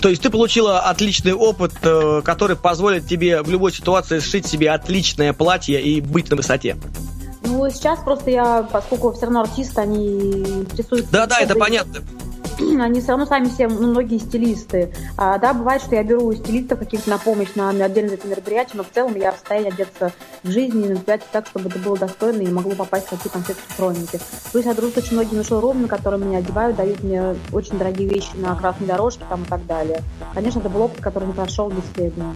То 0.00 0.08
есть 0.08 0.22
ты 0.22 0.30
получила 0.30 0.80
отличный 0.80 1.32
опыт, 1.32 1.72
э, 1.82 2.22
который 2.24 2.56
позволит 2.56 3.06
тебе 3.06 3.42
в 3.42 3.50
любой 3.50 3.72
ситуации 3.72 4.18
сшить 4.18 4.46
себе 4.46 4.70
отличное 4.70 5.32
платье 5.32 5.80
и 5.80 6.00
быть 6.00 6.30
на 6.30 6.36
высоте. 6.36 6.76
Ну, 7.42 7.68
сейчас 7.70 8.00
просто 8.00 8.30
я, 8.30 8.68
поскольку 8.70 9.12
все 9.12 9.22
равно 9.22 9.40
артист, 9.40 9.78
они 9.78 10.42
интересуются... 10.66 11.10
Да-да, 11.12 11.38
это 11.40 11.54
понятно. 11.54 12.02
Они 12.58 13.00
все 13.00 13.08
равно 13.08 13.26
сами 13.26 13.48
все, 13.48 13.68
ну, 13.68 13.88
многие 13.88 14.18
стилисты. 14.18 14.92
А, 15.16 15.38
да, 15.38 15.52
бывает, 15.54 15.82
что 15.82 15.94
я 15.94 16.02
беру 16.02 16.32
стилистов 16.34 16.78
каких-то 16.78 17.10
на 17.10 17.18
помощь 17.18 17.54
на, 17.54 17.70
отдельные 17.70 18.18
мероприятия, 18.24 18.76
но 18.76 18.84
в 18.84 18.90
целом 18.90 19.14
я 19.16 19.32
в 19.32 19.36
состоянии 19.36 19.72
одеться 19.72 20.12
в 20.42 20.50
жизни 20.50 20.80
и 20.80 20.88
на 20.88 20.92
мероприятии 20.92 21.26
так, 21.32 21.46
чтобы 21.46 21.68
это 21.68 21.78
было 21.78 21.96
достойно 21.96 22.42
и 22.42 22.50
могло 22.50 22.74
попасть 22.74 23.06
в 23.06 23.10
какие-то 23.10 23.30
конфетки 23.30 23.62
хроники. 23.76 24.20
Плюс 24.52 24.64
я 24.64 24.74
дружу 24.74 24.92
очень 24.96 25.14
многими 25.14 25.42
шоурумами, 25.42 25.86
которые 25.86 26.22
меня 26.22 26.38
одевают, 26.38 26.76
дают 26.76 27.02
мне 27.02 27.36
очень 27.52 27.78
дорогие 27.78 28.08
вещи 28.08 28.30
на 28.36 28.54
красной 28.56 28.86
дорожке 28.86 29.24
там 29.28 29.42
и 29.42 29.46
так 29.46 29.66
далее. 29.66 30.02
Конечно, 30.34 30.60
это 30.60 30.68
был 30.68 30.82
опыт, 30.82 31.00
который 31.00 31.26
не 31.26 31.34
прошел 31.34 31.70
бесследно. 31.70 32.34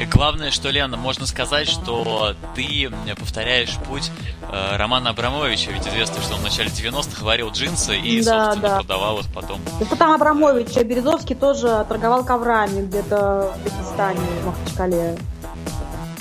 И 0.00 0.04
главное, 0.04 0.50
что, 0.52 0.70
Лена, 0.70 0.96
можно 0.96 1.26
сказать, 1.26 1.68
что 1.68 2.34
ты 2.54 2.90
повторяешь 3.18 3.76
путь 3.88 4.10
э, 4.42 4.76
Романа 4.76 5.10
Абрамовича, 5.10 5.72
ведь 5.72 5.88
известно, 5.88 6.22
что 6.22 6.34
он 6.34 6.40
в 6.40 6.44
начале 6.44 6.68
90-х 6.68 7.24
варил 7.24 7.50
джинсы 7.50 7.98
и, 7.98 8.22
да, 8.22 8.52
собственно, 8.52 8.68
да. 8.68 8.76
продавал 8.78 9.18
их 9.18 9.26
потом. 9.34 9.60
Это 9.80 9.96
там 9.96 10.12
Абрамович, 10.12 10.76
а 10.76 10.84
Березовский 10.84 11.34
тоже 11.34 11.84
торговал 11.88 12.24
коврами 12.24 12.86
где-то 12.86 13.52
в 13.56 13.64
Дагестане, 13.64 14.20
в 14.42 14.46
Махачкале. 14.46 15.18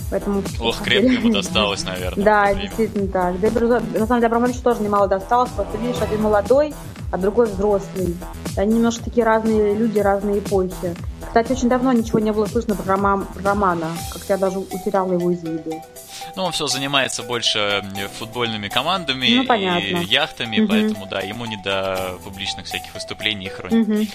Поэтому, 0.10 0.42
Ох, 0.62 0.82
крепко 0.82 1.12
ему 1.12 1.32
досталось, 1.32 1.84
наверное. 1.84 2.24
Да, 2.26 2.54
действительно 2.54 3.08
так. 3.10 3.40
Да, 3.40 3.50
на 3.50 4.08
самом 4.08 4.22
деле, 4.22 4.28
Абрамович 4.28 4.58
тоже 4.58 4.82
немало 4.82 5.08
досталось, 5.08 5.52
просто 5.52 5.78
видишь, 5.78 6.02
один 6.02 6.22
молодой, 6.22 6.74
а 7.12 7.18
другой 7.18 7.48
взрослый. 7.48 8.16
Они 8.56 8.76
немножко 8.76 9.04
такие 9.04 9.26
разные 9.26 9.76
люди, 9.76 10.00
разные 10.00 10.40
эпохи. 10.40 10.96
Кстати, 11.28 11.52
очень 11.52 11.70
давно 11.70 11.92
ничего 11.92 12.20
не 12.20 12.32
было 12.32 12.46
слышно 12.46 12.76
про, 12.76 12.96
роман, 12.96 13.28
Романа, 13.44 13.92
как 14.12 14.24
я 14.30 14.38
даже 14.38 14.60
утеряла 14.60 15.14
его 15.14 15.32
из 15.32 15.44
виду. 15.44 15.84
Ну, 16.36 16.44
он 16.44 16.52
все 16.52 16.68
занимается 16.68 17.24
больше 17.24 17.84
футбольными 18.18 18.68
командами 18.68 19.28
ну, 19.28 19.54
и 19.78 20.06
яхтами, 20.06 20.62
угу. 20.62 20.70
поэтому, 20.70 21.06
да, 21.06 21.20
ему 21.20 21.46
не 21.46 21.58
до 21.58 22.18
публичных 22.24 22.66
всяких 22.66 22.94
выступлений 22.94 23.48
и 23.48 23.50
хроник. 23.50 23.88
Угу. 23.88 24.08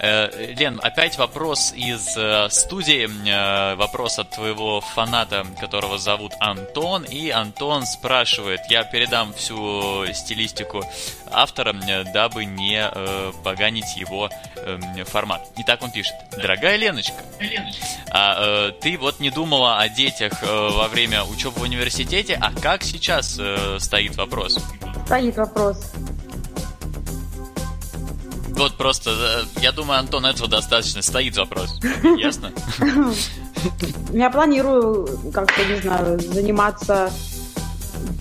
Э, 0.00 0.54
Лен, 0.54 0.80
опять 0.82 1.18
вопрос 1.18 1.72
из 1.74 2.16
э, 2.16 2.48
студии, 2.50 3.08
э, 3.08 3.74
вопрос 3.74 4.18
от 4.18 4.30
твоего 4.30 4.80
фаната, 4.80 5.44
которого 5.60 5.98
зовут 5.98 6.32
Антон, 6.38 7.02
и 7.02 7.30
Антон 7.30 7.84
спрашивает, 7.84 8.60
я 8.70 8.84
передам 8.84 9.32
всю 9.32 10.06
стилистику 10.12 10.84
автора, 11.30 11.74
дабы 12.14 12.44
не 12.44 12.88
поганить 13.42 13.96
его 13.96 14.30
формат. 15.06 15.42
Итак, 15.56 15.82
он 15.82 15.90
пишет, 15.90 16.14
дорогая 16.30 16.76
Леночка, 16.76 17.16
а, 18.10 18.70
ты 18.72 18.96
вот 18.98 19.20
не 19.20 19.30
думала 19.30 19.78
о 19.78 19.88
детях 19.88 20.42
во 20.42 20.88
время 20.88 21.24
учебы 21.24 21.60
в 21.60 21.62
университете, 21.62 22.38
а 22.40 22.52
как 22.52 22.82
сейчас 22.82 23.38
стоит 23.78 24.16
вопрос? 24.16 24.58
Стоит 25.06 25.36
вопрос. 25.36 25.92
Вот 28.58 28.74
просто, 28.74 29.10
э, 29.10 29.60
я 29.62 29.70
думаю, 29.70 30.00
Антон, 30.00 30.26
этого 30.26 30.48
достаточно. 30.48 31.00
Стоит 31.00 31.36
вопрос. 31.36 31.78
Ясно? 32.16 32.52
Я 34.12 34.30
планирую, 34.30 35.30
как-то, 35.32 35.64
не 35.64 35.80
знаю, 35.80 36.18
заниматься, 36.18 37.12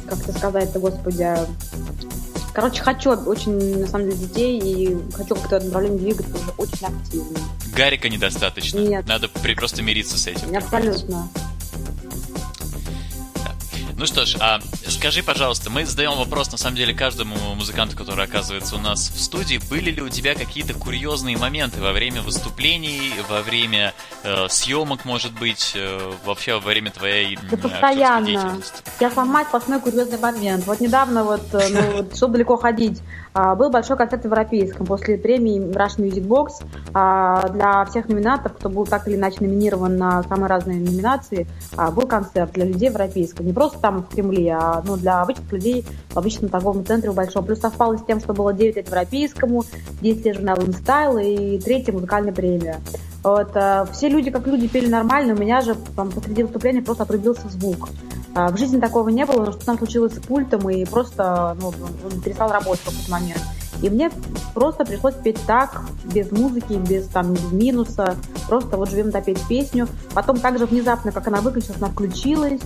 как-то 0.07 0.31
сказать-то, 0.31 0.79
господи, 0.79 1.23
а, 1.23 1.47
Короче, 2.53 2.81
хочу 2.81 3.11
очень, 3.11 3.81
на 3.81 3.87
самом 3.87 4.09
деле, 4.09 4.17
детей 4.17 4.59
и 4.59 4.97
хочу 5.13 5.35
как-то 5.35 5.59
в 5.59 5.65
направлении 5.65 5.99
двигаться 5.99 6.33
уже 6.33 6.51
очень 6.57 6.87
активно. 6.87 7.39
Гарика 7.75 8.09
недостаточно. 8.09 8.79
Нет. 8.79 9.05
Надо 9.05 9.29
просто 9.29 9.83
мириться 9.83 10.17
с 10.17 10.25
этим. 10.25 10.55
Абсолютно. 10.57 11.29
Ну 13.97 14.05
что 14.05 14.27
ж, 14.27 14.35
а 14.39 14.59
скажи, 14.87 15.23
пожалуйста, 15.23 15.71
мы 15.71 15.83
задаем 15.83 16.15
вопрос, 16.19 16.51
на 16.51 16.57
самом 16.59 16.75
деле, 16.75 16.93
каждому 16.93 17.35
музыканту, 17.55 17.97
который 17.97 18.25
оказывается 18.25 18.75
у 18.75 18.79
нас 18.79 19.09
в 19.09 19.19
студии. 19.19 19.59
Были 19.71 19.89
ли 19.89 20.03
у 20.03 20.09
тебя 20.09 20.35
какие-то 20.35 20.75
курьезные 20.75 21.35
моменты 21.35 21.81
во 21.81 21.91
время 21.93 22.21
выступлений, 22.21 23.11
во 23.27 23.41
время 23.41 23.95
э, 24.23 24.45
съемок, 24.49 25.03
может 25.03 25.31
быть, 25.33 25.71
э, 25.73 26.13
вообще 26.25 26.53
во 26.53 26.59
время 26.59 26.91
твоей 26.91 27.39
да 27.49 27.57
постоянно. 27.57 28.61
Я 28.99 29.09
сама 29.09 29.43
сплошной 29.45 29.79
курьезный 29.79 30.19
момент. 30.19 30.67
Вот 30.67 30.79
недавно, 30.79 31.23
вот, 31.23 31.51
э, 31.53 31.67
ну, 31.71 31.91
вот, 31.93 32.15
чтобы 32.15 32.33
далеко 32.33 32.55
ходить, 32.57 33.01
был 33.55 33.69
большой 33.69 33.97
концерт 33.97 34.23
в 34.23 34.25
Европейском 34.25 34.85
после 34.85 35.17
премии 35.17 35.59
Rush 35.59 35.97
Music 35.97 36.27
Box 36.27 36.65
а, 36.93 37.47
для 37.49 37.85
всех 37.85 38.07
номинатов, 38.09 38.53
кто 38.53 38.69
был 38.69 38.85
так 38.85 39.07
или 39.07 39.15
иначе 39.15 39.37
номинирован 39.41 39.97
на 39.97 40.23
самые 40.23 40.47
разные 40.47 40.79
номинации, 40.79 41.47
а, 41.75 41.91
был 41.91 42.07
концерт 42.07 42.51
для 42.53 42.65
людей 42.65 42.89
Европейском. 42.89 43.45
Не 43.45 43.53
просто 43.53 43.79
там 43.79 44.03
в 44.03 44.09
Кремле, 44.09 44.53
а 44.53 44.81
ну, 44.85 44.97
для 44.97 45.21
обычных 45.21 45.51
людей 45.51 45.85
в 46.09 46.17
обычном 46.17 46.49
торговом 46.49 46.85
центре 46.85 47.11
в 47.11 47.15
Большом. 47.15 47.45
Плюс 47.45 47.59
совпало 47.59 47.97
с 47.97 48.03
тем, 48.05 48.19
что 48.19 48.33
было 48.33 48.53
9 48.53 48.75
лет 48.75 48.87
Европейскому, 48.87 49.63
10 50.01 50.25
лет 50.25 50.35
журналу 50.37 50.61
InStyle 50.63 51.23
и 51.23 51.59
третья 51.59 51.93
музыкальная 51.93 52.33
премия. 52.33 52.79
Вот, 53.23 53.51
все 53.91 54.09
люди 54.09 54.31
как 54.31 54.47
люди 54.47 54.67
пели 54.67 54.87
нормально, 54.87 55.33
у 55.33 55.37
меня 55.37 55.59
же 55.61 55.75
там, 55.95 56.11
посреди 56.11 56.43
выступления 56.43 56.81
просто 56.81 57.03
отрубился 57.03 57.49
звук. 57.49 57.89
А, 58.35 58.49
в 58.49 58.57
жизни 58.57 58.79
такого 58.79 59.09
не 59.09 59.25
было, 59.25 59.51
что 59.51 59.65
там 59.65 59.77
случилось 59.77 60.13
с 60.13 60.19
пультом, 60.19 60.69
и 60.69 60.85
просто 60.85 61.57
ну, 61.59 61.67
он 61.69 62.21
перестал 62.21 62.51
работать 62.51 62.81
в 62.81 62.85
какой-то 62.85 63.11
момент. 63.11 63.41
И 63.81 63.89
мне 63.89 64.09
просто 64.53 64.85
пришлось 64.85 65.13
петь 65.15 65.39
так, 65.45 65.83
без 66.05 66.31
музыки, 66.31 66.73
без, 66.73 67.07
там, 67.07 67.33
без 67.33 67.51
минуса, 67.51 68.15
просто 68.47 68.77
вот 68.77 68.89
живем 68.89 69.11
допеть 69.11 69.39
песню. 69.47 69.87
Потом 70.13 70.39
также 70.39 70.65
внезапно, 70.65 71.11
как 71.11 71.27
она 71.27 71.41
выключилась, 71.41 71.77
она 71.77 71.89
включилась. 71.89 72.61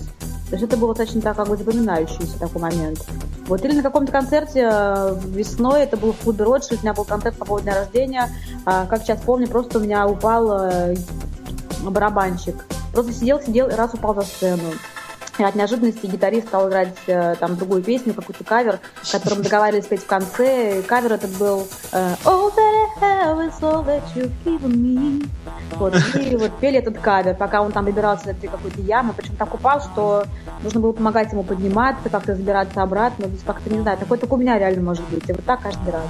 То 0.48 0.56
есть 0.56 0.64
это 0.64 0.76
было 0.76 0.90
достаточно 0.94 1.20
так, 1.22 1.36
как 1.36 1.48
бы 1.48 1.56
запоминающийся 1.56 2.38
такой 2.38 2.62
момент. 2.62 3.04
Вот 3.46 3.64
или 3.64 3.74
на 3.74 3.82
каком-то 3.82 4.12
концерте 4.12 4.68
э, 4.70 5.16
весной, 5.26 5.82
это 5.82 5.96
был 5.96 6.12
в 6.12 6.18
клубе 6.18 6.44
у 6.44 6.58
меня 6.82 6.94
был 6.94 7.04
концерт 7.04 7.36
по 7.36 7.44
поводу 7.44 7.64
дня 7.64 7.74
рождения. 7.74 8.28
А, 8.64 8.86
как 8.86 9.02
сейчас 9.02 9.20
помню, 9.20 9.48
просто 9.48 9.78
у 9.78 9.82
меня 9.82 10.06
упал 10.06 10.70
э, 10.70 10.96
барабанщик. 11.82 12.64
Просто 12.92 13.12
сидел, 13.12 13.40
сидел 13.40 13.68
и 13.68 13.72
раз 13.72 13.94
упал 13.94 14.14
за 14.14 14.22
сцену. 14.22 14.62
От 15.38 15.54
неожиданности 15.54 16.06
гитарист 16.06 16.48
стал 16.48 16.68
играть 16.68 16.94
э, 17.06 17.36
там 17.36 17.56
другую 17.56 17.82
песню, 17.82 18.12
какой-то 18.12 18.44
кавер, 18.44 18.80
который 19.10 19.38
мы 19.38 19.44
договаривались 19.44 19.84
спеть 19.84 20.02
в 20.02 20.06
конце. 20.06 20.80
И 20.80 20.82
кавер 20.82 21.12
этот 21.12 21.30
был 21.38 21.66
э, 21.92 22.14
All 22.24 22.52
that 22.54 23.02
I 23.02 23.26
have 23.26 23.48
is 23.48 23.60
all 23.62 23.84
that 23.86 24.02
you've 24.14 24.32
given 24.44 24.76
me. 24.76 25.28
Вот, 25.76 25.94
и 26.16 26.36
вот 26.36 26.58
пели 26.60 26.78
этот 26.78 26.98
кавер, 26.98 27.34
пока 27.34 27.62
он 27.62 27.72
там 27.72 27.86
выбирался 27.86 28.30
из 28.30 28.36
этой 28.36 28.48
какой-то 28.48 28.80
ямы. 28.82 29.14
Причем 29.16 29.36
так 29.36 29.54
упал, 29.54 29.80
что 29.80 30.24
нужно 30.62 30.80
было 30.80 30.92
помогать 30.92 31.32
ему 31.32 31.44
подниматься, 31.44 32.10
как-то 32.10 32.34
забираться 32.34 32.82
обратно. 32.82 33.24
То 33.24 33.30
есть 33.30 33.44
как-то, 33.44 33.70
не 33.70 33.80
знаю, 33.80 33.96
такой 33.98 34.18
только 34.18 34.34
у 34.34 34.36
меня 34.36 34.58
реально 34.58 34.82
может 34.82 35.08
быть. 35.08 35.28
И 35.28 35.32
вот 35.32 35.44
так 35.44 35.62
каждый 35.62 35.92
раз. 35.92 36.04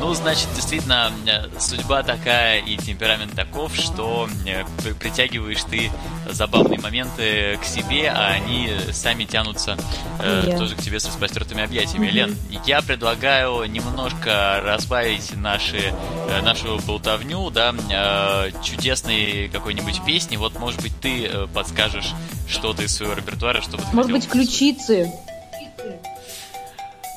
Ну, 0.00 0.14
значит, 0.14 0.48
действительно, 0.54 1.12
э, 1.26 1.48
судьба 1.58 2.02
такая 2.02 2.60
и 2.60 2.76
темперамент 2.76 3.34
таков, 3.34 3.74
что 3.76 4.28
э, 4.46 4.64
притягиваешь 4.94 5.62
ты 5.64 5.90
забавные 6.30 6.78
моменты 6.80 7.58
к 7.62 7.64
себе, 7.64 8.10
а 8.10 8.28
они 8.28 8.70
сами 8.92 9.24
тянутся 9.24 9.76
э, 10.20 10.56
тоже 10.58 10.76
к 10.76 10.82
тебе 10.82 10.98
с 10.98 11.06
распростертыми 11.06 11.62
объятиями. 11.62 12.06
Mm-hmm. 12.06 12.10
Лен, 12.10 12.36
я 12.66 12.82
предлагаю 12.82 13.64
немножко 13.64 14.60
разбавить 14.64 15.36
наши, 15.36 15.92
э, 16.28 16.42
нашу 16.42 16.78
болтовню, 16.86 17.50
да, 17.50 17.74
э, 17.90 18.50
чудесной 18.62 19.48
какой-нибудь 19.52 20.04
песни. 20.04 20.36
Вот, 20.36 20.58
может 20.58 20.80
быть, 20.82 20.92
ты 21.00 21.26
э, 21.26 21.46
подскажешь 21.52 22.12
что-то 22.48 22.82
из 22.82 22.94
своего 22.94 23.14
репертуара, 23.14 23.60
чтобы... 23.60 23.82
Может 23.92 24.12
быть, 24.12 24.28
ключицы? 24.28 25.12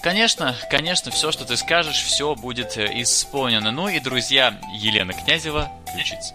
Конечно, 0.03 0.53
конечно, 0.69 1.11
все, 1.11 1.31
что 1.31 1.45
ты 1.45 1.55
скажешь, 1.55 1.95
все 2.03 2.35
будет 2.35 2.77
э, 2.77 2.91
исполнено. 3.01 3.71
Ну 3.71 3.87
и, 3.87 4.01
друзья, 4.01 4.59
Елена 4.75 5.13
Князева, 5.13 5.71
ключица. 5.93 6.33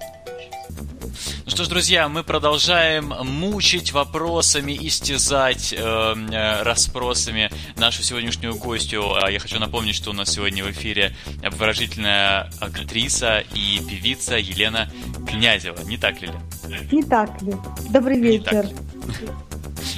Ну 1.45 1.51
что 1.51 1.65
ж, 1.65 1.69
друзья, 1.69 2.09
мы 2.09 2.25
продолжаем 2.25 3.09
мучить 3.09 3.93
вопросами, 3.93 4.73
истязать 4.73 5.75
э, 5.75 5.79
э, 5.79 6.63
расспросами 6.63 7.51
нашу 7.77 8.03
сегодняшнюю 8.03 8.55
гостью. 8.55 9.23
А 9.23 9.31
я 9.31 9.39
хочу 9.39 9.59
напомнить, 9.59 9.97
что 9.97 10.11
у 10.11 10.15
нас 10.15 10.31
сегодня 10.31 10.65
в 10.65 10.71
эфире 10.71 11.15
обворожительная 11.43 12.51
актриса 12.61 13.45
и 13.53 13.81
певица 13.87 14.39
Елена 14.39 14.91
Князева. 15.29 15.83
Не 15.83 15.99
так 15.99 16.23
ли, 16.23 16.29
Лена? 16.29 16.89
Не 16.91 17.03
так 17.03 17.43
ли. 17.43 17.55
Добрый 17.91 18.19
вечер. 18.19 18.67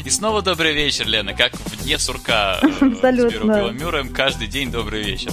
И 0.05 0.11
снова 0.11 0.43
добрый 0.43 0.73
вечер, 0.73 1.07
Лена, 1.07 1.35
как 1.35 1.55
в 1.55 1.83
дне 1.83 1.99
сурка 1.99 2.59
э, 2.63 2.69
с 2.69 3.01
Белым 3.43 3.77
Мюрреем, 3.77 4.09
каждый 4.13 4.47
день 4.47 4.71
добрый 4.71 5.03
вечер. 5.03 5.33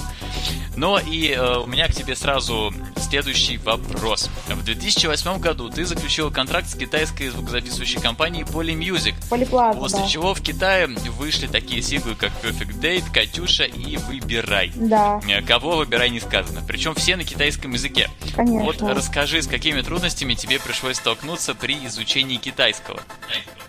Но 0.78 1.00
и 1.00 1.30
э, 1.30 1.58
у 1.58 1.66
меня 1.66 1.88
к 1.88 1.92
тебе 1.92 2.14
сразу 2.14 2.72
следующий 3.08 3.56
вопрос. 3.56 4.30
В 4.46 4.62
2008 4.62 5.40
году 5.40 5.70
ты 5.70 5.84
заключил 5.84 6.30
контракт 6.30 6.68
с 6.68 6.76
китайской 6.76 7.30
звукозаписывающей 7.30 8.00
компанией 8.00 8.44
Polymusic. 8.44 9.14
Polyplaza, 9.28 9.78
после 9.78 10.00
да. 10.00 10.06
чего 10.06 10.34
в 10.34 10.40
Китае 10.40 10.86
вышли 10.86 11.48
такие 11.48 11.82
синглы, 11.82 12.14
как 12.14 12.30
Perfect 12.44 12.80
Date, 12.80 13.12
Катюша 13.12 13.64
и 13.64 13.96
Выбирай. 13.96 14.70
Да. 14.76 15.20
Э, 15.26 15.42
кого 15.42 15.78
выбирай 15.78 16.10
не 16.10 16.20
сказано. 16.20 16.62
Причем 16.66 16.94
все 16.94 17.16
на 17.16 17.24
китайском 17.24 17.72
языке. 17.72 18.08
Конечно. 18.36 18.62
Вот 18.62 18.80
расскажи, 18.82 19.42
с 19.42 19.48
какими 19.48 19.80
трудностями 19.80 20.34
тебе 20.34 20.60
пришлось 20.60 20.98
столкнуться 20.98 21.56
при 21.56 21.86
изучении 21.86 22.36
китайского. 22.36 23.00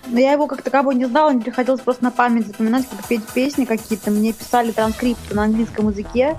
Но 0.09 0.19
я 0.19 0.31
его 0.33 0.47
как 0.47 0.61
таковой 0.61 0.95
не 0.95 1.05
знала, 1.05 1.31
мне 1.31 1.41
приходилось 1.41 1.81
просто 1.81 2.03
на 2.03 2.11
память 2.11 2.47
запоминать, 2.47 2.87
как 2.89 3.07
петь 3.07 3.25
песни 3.27 3.65
какие-то. 3.65 4.09
Мне 4.11 4.33
писали 4.33 4.71
транскрипты 4.71 5.35
на 5.35 5.43
английском 5.43 5.89
языке. 5.89 6.35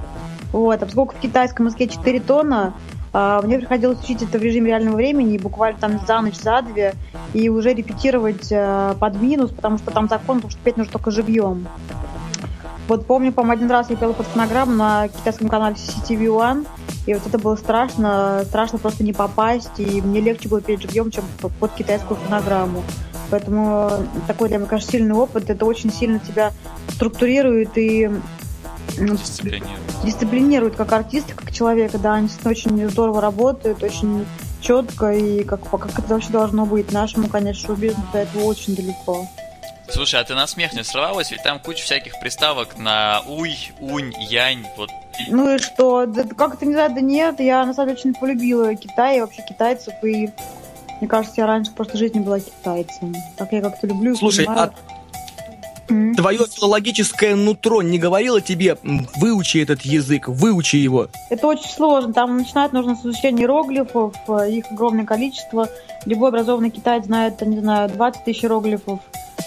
Вот, 0.53 0.83
а 0.83 0.87
поскольку 0.87 1.15
в 1.15 1.21
китайском 1.21 1.67
языке 1.67 1.87
4 1.87 2.21
тона, 2.21 2.75
а, 3.13 3.41
мне 3.43 3.59
приходилось 3.59 4.03
учить 4.03 4.23
это 4.23 4.39
в 4.39 4.43
режиме 4.43 4.69
реального 4.69 4.97
времени, 4.97 5.39
буквально 5.39 5.79
там 5.79 6.01
за 6.05 6.21
ночь, 6.21 6.37
за 6.37 6.63
две, 6.63 6.95
и 7.33 7.49
уже 7.49 7.73
репетировать 7.73 8.49
а, 8.53 8.95
под 8.95 9.21
минус, 9.21 9.51
потому 9.53 9.79
что 9.79 9.93
там 9.93 10.09
закон, 10.09 10.43
что 10.49 10.59
петь 10.63 10.77
нужно 10.77 10.93
только 10.93 11.13
живьем. 11.13 11.69
Вот 12.91 13.07
помню, 13.07 13.33
по-моему, 13.33 13.53
один 13.53 13.71
раз 13.71 13.89
я 13.89 13.95
пела 13.95 14.13
под 14.15 14.27
фонограмму 14.27 14.73
на 14.73 15.07
китайском 15.07 15.49
канале 15.49 15.77
CCTV 15.77 16.27
One, 16.27 16.67
и 17.07 17.15
вот 17.15 17.25
это 17.25 17.39
было 17.39 17.55
страшно, 17.55 18.43
страшно 18.47 18.81
просто 18.81 19.05
не 19.05 19.13
попасть, 19.13 19.79
и 19.79 20.03
мне 20.03 20.21
легче 20.21 20.49
было 20.49 20.61
петь 20.61 20.83
живьем, 20.83 21.13
чем 21.13 21.23
под 21.39 21.73
китайскую 21.75 22.19
фонограмму. 22.19 22.83
Поэтому 23.31 23.93
такой, 24.27 24.49
для 24.49 24.59
меня, 24.59 24.67
кажется, 24.67 24.91
сильный 24.91 25.15
опыт, 25.15 25.51
это 25.51 25.67
очень 25.67 25.93
сильно 25.93 26.19
тебя 26.19 26.51
структурирует 26.89 27.79
и 27.79 28.11
дисциплинирует. 28.99 29.79
дисциплинирует 30.03 30.75
как 30.75 30.93
артиста, 30.93 31.35
как 31.37 31.53
человека, 31.53 31.97
да, 31.97 32.15
они 32.15 32.29
очень 32.45 32.91
здорово 32.91 33.21
работают, 33.21 33.85
очень 33.85 34.27
четко 34.61 35.13
и 35.13 35.45
как, 35.45 35.61
как 35.71 35.97
это 35.97 36.15
вообще 36.15 36.31
должно 36.31 36.67
быть. 36.67 36.91
Нашему, 36.91 37.29
конечно, 37.29 37.69
шоу-бизнесу 37.69 38.03
до 38.13 38.19
этого 38.19 38.43
очень 38.43 38.75
далеко. 38.75 39.29
Слушай, 39.93 40.21
а 40.21 40.25
ты 40.25 40.35
на 40.35 40.47
смех 40.47 40.73
не 40.73 40.85
срывалась? 40.85 41.31
Ведь 41.31 41.43
там 41.43 41.59
куча 41.59 41.83
всяких 41.85 42.19
приставок 42.21 42.79
на 42.79 43.23
уй, 43.27 43.57
унь, 43.81 44.13
янь, 44.19 44.67
вот. 44.77 44.91
Ну 45.29 45.57
и 45.57 45.59
что? 45.59 46.07
Да, 46.07 46.25
как 46.25 46.55
это 46.55 46.67
не 46.67 46.75
знаю, 46.75 46.95
да 46.95 47.01
нет, 47.01 47.41
я 47.41 47.67
на 47.67 47.75
самом 47.75 47.89
деле 47.89 48.01
очень 48.01 48.15
полюбила 48.15 48.75
Китай 48.75 49.19
и 49.19 49.21
вообще 49.21 49.43
китайцев, 49.47 49.95
и 50.03 50.31
мне 51.01 51.09
кажется, 51.09 51.41
я 51.41 51.47
раньше 51.47 51.73
просто 51.73 51.97
жизни 51.97 52.21
была 52.21 52.41
китайцем. 52.41 53.15
Так 53.37 53.53
я 53.53 53.63
как-то 53.63 53.87
люблю. 53.87 54.15
Слушай, 54.17 54.47
понимаю. 54.47 54.73
а 54.75 55.01
Mm-hmm. 55.91 56.15
Твое 56.15 56.39
филологическое 56.47 57.35
нутро 57.35 57.83
не 57.83 57.99
говорило 57.99 58.41
тебе, 58.41 58.79
выучи 59.17 59.59
этот 59.59 59.83
язык, 59.83 60.29
выучи 60.29 60.77
его? 60.77 61.09
Это 61.31 61.49
очень 61.49 61.69
сложно. 61.69 62.13
Там 62.13 62.37
начинать 62.37 62.73
нужно 62.73 62.95
с 62.95 63.01
изучения 63.01 63.43
иероглифов, 63.43 64.15
э, 64.29 64.53
их 64.53 64.71
огромное 64.71 65.05
количество. 65.05 65.69
Любой 66.07 66.29
образованный 66.29 66.71
китаец 66.71 67.07
знает, 67.07 67.41
не 67.41 67.59
знаю, 67.59 67.89
20 67.89 68.25
тысяч 68.25 68.45
иероглифов. 68.45 69.01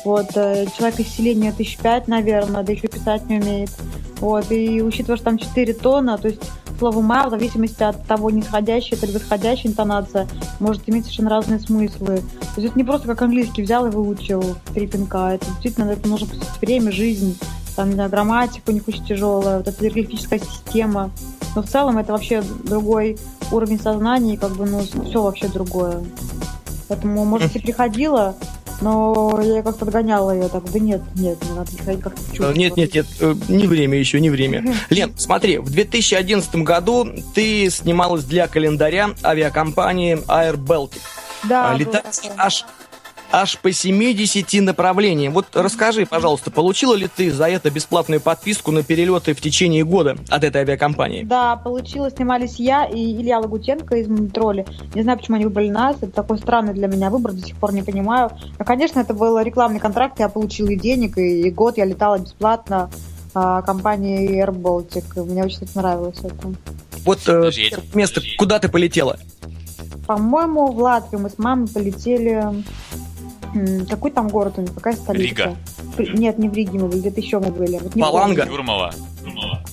Вот, 0.06 0.32
э, 0.36 0.66
человек 0.78 1.00
из 1.00 1.08
селения 1.08 1.52
тысяч 1.52 1.78
пять, 1.78 2.08
наверное, 2.08 2.64
да 2.64 2.72
еще 2.72 2.88
писать 2.88 3.28
не 3.30 3.40
умеет. 3.40 3.72
Вот, 4.20 4.52
и 4.52 4.82
учитывая, 4.82 5.18
что 5.18 5.26
там 5.26 5.38
4 5.38 5.74
тона, 5.74 6.18
то 6.18 6.28
есть 6.28 6.42
слово 6.80 7.02
«ма» 7.02 7.28
в 7.28 7.30
зависимости 7.30 7.84
от 7.84 8.06
того, 8.06 8.30
нисходящая 8.30 8.98
это 8.98 9.06
или 9.06 9.14
восходящая 9.14 9.72
интонация, 9.72 10.28
может 10.60 10.88
иметь 10.88 11.06
совершенно 11.06 11.30
разные 11.30 11.60
смыслы. 11.60 12.18
То 12.56 12.62
есть 12.62 12.70
это 12.70 12.78
не 12.78 12.84
просто 12.84 13.08
как 13.08 13.22
английский 13.22 13.64
взял 13.64 13.86
и 13.86 13.90
выучил 13.90 14.44
три 14.74 14.88
пинка. 14.88 15.34
Это 15.34 15.46
действительно 15.46 15.92
это 15.92 16.08
нужно 16.08 16.28
посвятить 16.28 16.62
время, 16.62 16.92
жизнь, 16.92 17.38
там, 17.76 17.90
не 17.90 17.96
знаю, 17.96 18.10
грамматика 18.10 18.70
у 18.70 18.74
них 18.74 18.88
очень 18.88 19.06
тяжелая, 19.06 19.58
вот 19.58 19.68
эта 19.68 19.84
иероглифическая 19.84 20.40
система. 20.40 21.12
Но 21.56 21.62
в 21.62 21.68
целом 21.68 21.98
это 21.98 22.12
вообще 22.12 22.44
другой 22.64 23.18
уровень 23.52 23.80
сознания, 23.80 24.34
и 24.34 24.38
как 24.38 24.56
бы, 24.56 24.66
ну, 24.66 24.82
все 24.82 25.22
вообще 25.22 25.48
другое. 25.48 26.04
Поэтому, 26.88 27.26
может, 27.26 27.56
и 27.56 27.60
приходила, 27.60 28.36
но 28.82 29.40
я 29.42 29.62
как-то 29.62 29.86
догоняла 29.86 30.32
ее 30.32 30.50
так, 30.50 30.70
да 30.72 30.80
нет, 30.80 31.02
нет, 31.16 31.38
не 31.44 31.52
надо 31.56 31.72
приходить 31.72 32.02
как-то 32.02 32.22
чувствовать. 32.28 32.58
Нет, 32.58 32.78
нет, 32.78 32.94
нет, 32.94 33.06
э, 33.20 33.36
не 33.48 33.68
время 33.68 33.98
еще, 33.98 34.20
не 34.20 34.30
время. 34.30 34.76
Лен, 34.90 35.14
смотри, 35.18 35.58
в 35.58 35.72
2011 35.72 36.56
году 36.58 37.08
ты 37.34 37.70
снималась 37.70 38.24
для 38.24 38.48
календаря 38.48 39.12
авиакомпании 39.24 40.18
Air 40.28 40.56
Baltic. 40.56 41.02
Да, 41.44 41.74
Летаешь 41.74 42.32
аж 42.38 42.66
аж 43.34 43.58
по 43.58 43.72
70 43.72 44.62
направлениям. 44.62 45.34
Вот 45.34 45.48
расскажи, 45.54 46.06
пожалуйста, 46.06 46.52
получила 46.52 46.94
ли 46.94 47.10
ты 47.14 47.32
за 47.32 47.46
это 47.46 47.72
бесплатную 47.72 48.22
подписку 48.22 48.72
на 48.72 48.84
перелеты 48.84 49.34
в 49.34 49.42
течение 49.42 49.84
года 49.84 50.16
от 50.30 50.44
этой 50.44 50.62
авиакомпании? 50.62 51.24
Да, 51.24 51.56
получила. 51.56 52.12
Снимались 52.12 52.60
я 52.60 52.86
и 52.86 53.14
Илья 53.14 53.40
Лагутенко 53.40 53.96
из 53.96 54.08
Монитроли. 54.08 54.68
Не 54.94 55.02
знаю, 55.02 55.18
почему 55.18 55.38
они 55.38 55.46
выбрали 55.46 55.70
нас. 55.70 55.98
Это 55.98 56.12
такой 56.12 56.38
странный 56.38 56.74
для 56.74 56.88
меня 56.88 57.10
выбор, 57.10 57.34
до 57.34 57.42
сих 57.42 57.58
пор 57.58 57.74
не 57.74 57.82
понимаю. 57.82 58.30
Но, 58.60 58.66
конечно, 58.66 59.00
это 59.00 59.16
был 59.16 59.40
рекламный 59.40 59.80
контракт. 59.80 60.20
Я 60.20 60.30
получила 60.30 60.68
и 60.68 60.76
денег, 60.76 61.18
и, 61.18 61.42
и 61.48 61.50
год 61.50 61.78
я 61.78 61.86
летала 61.86 62.20
бесплатно 62.20 62.92
а, 63.34 63.64
компании 63.64 64.44
Air 64.44 64.52
Baltic. 64.52 65.24
Мне 65.24 65.44
очень 65.44 65.68
нравилось 65.74 66.20
это. 66.20 66.54
Вот 67.04 67.20
э, 67.28 67.50
место, 67.96 68.22
куда 68.38 68.60
ты 68.60 68.70
полетела? 68.70 69.18
По-моему, 70.06 70.68
в 70.68 70.78
Латвию 70.80 71.22
мы 71.22 71.30
с 71.30 71.40
мамой 71.40 71.68
полетели 71.68 72.64
какой 73.90 74.12
там 74.12 74.28
город 74.30 74.56
у 74.58 74.62
них? 74.62 74.74
Какая 74.74 74.96
столица? 74.96 75.24
Рига. 75.24 75.58
Нет, 75.98 76.38
не 76.40 76.50
в 76.50 76.54
Риге 76.54 76.80
мы 76.80 76.88
были, 76.88 77.00
где-то 77.02 77.22
еще 77.22 77.40
мы 77.40 77.52
были. 77.52 77.78
Вот 77.78 77.94
Паланга? 77.94 78.46
Юрмала. 78.46 78.94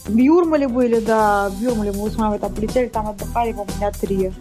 В 0.06 0.16
Юрмале 0.16 0.68
были, 0.68 1.00
да. 1.00 1.48
В 1.50 1.60
Юрмале 1.60 1.92
мы 1.92 2.10
с 2.10 2.16
мамой 2.16 2.38
там 2.38 2.54
полетели, 2.54 2.88
там 2.88 3.08
отдыхали, 3.08 3.52
по-моему, 3.52 3.78
дня 3.78 3.90
три. 3.92 4.32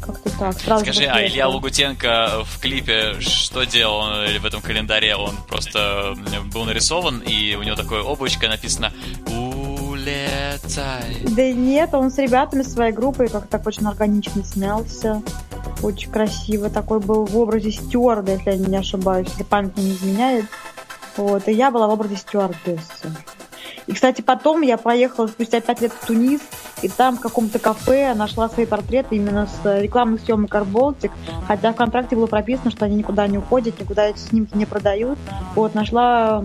Как-то 0.00 0.38
так. 0.38 0.58
Сразу 0.60 0.84
Скажи, 0.84 1.04
а 1.04 1.26
Илья 1.26 1.48
Лугутенко 1.48 2.44
в 2.44 2.60
клипе 2.60 3.20
что 3.20 3.64
делал 3.64 4.02
в 4.40 4.44
этом 4.44 4.62
календаре? 4.62 5.16
Он 5.16 5.34
просто 5.48 6.14
был 6.52 6.64
нарисован, 6.64 7.18
и 7.20 7.54
у 7.56 7.62
него 7.62 7.76
такое 7.76 8.02
облачко 8.02 8.48
написано 8.48 8.92
«Улетай». 9.26 11.16
Да 11.36 11.52
нет, 11.52 11.92
он 11.92 12.10
с 12.10 12.18
ребятами 12.18 12.62
своей 12.62 12.92
группой 12.92 13.28
как-то 13.28 13.48
так 13.48 13.66
очень 13.66 13.86
органично 13.86 14.44
снялся 14.44 15.22
очень 15.82 16.10
красиво. 16.10 16.70
Такой 16.70 17.00
был 17.00 17.24
в 17.24 17.36
образе 17.36 17.70
стюарда, 17.70 18.32
если 18.32 18.50
я 18.50 18.56
не 18.56 18.76
ошибаюсь, 18.76 19.28
если 19.28 19.44
память 19.44 19.76
не 19.76 19.90
изменяет. 19.90 20.46
Вот, 21.16 21.48
и 21.48 21.52
я 21.52 21.70
была 21.70 21.88
в 21.88 21.90
образе 21.90 22.16
стюардессы. 22.16 23.10
И, 23.86 23.92
кстати, 23.92 24.20
потом 24.20 24.60
я 24.60 24.76
поехала 24.76 25.26
спустя 25.26 25.60
пять 25.60 25.80
лет 25.80 25.92
в 25.92 26.06
Тунис, 26.06 26.42
и 26.82 26.88
там 26.88 27.16
в 27.16 27.20
каком-то 27.20 27.58
кафе 27.58 28.14
нашла 28.14 28.48
свои 28.48 28.66
портреты 28.66 29.16
именно 29.16 29.46
с 29.46 29.80
рекламных 29.80 30.20
съемок 30.20 30.54
Арболтик, 30.54 31.10
хотя 31.46 31.72
в 31.72 31.76
контракте 31.76 32.14
было 32.14 32.26
прописано, 32.26 32.70
что 32.70 32.84
они 32.84 32.96
никуда 32.96 33.26
не 33.26 33.38
уходят, 33.38 33.80
никуда 33.80 34.06
эти 34.06 34.18
снимки 34.18 34.56
не 34.56 34.66
продают. 34.66 35.18
Вот, 35.54 35.74
нашла 35.74 36.44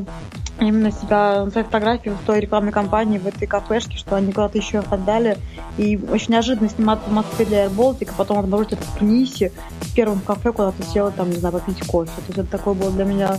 именно 0.67 0.91
себя 0.91 1.45
на 1.45 1.51
своей 1.51 1.65
фотографии 1.65 2.09
в 2.09 2.25
той 2.25 2.39
рекламной 2.39 2.71
кампании, 2.71 3.17
в 3.17 3.27
этой 3.27 3.47
кафешке, 3.47 3.97
что 3.97 4.15
они 4.15 4.31
куда-то 4.31 4.57
еще 4.57 4.79
отдали. 4.79 5.37
И 5.77 5.97
очень 5.97 6.33
неожиданно 6.33 6.69
сниматься 6.69 7.09
в 7.09 7.13
Москве 7.13 7.45
для 7.45 7.65
Air 7.65 8.07
а 8.09 8.13
потом 8.17 8.39
обнаружить 8.39 8.73
это 8.73 8.83
в 8.83 8.97
Тунисе, 8.97 9.51
в 9.81 9.95
первом 9.95 10.19
кафе 10.21 10.51
куда-то 10.51 10.83
села, 10.83 11.11
там, 11.11 11.29
не 11.29 11.37
знаю, 11.37 11.53
попить 11.53 11.85
кофе. 11.85 12.11
То 12.15 12.23
есть 12.27 12.39
это 12.39 12.49
такое 12.49 12.73
было 12.73 12.91
для 12.91 13.05
меня, 13.05 13.37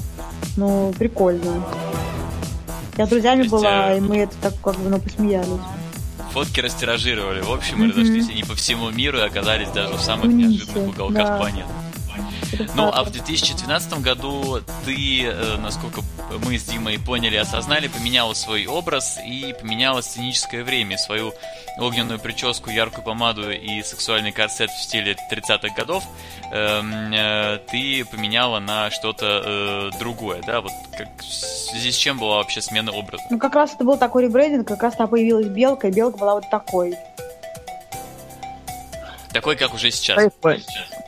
ну, 0.57 0.93
прикольно. 0.99 1.64
Я 2.97 3.07
с 3.07 3.09
друзьями 3.09 3.41
есть, 3.41 3.51
была, 3.51 3.93
э... 3.93 3.99
и 3.99 4.01
мы 4.01 4.18
это 4.18 4.35
так 4.41 4.55
как 4.62 4.77
бы, 4.77 4.89
ну, 4.89 5.01
посмеялись. 5.01 5.49
Фотки 6.33 6.61
растиражировали. 6.61 7.43
В 7.43 7.53
общем, 7.53 7.79
мы 7.79 7.87
mm-hmm. 7.87 7.91
разошлись 7.91 8.29
они 8.29 8.43
по 8.43 8.55
всему 8.55 8.91
миру 8.91 9.18
и 9.18 9.20
оказались 9.20 9.68
даже 9.70 9.95
в 9.95 10.01
самых 10.01 10.27
неожиданных 10.27 10.89
уголках 10.89 11.27
да. 11.27 11.37
планеты. 11.39 11.68
Ну, 12.75 12.91
а 12.93 13.05
в 13.05 13.11
2012 13.11 14.01
году 14.01 14.61
ты, 14.85 15.25
э, 15.25 15.57
насколько 15.59 16.03
мы 16.45 16.59
с 16.59 16.65
Димой 16.65 16.99
поняли, 16.99 17.37
осознали, 17.37 17.89
поменяла 17.89 18.35
свой 18.35 18.67
образ 18.67 19.19
и 19.25 19.55
поменяла 19.61 20.01
сценическое 20.01 20.65
время, 20.65 20.99
свою 20.99 21.33
огненную 21.79 22.19
прическу, 22.19 22.71
яркую 22.71 23.05
помаду 23.05 23.51
и 23.51 23.83
сексуальный 23.83 24.33
корсет 24.33 24.71
в 24.71 24.83
стиле 24.83 25.17
30-х 25.31 25.75
годов 25.75 26.05
эм, 26.53 27.13
э, 27.13 27.59
ты 27.71 28.05
поменяла 28.05 28.61
на 28.61 28.91
что-то 28.91 29.43
э, 29.45 29.99
другое, 29.99 30.43
да? 30.47 30.61
Вот 30.61 30.73
как, 30.97 31.09
в 31.19 31.25
связи 31.25 31.91
с 31.91 31.97
чем 31.97 32.19
была 32.19 32.37
вообще 32.37 32.61
смена 32.61 32.93
образа? 32.93 33.25
Ну, 33.31 33.39
как 33.39 33.55
раз 33.55 33.75
это 33.75 33.85
был 33.85 33.97
такой 33.97 34.25
ребрендинг, 34.25 34.67
как 34.69 34.83
раз 34.83 34.95
там 34.97 35.09
появилась 35.09 35.47
белка, 35.47 35.89
и 35.89 35.91
белка 35.91 36.19
была 36.19 36.35
вот 36.35 36.49
такой. 36.51 36.95
Такой, 39.35 39.57
как 39.57 39.74
уже 39.74 39.91
сейчас. 39.91 40.16
Нет, 40.16 40.32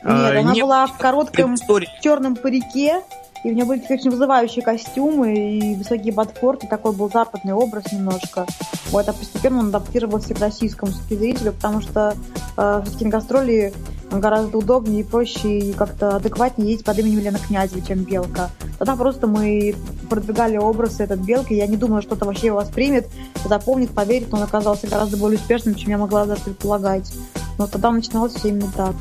а, 0.03 0.37
она 0.37 0.53
была 0.53 0.85
в 0.85 0.97
коротком 0.97 1.55
черном 2.03 2.35
парике, 2.35 3.01
и 3.47 3.51
у 3.51 3.53
нее 3.53 3.63
были 3.63 3.81
очень 3.89 4.11
вызывающие 4.11 4.61
костюмы 4.61 5.33
и 5.33 5.75
высокие 5.75 6.11
ботфорты, 6.11 6.67
такой 6.67 6.91
был 6.91 7.09
западный 7.09 7.53
образ 7.53 7.93
немножко. 7.93 8.45
Вот, 8.89 9.07
а 9.07 9.13
постепенно 9.13 9.59
он 9.59 9.67
адаптировался 9.69 10.33
к 10.33 10.39
российскому 10.41 10.91
зрителю, 10.91 11.53
потому 11.53 11.79
что 11.79 12.13
э, 12.57 12.83
все-таки 12.85 13.71
гораздо 14.11 14.57
удобнее 14.57 15.01
и 15.01 15.03
проще 15.03 15.59
и 15.59 15.73
как-то 15.73 16.17
адекватнее 16.17 16.71
ездить 16.71 16.85
под 16.85 16.99
именем 16.99 17.19
Лена 17.19 17.39
Князева, 17.39 17.81
чем 17.85 18.03
Белка. 18.03 18.49
Тогда 18.79 18.97
просто 18.97 19.27
мы 19.27 19.75
продвигали 20.09 20.57
образ 20.57 20.99
этот 20.99 21.21
Белки, 21.21 21.53
я 21.53 21.67
не 21.67 21.77
думала, 21.77 22.01
что 22.01 22.15
это 22.15 22.25
вообще 22.25 22.47
его 22.47 22.57
воспримет, 22.57 23.07
запомнит, 23.45 23.91
поверит, 23.91 24.29
но 24.29 24.39
он 24.39 24.43
оказался 24.43 24.87
гораздо 24.87 25.15
более 25.15 25.39
успешным, 25.39 25.75
чем 25.75 25.91
я 25.91 25.97
могла 25.97 26.25
даже 26.25 26.41
предполагать. 26.41 27.13
Но 27.57 27.65
тогда 27.67 27.91
начиналось 27.91 28.33
все 28.33 28.49
именно 28.49 28.71
так. 28.75 28.95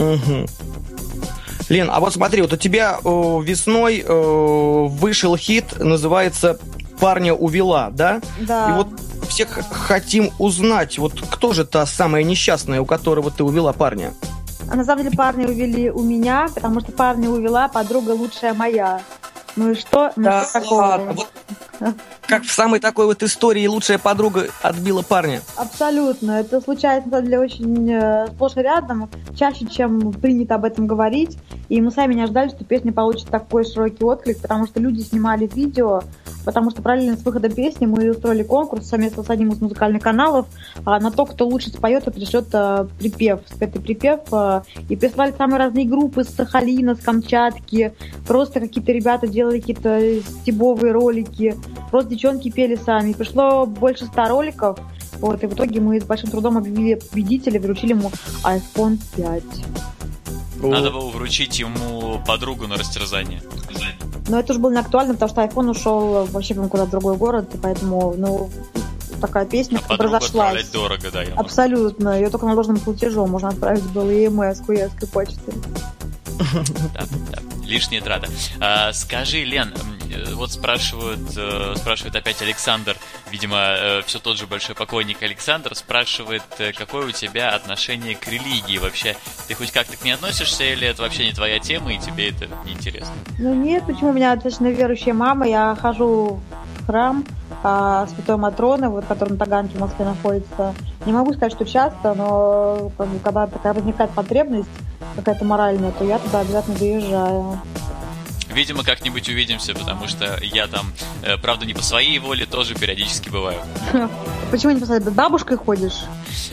Угу. 0.00 0.73
Лен, 1.68 1.88
а 1.90 2.00
вот 2.00 2.12
смотри, 2.12 2.42
вот 2.42 2.52
у 2.52 2.56
тебя 2.56 2.98
э, 3.02 3.08
весной 3.42 4.04
э, 4.06 4.86
вышел 4.88 5.36
хит, 5.36 5.78
называется 5.78 6.58
«Парня 7.00 7.34
увела», 7.34 7.90
да? 7.90 8.20
Да. 8.40 8.70
И 8.70 8.72
вот 8.72 8.88
всех 9.28 9.60
хотим 9.70 10.30
узнать, 10.38 10.98
вот 10.98 11.20
кто 11.30 11.52
же 11.52 11.64
та 11.64 11.86
самая 11.86 12.22
несчастная, 12.22 12.80
у 12.80 12.86
которого 12.86 13.30
ты 13.30 13.44
увела 13.44 13.72
парня? 13.72 14.12
А 14.70 14.76
на 14.76 14.84
самом 14.84 15.04
деле 15.04 15.16
парня 15.16 15.46
увели 15.46 15.90
у 15.90 16.02
меня, 16.02 16.48
потому 16.54 16.80
что 16.80 16.92
парня 16.92 17.28
увела 17.28 17.68
подруга 17.68 18.10
лучшая 18.10 18.54
моя. 18.54 19.00
Ну 19.56 19.70
и 19.70 19.74
что? 19.74 20.12
Да, 20.16 20.44
такого? 20.52 21.14
Вот, 21.14 21.28
как 22.26 22.42
в 22.44 22.50
самой 22.50 22.80
такой 22.80 23.06
вот 23.06 23.22
истории 23.22 23.66
лучшая 23.66 23.98
подруга 23.98 24.48
отбила 24.62 25.02
парня. 25.02 25.42
Абсолютно. 25.56 26.32
Это 26.32 26.60
случается, 26.60 27.08
на 27.08 27.16
самом 27.16 27.24
деле, 27.26 27.38
очень 27.40 27.92
э, 27.92 28.26
сплошь 28.28 28.56
и 28.56 28.60
рядом, 28.60 29.10
чаще, 29.38 29.66
чем 29.66 30.12
принято 30.12 30.54
об 30.56 30.64
этом 30.64 30.86
говорить. 30.86 31.38
И 31.74 31.80
мы 31.80 31.90
сами 31.90 32.14
не 32.14 32.22
ожидали, 32.22 32.50
что 32.50 32.64
песня 32.64 32.92
получит 32.92 33.26
такой 33.30 33.64
широкий 33.64 34.04
отклик, 34.04 34.40
потому 34.40 34.68
что 34.68 34.78
люди 34.78 35.00
снимали 35.00 35.50
видео, 35.52 36.02
потому 36.44 36.70
что 36.70 36.82
параллельно 36.82 37.16
с 37.16 37.24
выходом 37.24 37.50
песни 37.50 37.86
мы 37.86 38.12
устроили 38.12 38.44
конкурс 38.44 38.86
совместно 38.86 39.24
с 39.24 39.30
одним 39.30 39.48
из 39.50 39.60
музыкальных 39.60 40.00
каналов 40.00 40.46
а 40.84 41.00
на 41.00 41.10
то, 41.10 41.26
кто 41.26 41.48
лучше 41.48 41.70
споет 41.70 42.06
и 42.06 42.12
пришлет 42.12 42.46
а, 42.52 42.86
припев, 43.00 43.40
спетый 43.52 43.82
припев. 43.82 44.20
А, 44.30 44.62
и 44.88 44.94
прислали 44.94 45.34
самые 45.36 45.58
разные 45.58 45.84
группы 45.84 46.22
с 46.22 46.28
Сахалина, 46.28 46.94
с 46.94 47.00
Камчатки. 47.00 47.92
Просто 48.24 48.60
какие-то 48.60 48.92
ребята 48.92 49.26
делали 49.26 49.58
какие-то 49.58 50.20
стебовые 50.42 50.92
ролики. 50.92 51.56
Просто 51.90 52.10
девчонки 52.10 52.52
пели 52.52 52.76
сами. 52.76 53.14
Пришло 53.14 53.66
больше 53.66 54.04
ста 54.04 54.28
роликов. 54.28 54.78
Вот, 55.18 55.42
и 55.42 55.48
в 55.48 55.54
итоге 55.54 55.80
мы 55.80 56.00
с 56.00 56.04
большим 56.04 56.30
трудом 56.30 56.56
объявили 56.56 57.00
победителя, 57.10 57.58
вручили 57.58 57.94
ему 57.94 58.12
iPhone 58.44 58.96
5. 59.16 59.93
Надо 60.70 60.90
было 60.90 61.08
вручить 61.10 61.58
ему 61.58 62.20
подругу 62.26 62.66
на 62.66 62.76
растерзание. 62.76 63.42
Но 64.28 64.38
это 64.38 64.52
уже 64.52 64.60
было 64.60 64.72
не 64.72 64.78
актуально, 64.78 65.14
потому 65.14 65.30
что 65.30 65.42
iPhone 65.42 65.70
ушел 65.70 66.24
вообще 66.26 66.54
куда-то 66.54 66.86
в 66.86 66.90
другой 66.90 67.16
город, 67.16 67.54
и 67.54 67.58
поэтому, 67.58 68.14
ну, 68.16 68.50
такая 69.20 69.44
песня 69.46 69.80
а 69.88 69.96
разошлась. 69.96 70.68
дорого, 70.70 71.10
да. 71.12 71.22
Абсолютно. 71.36 72.18
Ее 72.18 72.30
только 72.30 72.46
наложенным 72.46 72.80
платежом 72.80 73.30
можно 73.30 73.48
отправить 73.48 73.84
было 73.92 74.10
и 74.10 74.26
email 74.26 74.54
с 74.54 74.60
курьерской 74.60 75.08
почты. 75.08 75.52
Да, 76.94 77.04
да. 77.30 77.38
Лишняя 77.64 78.00
трата. 78.00 78.28
А, 78.60 78.92
скажи, 78.92 79.44
Лен, 79.44 79.72
Э, 80.14 80.34
вот 80.34 80.52
спрашивают, 80.52 81.20
э, 81.36 81.74
спрашивает 81.76 82.16
опять 82.16 82.40
Александр, 82.42 82.96
видимо, 83.30 83.58
э, 83.58 84.02
все 84.06 84.18
тот 84.18 84.38
же 84.38 84.46
большой 84.46 84.74
покойник 84.74 85.22
Александр, 85.22 85.74
спрашивает, 85.74 86.42
какое 86.76 87.06
у 87.06 87.10
тебя 87.10 87.50
отношение 87.50 88.14
к 88.14 88.26
религии 88.28 88.78
вообще? 88.78 89.16
Ты 89.48 89.54
хоть 89.54 89.72
как-то 89.72 89.96
к 89.96 90.04
ней 90.04 90.12
относишься, 90.12 90.64
или 90.64 90.86
это 90.86 91.02
вообще 91.02 91.26
не 91.26 91.32
твоя 91.32 91.58
тема, 91.58 91.92
и 91.92 91.98
тебе 91.98 92.30
это 92.30 92.48
не 92.64 92.72
интересно? 92.72 93.12
Ну 93.38 93.54
нет, 93.54 93.84
почему? 93.86 94.10
У 94.10 94.12
меня 94.12 94.34
достаточно 94.34 94.66
верующая 94.68 95.14
мама, 95.14 95.48
я 95.48 95.76
хожу 95.80 96.40
храм 96.86 97.24
а, 97.62 98.06
Святой 98.08 98.36
Матроны, 98.36 98.88
вот, 98.88 99.04
который 99.06 99.30
на 99.30 99.36
Таганке 99.36 99.76
в 99.76 99.80
Москве 99.80 100.04
находится. 100.04 100.74
Не 101.06 101.12
могу 101.12 101.32
сказать, 101.32 101.52
что 101.52 101.64
часто, 101.64 102.14
но 102.14 102.90
когда 103.22 103.46
такая 103.46 103.74
возникает 103.74 104.10
потребность 104.10 104.68
какая-то 105.16 105.44
моральная, 105.44 105.92
то 105.92 106.04
я 106.04 106.18
туда 106.18 106.40
обязательно 106.40 106.78
доезжаю. 106.78 107.58
Видимо, 108.54 108.84
как-нибудь 108.84 109.28
увидимся, 109.28 109.74
потому 109.74 110.06
что 110.06 110.38
я 110.40 110.68
там, 110.68 110.92
э, 111.22 111.36
правда, 111.38 111.66
не 111.66 111.74
по 111.74 111.82
своей 111.82 112.18
воле, 112.20 112.46
тоже 112.46 112.74
периодически 112.74 113.28
бываю. 113.28 113.58
Почему 114.50 114.72
не 114.72 114.80
по 114.80 114.86
своей? 114.86 115.00
Бабушкой 115.00 115.56
ходишь? 115.56 116.04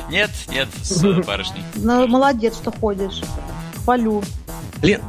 Нет, 0.10 0.32
нет, 0.48 0.68
с 0.82 1.04
барышней. 1.28 1.64
Ну, 1.76 2.08
молодец, 2.08 2.56
что 2.56 2.72
ходишь. 2.72 3.22
Хвалю. 3.84 4.24
Лен, 4.82 5.02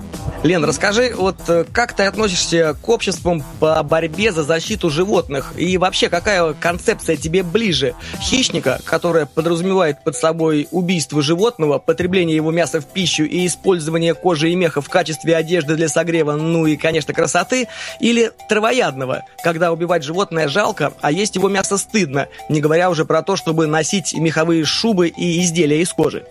Лен, 0.43 0.65
расскажи, 0.65 1.13
вот 1.17 1.37
э, 1.47 1.65
как 1.73 1.93
ты 1.93 2.03
относишься 2.03 2.75
к 2.75 2.89
обществам 2.89 3.45
по 3.61 3.81
борьбе 3.85 4.33
за 4.33 4.43
защиту 4.43 4.91
животных? 4.91 5.53
И 5.57 5.79
вообще, 5.79 6.09
какая 6.09 6.53
концепция 6.55 7.17
тебе 7.17 7.45
ближе? 7.45 7.95
Хищника, 8.21 8.81
которая 8.85 9.27
подразумевает 9.27 10.03
под 10.03 10.17
собой 10.17 10.67
убийство 10.73 11.23
животного, 11.23 11.79
потребление 11.79 12.35
его 12.35 12.51
мяса 12.51 12.81
в 12.81 12.87
пищу 12.87 13.23
и 13.23 13.47
использование 13.47 14.15
кожи 14.15 14.51
и 14.51 14.57
меха 14.57 14.81
в 14.81 14.89
качестве 14.89 15.37
одежды 15.37 15.77
для 15.77 15.89
согрева, 15.89 16.33
ну 16.33 16.67
и, 16.67 16.77
конечно, 16.77 17.15
красоты? 17.15 17.69
Или 18.01 18.33
травоядного, 18.49 19.23
когда 19.45 19.71
убивать 19.71 20.03
животное 20.03 20.49
жалко, 20.49 20.93
а 21.01 21.13
есть 21.13 21.37
его 21.37 21.49
мясо 21.49 21.79
стыдно, 21.79 22.27
не 22.49 22.61
говоря 22.61 22.91
уже 22.91 23.05
про 23.05 23.23
то, 23.23 23.37
чтобы 23.37 23.69
носить 23.69 24.13
меховые 24.13 24.65
шубы 24.65 25.07
и 25.07 25.41
изделия 25.41 25.81
из 25.81 25.93
кожи? 25.93 26.25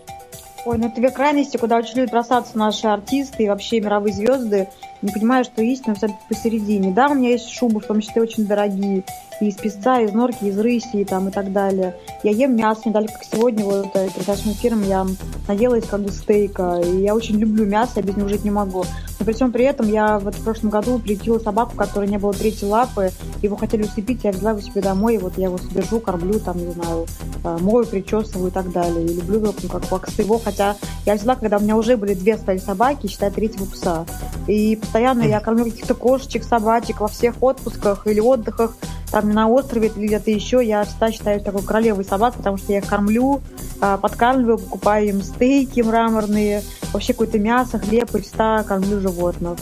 Ой, 0.64 0.78
ну 0.78 0.88
это 0.88 0.96
две 0.96 1.10
крайности, 1.10 1.58
куда 1.58 1.78
очень 1.78 1.98
любят 1.98 2.12
бросаться 2.12 2.58
наши 2.58 2.88
артисты 2.88 3.44
и 3.44 3.50
вообще 3.50 3.80
мировые 3.80 4.14
звезды. 4.14 4.68
Не 5.02 5.12
понимаю, 5.12 5.44
что 5.44 5.62
истина 5.62 5.96
все 5.96 6.08
посередине. 6.30 6.92
Да, 6.92 7.10
у 7.10 7.16
меня 7.16 7.30
есть 7.30 7.50
шубы, 7.50 7.80
в 7.80 7.86
том 7.86 8.02
числе 8.02 8.22
очень 8.22 8.46
дорогие 8.46 9.04
и 9.42 9.48
из 9.48 9.56
песца, 9.56 10.00
из 10.00 10.14
норки, 10.14 10.46
из 10.46 10.58
рыси 10.60 11.04
там, 11.04 11.30
и 11.30 11.32
так 11.32 11.52
далее. 11.52 11.96
Я 12.24 12.32
ем 12.32 12.56
мясо, 12.56 12.82
недалеко 12.86 13.14
как 13.14 13.24
сегодня, 13.24 13.66
вот 13.66 13.92
перед 13.94 14.28
нашим 14.28 14.52
эфиром 14.52 14.84
я 14.84 15.06
наелась 15.48 15.88
как 15.88 16.02
бы 16.02 16.12
стейка, 16.12 16.80
и 16.80 17.02
я 17.02 17.16
очень 17.16 17.38
люблю 17.38 17.66
мясо, 17.66 17.94
я 17.96 18.04
без 18.04 18.16
него 18.16 18.30
жить 18.30 18.44
не 18.44 18.52
могу. 18.52 18.86
Но 19.20 19.26
при 19.26 19.34
всем 19.34 19.52
при 19.52 19.66
этом 19.66 19.88
я 19.88 20.18
вот 20.18 20.36
в 20.36 20.44
прошлом 20.44 20.72
году 20.72 20.98
приютила 20.98 21.38
собаку, 21.40 21.76
которой 21.76 22.08
не 22.08 22.18
было 22.18 22.34
третьей 22.34 22.68
лапы, 22.68 23.12
его 23.42 23.56
хотели 23.56 23.84
усыпить, 23.84 24.24
я 24.24 24.32
взяла 24.32 24.52
его 24.52 24.62
себе 24.62 24.82
домой, 24.82 25.16
и 25.16 25.18
вот 25.18 25.38
я 25.38 25.46
его 25.46 25.58
содержу, 25.58 26.00
кормлю, 26.00 26.40
там, 26.40 26.58
не 26.58 26.72
знаю, 26.72 27.06
э, 27.44 27.58
мою, 27.62 27.86
причесываю 27.86 28.48
и 28.48 28.52
так 28.52 28.72
далее. 28.72 29.06
И 29.06 29.14
люблю 29.14 29.40
его 29.40 29.54
как, 29.70 29.88
как 29.88 30.10
своего, 30.10 30.40
хотя 30.40 30.76
я 31.06 31.16
взяла, 31.16 31.36
когда 31.36 31.58
у 31.58 31.62
меня 31.62 31.78
уже 31.78 31.98
были 31.98 32.14
две 32.16 32.38
стали 32.38 32.58
собаки, 32.58 33.08
считай, 33.08 33.30
третьего 33.30 33.66
пса. 33.66 34.06
И 34.48 34.76
постоянно 34.92 35.24
я 35.24 35.40
кормлю 35.40 35.64
каких-то 35.64 35.94
кошечек, 35.96 36.44
собачек 36.44 37.00
во 37.00 37.08
всех 37.08 37.42
отпусках 37.42 38.06
или 38.08 38.20
отдыхах, 38.20 38.76
там 39.10 39.30
на 39.32 39.48
острове 39.48 39.90
или 39.96 40.08
где-то 40.08 40.32
еще, 40.32 40.60
я 40.62 40.84
всегда 40.84 41.14
считаю 41.14 41.40
такой 41.40 41.64
королевой 41.64 42.04
собак, 42.04 42.34
потому 42.34 42.58
что 42.58 42.74
я 42.74 42.80
их 42.80 42.88
кормлю, 42.88 43.40
а, 43.80 43.96
подкармливаю, 43.96 44.58
покупаю 44.58 45.08
им 45.08 45.22
стейки 45.22 45.80
мраморные, 45.80 46.62
вообще 46.92 47.14
какое-то 47.14 47.40
мясо, 47.40 47.80
хлеб 47.80 48.14
и 48.16 48.22
всегда 48.22 48.64
кормлю 48.64 49.00
животных. 49.00 49.60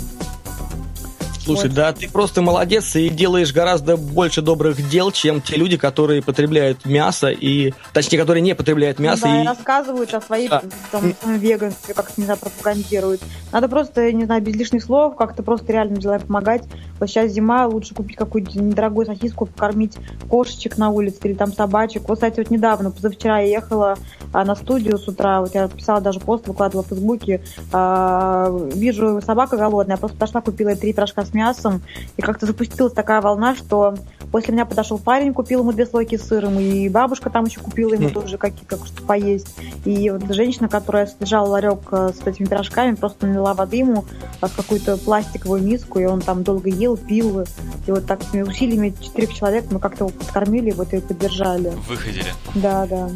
Слушай, 1.49 1.69
Вот. 1.69 1.73
да, 1.73 1.93
ты 1.93 2.07
просто 2.07 2.43
молодец 2.43 2.95
и 2.95 3.09
делаешь 3.09 3.51
гораздо 3.51 3.97
больше 3.97 4.43
добрых 4.43 4.87
дел, 4.87 5.11
чем 5.11 5.41
те 5.41 5.55
люди, 5.55 5.77
которые 5.77 6.21
потребляют 6.21 6.85
мясо 6.85 7.29
и, 7.29 7.73
точнее, 7.91 8.19
которые 8.19 8.41
не 8.41 8.53
потребляют 8.53 8.99
мясо 8.99 9.23
да, 9.23 9.41
и 9.41 9.45
рассказывают 9.47 10.13
о 10.13 10.21
своей 10.21 10.47
Да. 10.47 10.61
там, 10.91 11.15
веганстве, 11.25 11.95
как-то, 11.95 12.13
не 12.17 12.25
знаю, 12.25 12.39
пропагандируют. 12.39 13.21
Надо 13.51 13.67
просто, 13.67 14.11
не 14.11 14.25
знаю, 14.25 14.43
без 14.43 14.53
лишних 14.55 14.83
слов, 14.83 15.15
как-то 15.15 15.41
просто 15.41 15.71
реально 15.73 15.97
делать 15.97 16.23
помогать. 16.25 16.63
Сейчас 17.07 17.31
зима, 17.31 17.67
лучше 17.67 17.93
купить 17.93 18.17
какую-нибудь 18.17 18.55
недорогую 18.55 19.05
сосиску, 19.05 19.45
покормить 19.45 19.97
кошечек 20.29 20.77
на 20.77 20.89
улице 20.89 21.19
или 21.23 21.33
там 21.33 21.53
собачек. 21.53 22.07
Вот, 22.07 22.15
кстати, 22.15 22.39
вот 22.39 22.49
недавно, 22.49 22.91
позавчера 22.91 23.39
я 23.39 23.47
ехала 23.47 23.97
а, 24.33 24.45
на 24.45 24.55
студию 24.55 24.97
с 24.97 25.07
утра, 25.07 25.41
вот 25.41 25.53
я 25.55 25.67
писала 25.67 26.01
даже 26.01 26.19
пост, 26.19 26.47
выкладывала 26.47 26.83
в 26.83 26.87
Фейсбуке, 26.87 27.41
а, 27.71 28.49
вижу, 28.73 29.21
собака 29.21 29.57
голодная, 29.57 29.95
я 29.95 29.99
просто 29.99 30.17
пошла, 30.17 30.41
купила 30.41 30.75
три 30.75 30.93
пирожка 30.93 31.25
с 31.25 31.33
мясом, 31.33 31.81
и 32.17 32.21
как-то 32.21 32.45
запустилась 32.45 32.93
такая 32.93 33.21
волна, 33.21 33.55
что 33.55 33.95
после 34.31 34.53
меня 34.53 34.65
подошел 34.65 34.97
парень, 34.99 35.33
купил 35.33 35.61
ему 35.61 35.71
две 35.71 35.85
слойки 35.85 36.17
с 36.17 36.27
сыром, 36.27 36.59
и 36.59 36.87
бабушка 36.89 37.29
там 37.29 37.45
еще 37.45 37.59
купила 37.59 37.93
ему 37.93 38.05
Мгм. 38.05 38.13
тоже 38.13 38.37
какие 38.37 38.65
как 38.65 38.85
что 38.85 39.01
поесть. 39.03 39.55
И 39.85 40.09
вот 40.09 40.23
женщина, 40.33 40.69
которая 40.69 41.07
содержала 41.07 41.47
ларек 41.47 41.79
э, 41.91 42.11
с 42.13 42.25
этими 42.27 42.45
пирожками, 42.45 42.95
просто 42.95 43.25
налила 43.27 43.53
воды 43.53 43.77
ему 43.77 44.05
а, 44.41 44.47
в 44.47 44.55
какую-то 44.55 44.97
пластиковую 44.97 45.61
миску, 45.63 45.99
и 45.99 46.05
он 46.05 46.21
там 46.21 46.43
долго 46.43 46.69
ел, 46.69 46.97
пил. 46.97 47.41
И 47.87 47.91
вот 47.91 48.05
так 48.05 48.21
с 48.23 48.33
усилиями 48.33 48.93
четырех 48.99 49.33
человек 49.33 49.65
мы 49.71 49.79
как-то 49.79 50.05
его 50.05 50.09
подкормили, 50.09 50.71
вот 50.71 50.93
и 50.93 50.99
поддержали. 50.99 51.73
Выходили. 51.87 52.25
Да, 52.55 52.85
да. 52.85 53.09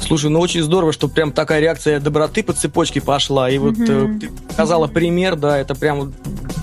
Слушай, 0.00 0.30
ну 0.30 0.40
очень 0.40 0.62
здорово, 0.62 0.92
что 0.92 1.08
прям 1.08 1.32
такая 1.32 1.60
реакция 1.60 2.00
доброты 2.00 2.42
по 2.42 2.52
цепочке 2.52 3.00
пошла. 3.00 3.50
И 3.50 3.58
вот 3.58 3.78
э, 3.78 4.18
ты 4.20 4.30
показала 4.30 4.86
пример, 4.86 5.36
да, 5.36 5.58
это 5.58 5.74
прям 5.74 6.14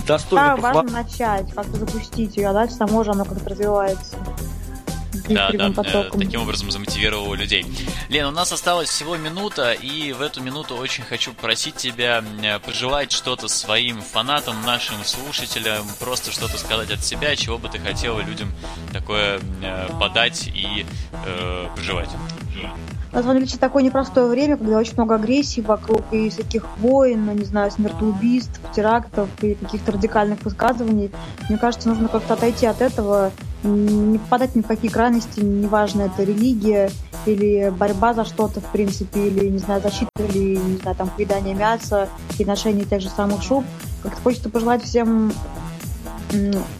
достойно 0.06 0.46
Да, 0.46 0.56
похвалы. 0.56 0.82
важно 0.82 1.02
начать, 1.02 1.52
как-то 1.54 1.76
запустить 1.76 2.36
ее, 2.36 2.48
а 2.48 2.52
дальше 2.52 2.74
само 2.74 3.04
же 3.04 3.10
оно 3.10 3.24
как-то 3.24 3.50
развивается. 3.50 4.16
Да, 5.28 5.50
да, 5.52 5.68
э, 5.68 5.72
потоком. 5.72 6.20
таким 6.20 6.42
образом 6.42 6.70
замотивировал 6.70 7.34
людей. 7.34 7.66
Лен, 8.08 8.26
у 8.26 8.30
нас 8.30 8.52
осталось 8.52 8.88
всего 8.88 9.16
минута, 9.16 9.72
и 9.72 10.12
в 10.12 10.20
эту 10.20 10.40
минуту 10.40 10.76
очень 10.76 11.04
хочу 11.04 11.32
попросить 11.32 11.76
тебя 11.76 12.22
э, 12.42 12.58
пожелать 12.60 13.12
что-то 13.12 13.48
своим 13.48 14.00
фанатам, 14.00 14.62
нашим 14.64 15.04
слушателям, 15.04 15.84
просто 15.98 16.30
что-то 16.30 16.58
сказать 16.58 16.90
от 16.90 17.04
себя, 17.04 17.34
чего 17.36 17.58
бы 17.58 17.68
ты 17.68 17.78
хотела 17.78 18.20
людям 18.20 18.52
такое 18.92 19.40
э, 19.62 19.88
подать 19.98 20.48
и 20.48 20.86
э, 21.24 21.68
пожелать. 21.74 22.10
На 23.12 23.22
самом 23.22 23.38
деле, 23.38 23.58
такое 23.58 23.82
непростое 23.82 24.26
время, 24.26 24.56
когда 24.56 24.78
очень 24.78 24.94
много 24.94 25.14
агрессии 25.14 25.62
вокруг 25.62 26.02
и 26.10 26.28
всяких 26.28 26.66
войн, 26.78 27.24
ну, 27.24 27.32
не 27.32 27.44
знаю, 27.44 27.70
смертоубийств, 27.70 28.60
терактов 28.74 29.28
и 29.40 29.54
каких-то 29.54 29.92
радикальных 29.92 30.42
высказываний. 30.44 31.10
Мне 31.48 31.56
кажется, 31.56 31.88
нужно 31.88 32.08
как-то 32.08 32.34
отойти 32.34 32.66
от 32.66 32.82
этого, 32.82 33.30
не 33.62 34.18
попадать 34.18 34.54
ни 34.54 34.60
в 34.60 34.66
какие 34.66 34.90
крайности, 34.90 35.40
неважно, 35.40 36.02
это 36.02 36.24
религия 36.24 36.90
или 37.24 37.70
борьба 37.70 38.12
за 38.12 38.24
что-то, 38.24 38.60
в 38.60 38.66
принципе, 38.66 39.28
или, 39.28 39.48
не 39.48 39.58
знаю, 39.58 39.80
защита, 39.80 40.10
или, 40.18 40.56
не 40.56 40.76
знаю, 40.76 40.96
там, 40.96 41.08
поедание 41.08 41.54
мяса 41.54 42.08
и 42.38 42.44
ношение 42.44 42.84
тех 42.84 43.00
же 43.00 43.08
самых 43.08 43.42
шуб. 43.42 43.64
Как-то 44.02 44.20
хочется 44.20 44.50
пожелать 44.50 44.82
всем 44.84 45.32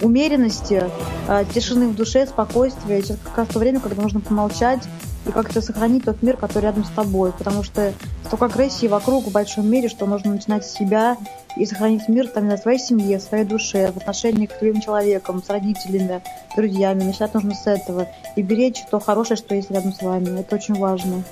умеренности, 0.03 0.85
э, 1.29 1.45
тишины 1.55 1.89
в 1.89 1.95
душе, 1.95 2.27
спокойствия. 2.27 3.01
Сейчас 3.01 3.17
как 3.23 3.39
раз 3.39 3.49
то 3.49 3.59
время, 3.59 3.81
когда 3.81 4.03
нужно 4.03 4.21
помолчать 4.21 4.83
и 5.27 5.33
как-то 5.33 5.61
сохранить 5.61 6.05
тот 6.05 6.23
мир, 6.23 6.37
который 6.37 6.65
рядом 6.65 6.85
с 6.85 6.91
тобой. 6.91 7.33
Потому 7.33 7.63
что 7.63 7.93
столько 8.25 8.47
агрессии 8.47 8.87
вокруг 8.87 9.27
в 9.27 9.33
большом 9.33 9.69
мире, 9.69 9.89
что 9.89 10.07
нужно 10.07 10.33
начинать 10.33 10.65
с 10.65 10.73
себя 10.73 11.17
и 11.57 11.67
сохранить 11.67 12.09
мир 12.09 12.29
там, 12.29 12.49
на 12.49 12.57
своей 12.57 12.79
семье, 12.79 13.19
в 13.19 13.23
своей 13.23 13.45
душе, 13.45 13.91
в 13.93 13.97
отношениях 13.97 14.51
с 14.53 14.59
другим 14.59 14.81
человеком, 14.81 15.43
с 15.43 15.49
родителями, 15.49 16.23
с 16.53 16.57
друзьями. 16.57 17.05
Начинать 17.05 17.35
нужно 17.35 17.55
с 17.55 17.67
этого. 17.67 18.09
И 18.37 18.43
беречь 18.43 18.83
то 18.91 19.01
хорошее, 19.01 19.37
что 19.37 19.55
есть 19.55 19.71
рядом 19.71 19.93
с 19.93 20.03
вами. 20.03 20.41
Это 20.41 20.57
очень 20.57 20.75
важно. 20.75 21.23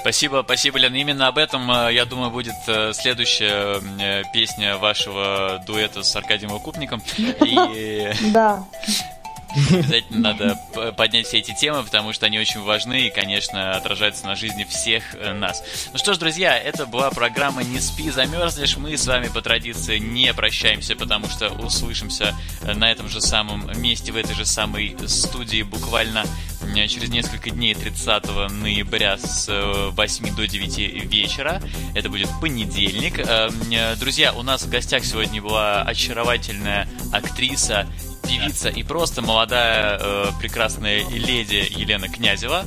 Спасибо, 0.00 0.42
спасибо, 0.44 0.78
Лен. 0.78 0.94
Именно 0.94 1.28
об 1.28 1.36
этом, 1.36 1.70
э, 1.70 1.92
я 1.92 2.06
думаю, 2.06 2.30
будет 2.30 2.54
э, 2.66 2.92
следующая 2.94 3.80
э, 4.00 4.22
песня 4.32 4.78
вашего 4.78 5.62
дуэта 5.66 6.02
с 6.02 6.16
Аркадием 6.16 6.54
Окупником. 6.54 7.02
И 7.18 8.10
Да. 8.32 8.64
Обязательно 9.54 10.20
надо 10.20 10.92
поднять 10.96 11.26
все 11.26 11.38
эти 11.38 11.52
темы, 11.54 11.82
потому 11.82 12.12
что 12.12 12.26
они 12.26 12.38
очень 12.38 12.60
важны 12.60 13.06
и, 13.06 13.10
конечно, 13.10 13.72
отражаются 13.72 14.26
на 14.26 14.36
жизни 14.36 14.64
всех 14.64 15.14
э, 15.14 15.32
нас. 15.32 15.62
Ну 15.92 15.98
что 15.98 16.14
ж, 16.14 16.18
друзья, 16.18 16.56
это 16.56 16.86
была 16.86 17.10
программа 17.10 17.62
«Не 17.64 17.80
спи, 17.80 18.10
замерзнешь». 18.10 18.76
Мы 18.76 18.96
с 18.96 19.06
вами 19.06 19.28
по 19.28 19.42
традиции 19.42 19.98
не 19.98 20.32
прощаемся, 20.34 20.94
потому 20.96 21.28
что 21.28 21.48
услышимся 21.48 22.34
э, 22.62 22.74
на 22.74 22.90
этом 22.90 23.08
же 23.08 23.20
самом 23.20 23.70
месте, 23.80 24.12
в 24.12 24.16
этой 24.16 24.34
же 24.34 24.46
самой 24.46 24.96
студии 25.06 25.62
буквально 25.62 26.24
э, 26.76 26.86
через 26.86 27.08
несколько 27.08 27.50
дней 27.50 27.74
30 27.74 28.50
ноября 28.50 29.18
с 29.18 29.48
э, 29.48 29.90
8 29.90 30.36
до 30.36 30.46
9 30.46 30.78
вечера. 31.10 31.60
Это 31.94 32.08
будет 32.08 32.28
понедельник. 32.40 33.20
Друзья, 33.98 34.32
у 34.32 34.42
нас 34.42 34.62
в 34.62 34.70
гостях 34.70 35.04
сегодня 35.04 35.42
была 35.42 35.82
очаровательная 35.82 36.88
актриса 37.12 37.86
певица 38.22 38.68
и 38.68 38.82
просто 38.82 39.22
молодая 39.22 39.98
э, 40.00 40.26
прекрасная 40.40 41.08
леди 41.08 41.66
Елена 41.70 42.08
Князева. 42.08 42.64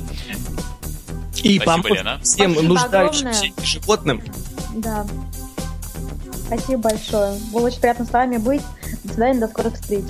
И 1.42 1.58
Спасибо, 1.58 1.94
Лена. 1.94 2.20
всем 2.22 2.52
Спасибо 2.52 2.74
нуждающимся 2.74 3.28
огромное. 3.28 3.66
животным. 3.66 4.22
Да. 4.76 5.06
Спасибо 6.46 6.82
большое. 6.82 7.38
Было 7.52 7.66
очень 7.66 7.80
приятно 7.80 8.04
с 8.04 8.10
вами 8.10 8.36
быть. 8.36 8.62
До 9.02 9.12
свидания, 9.12 9.40
до 9.40 9.48
скорых 9.48 9.74
встреч. 9.74 10.04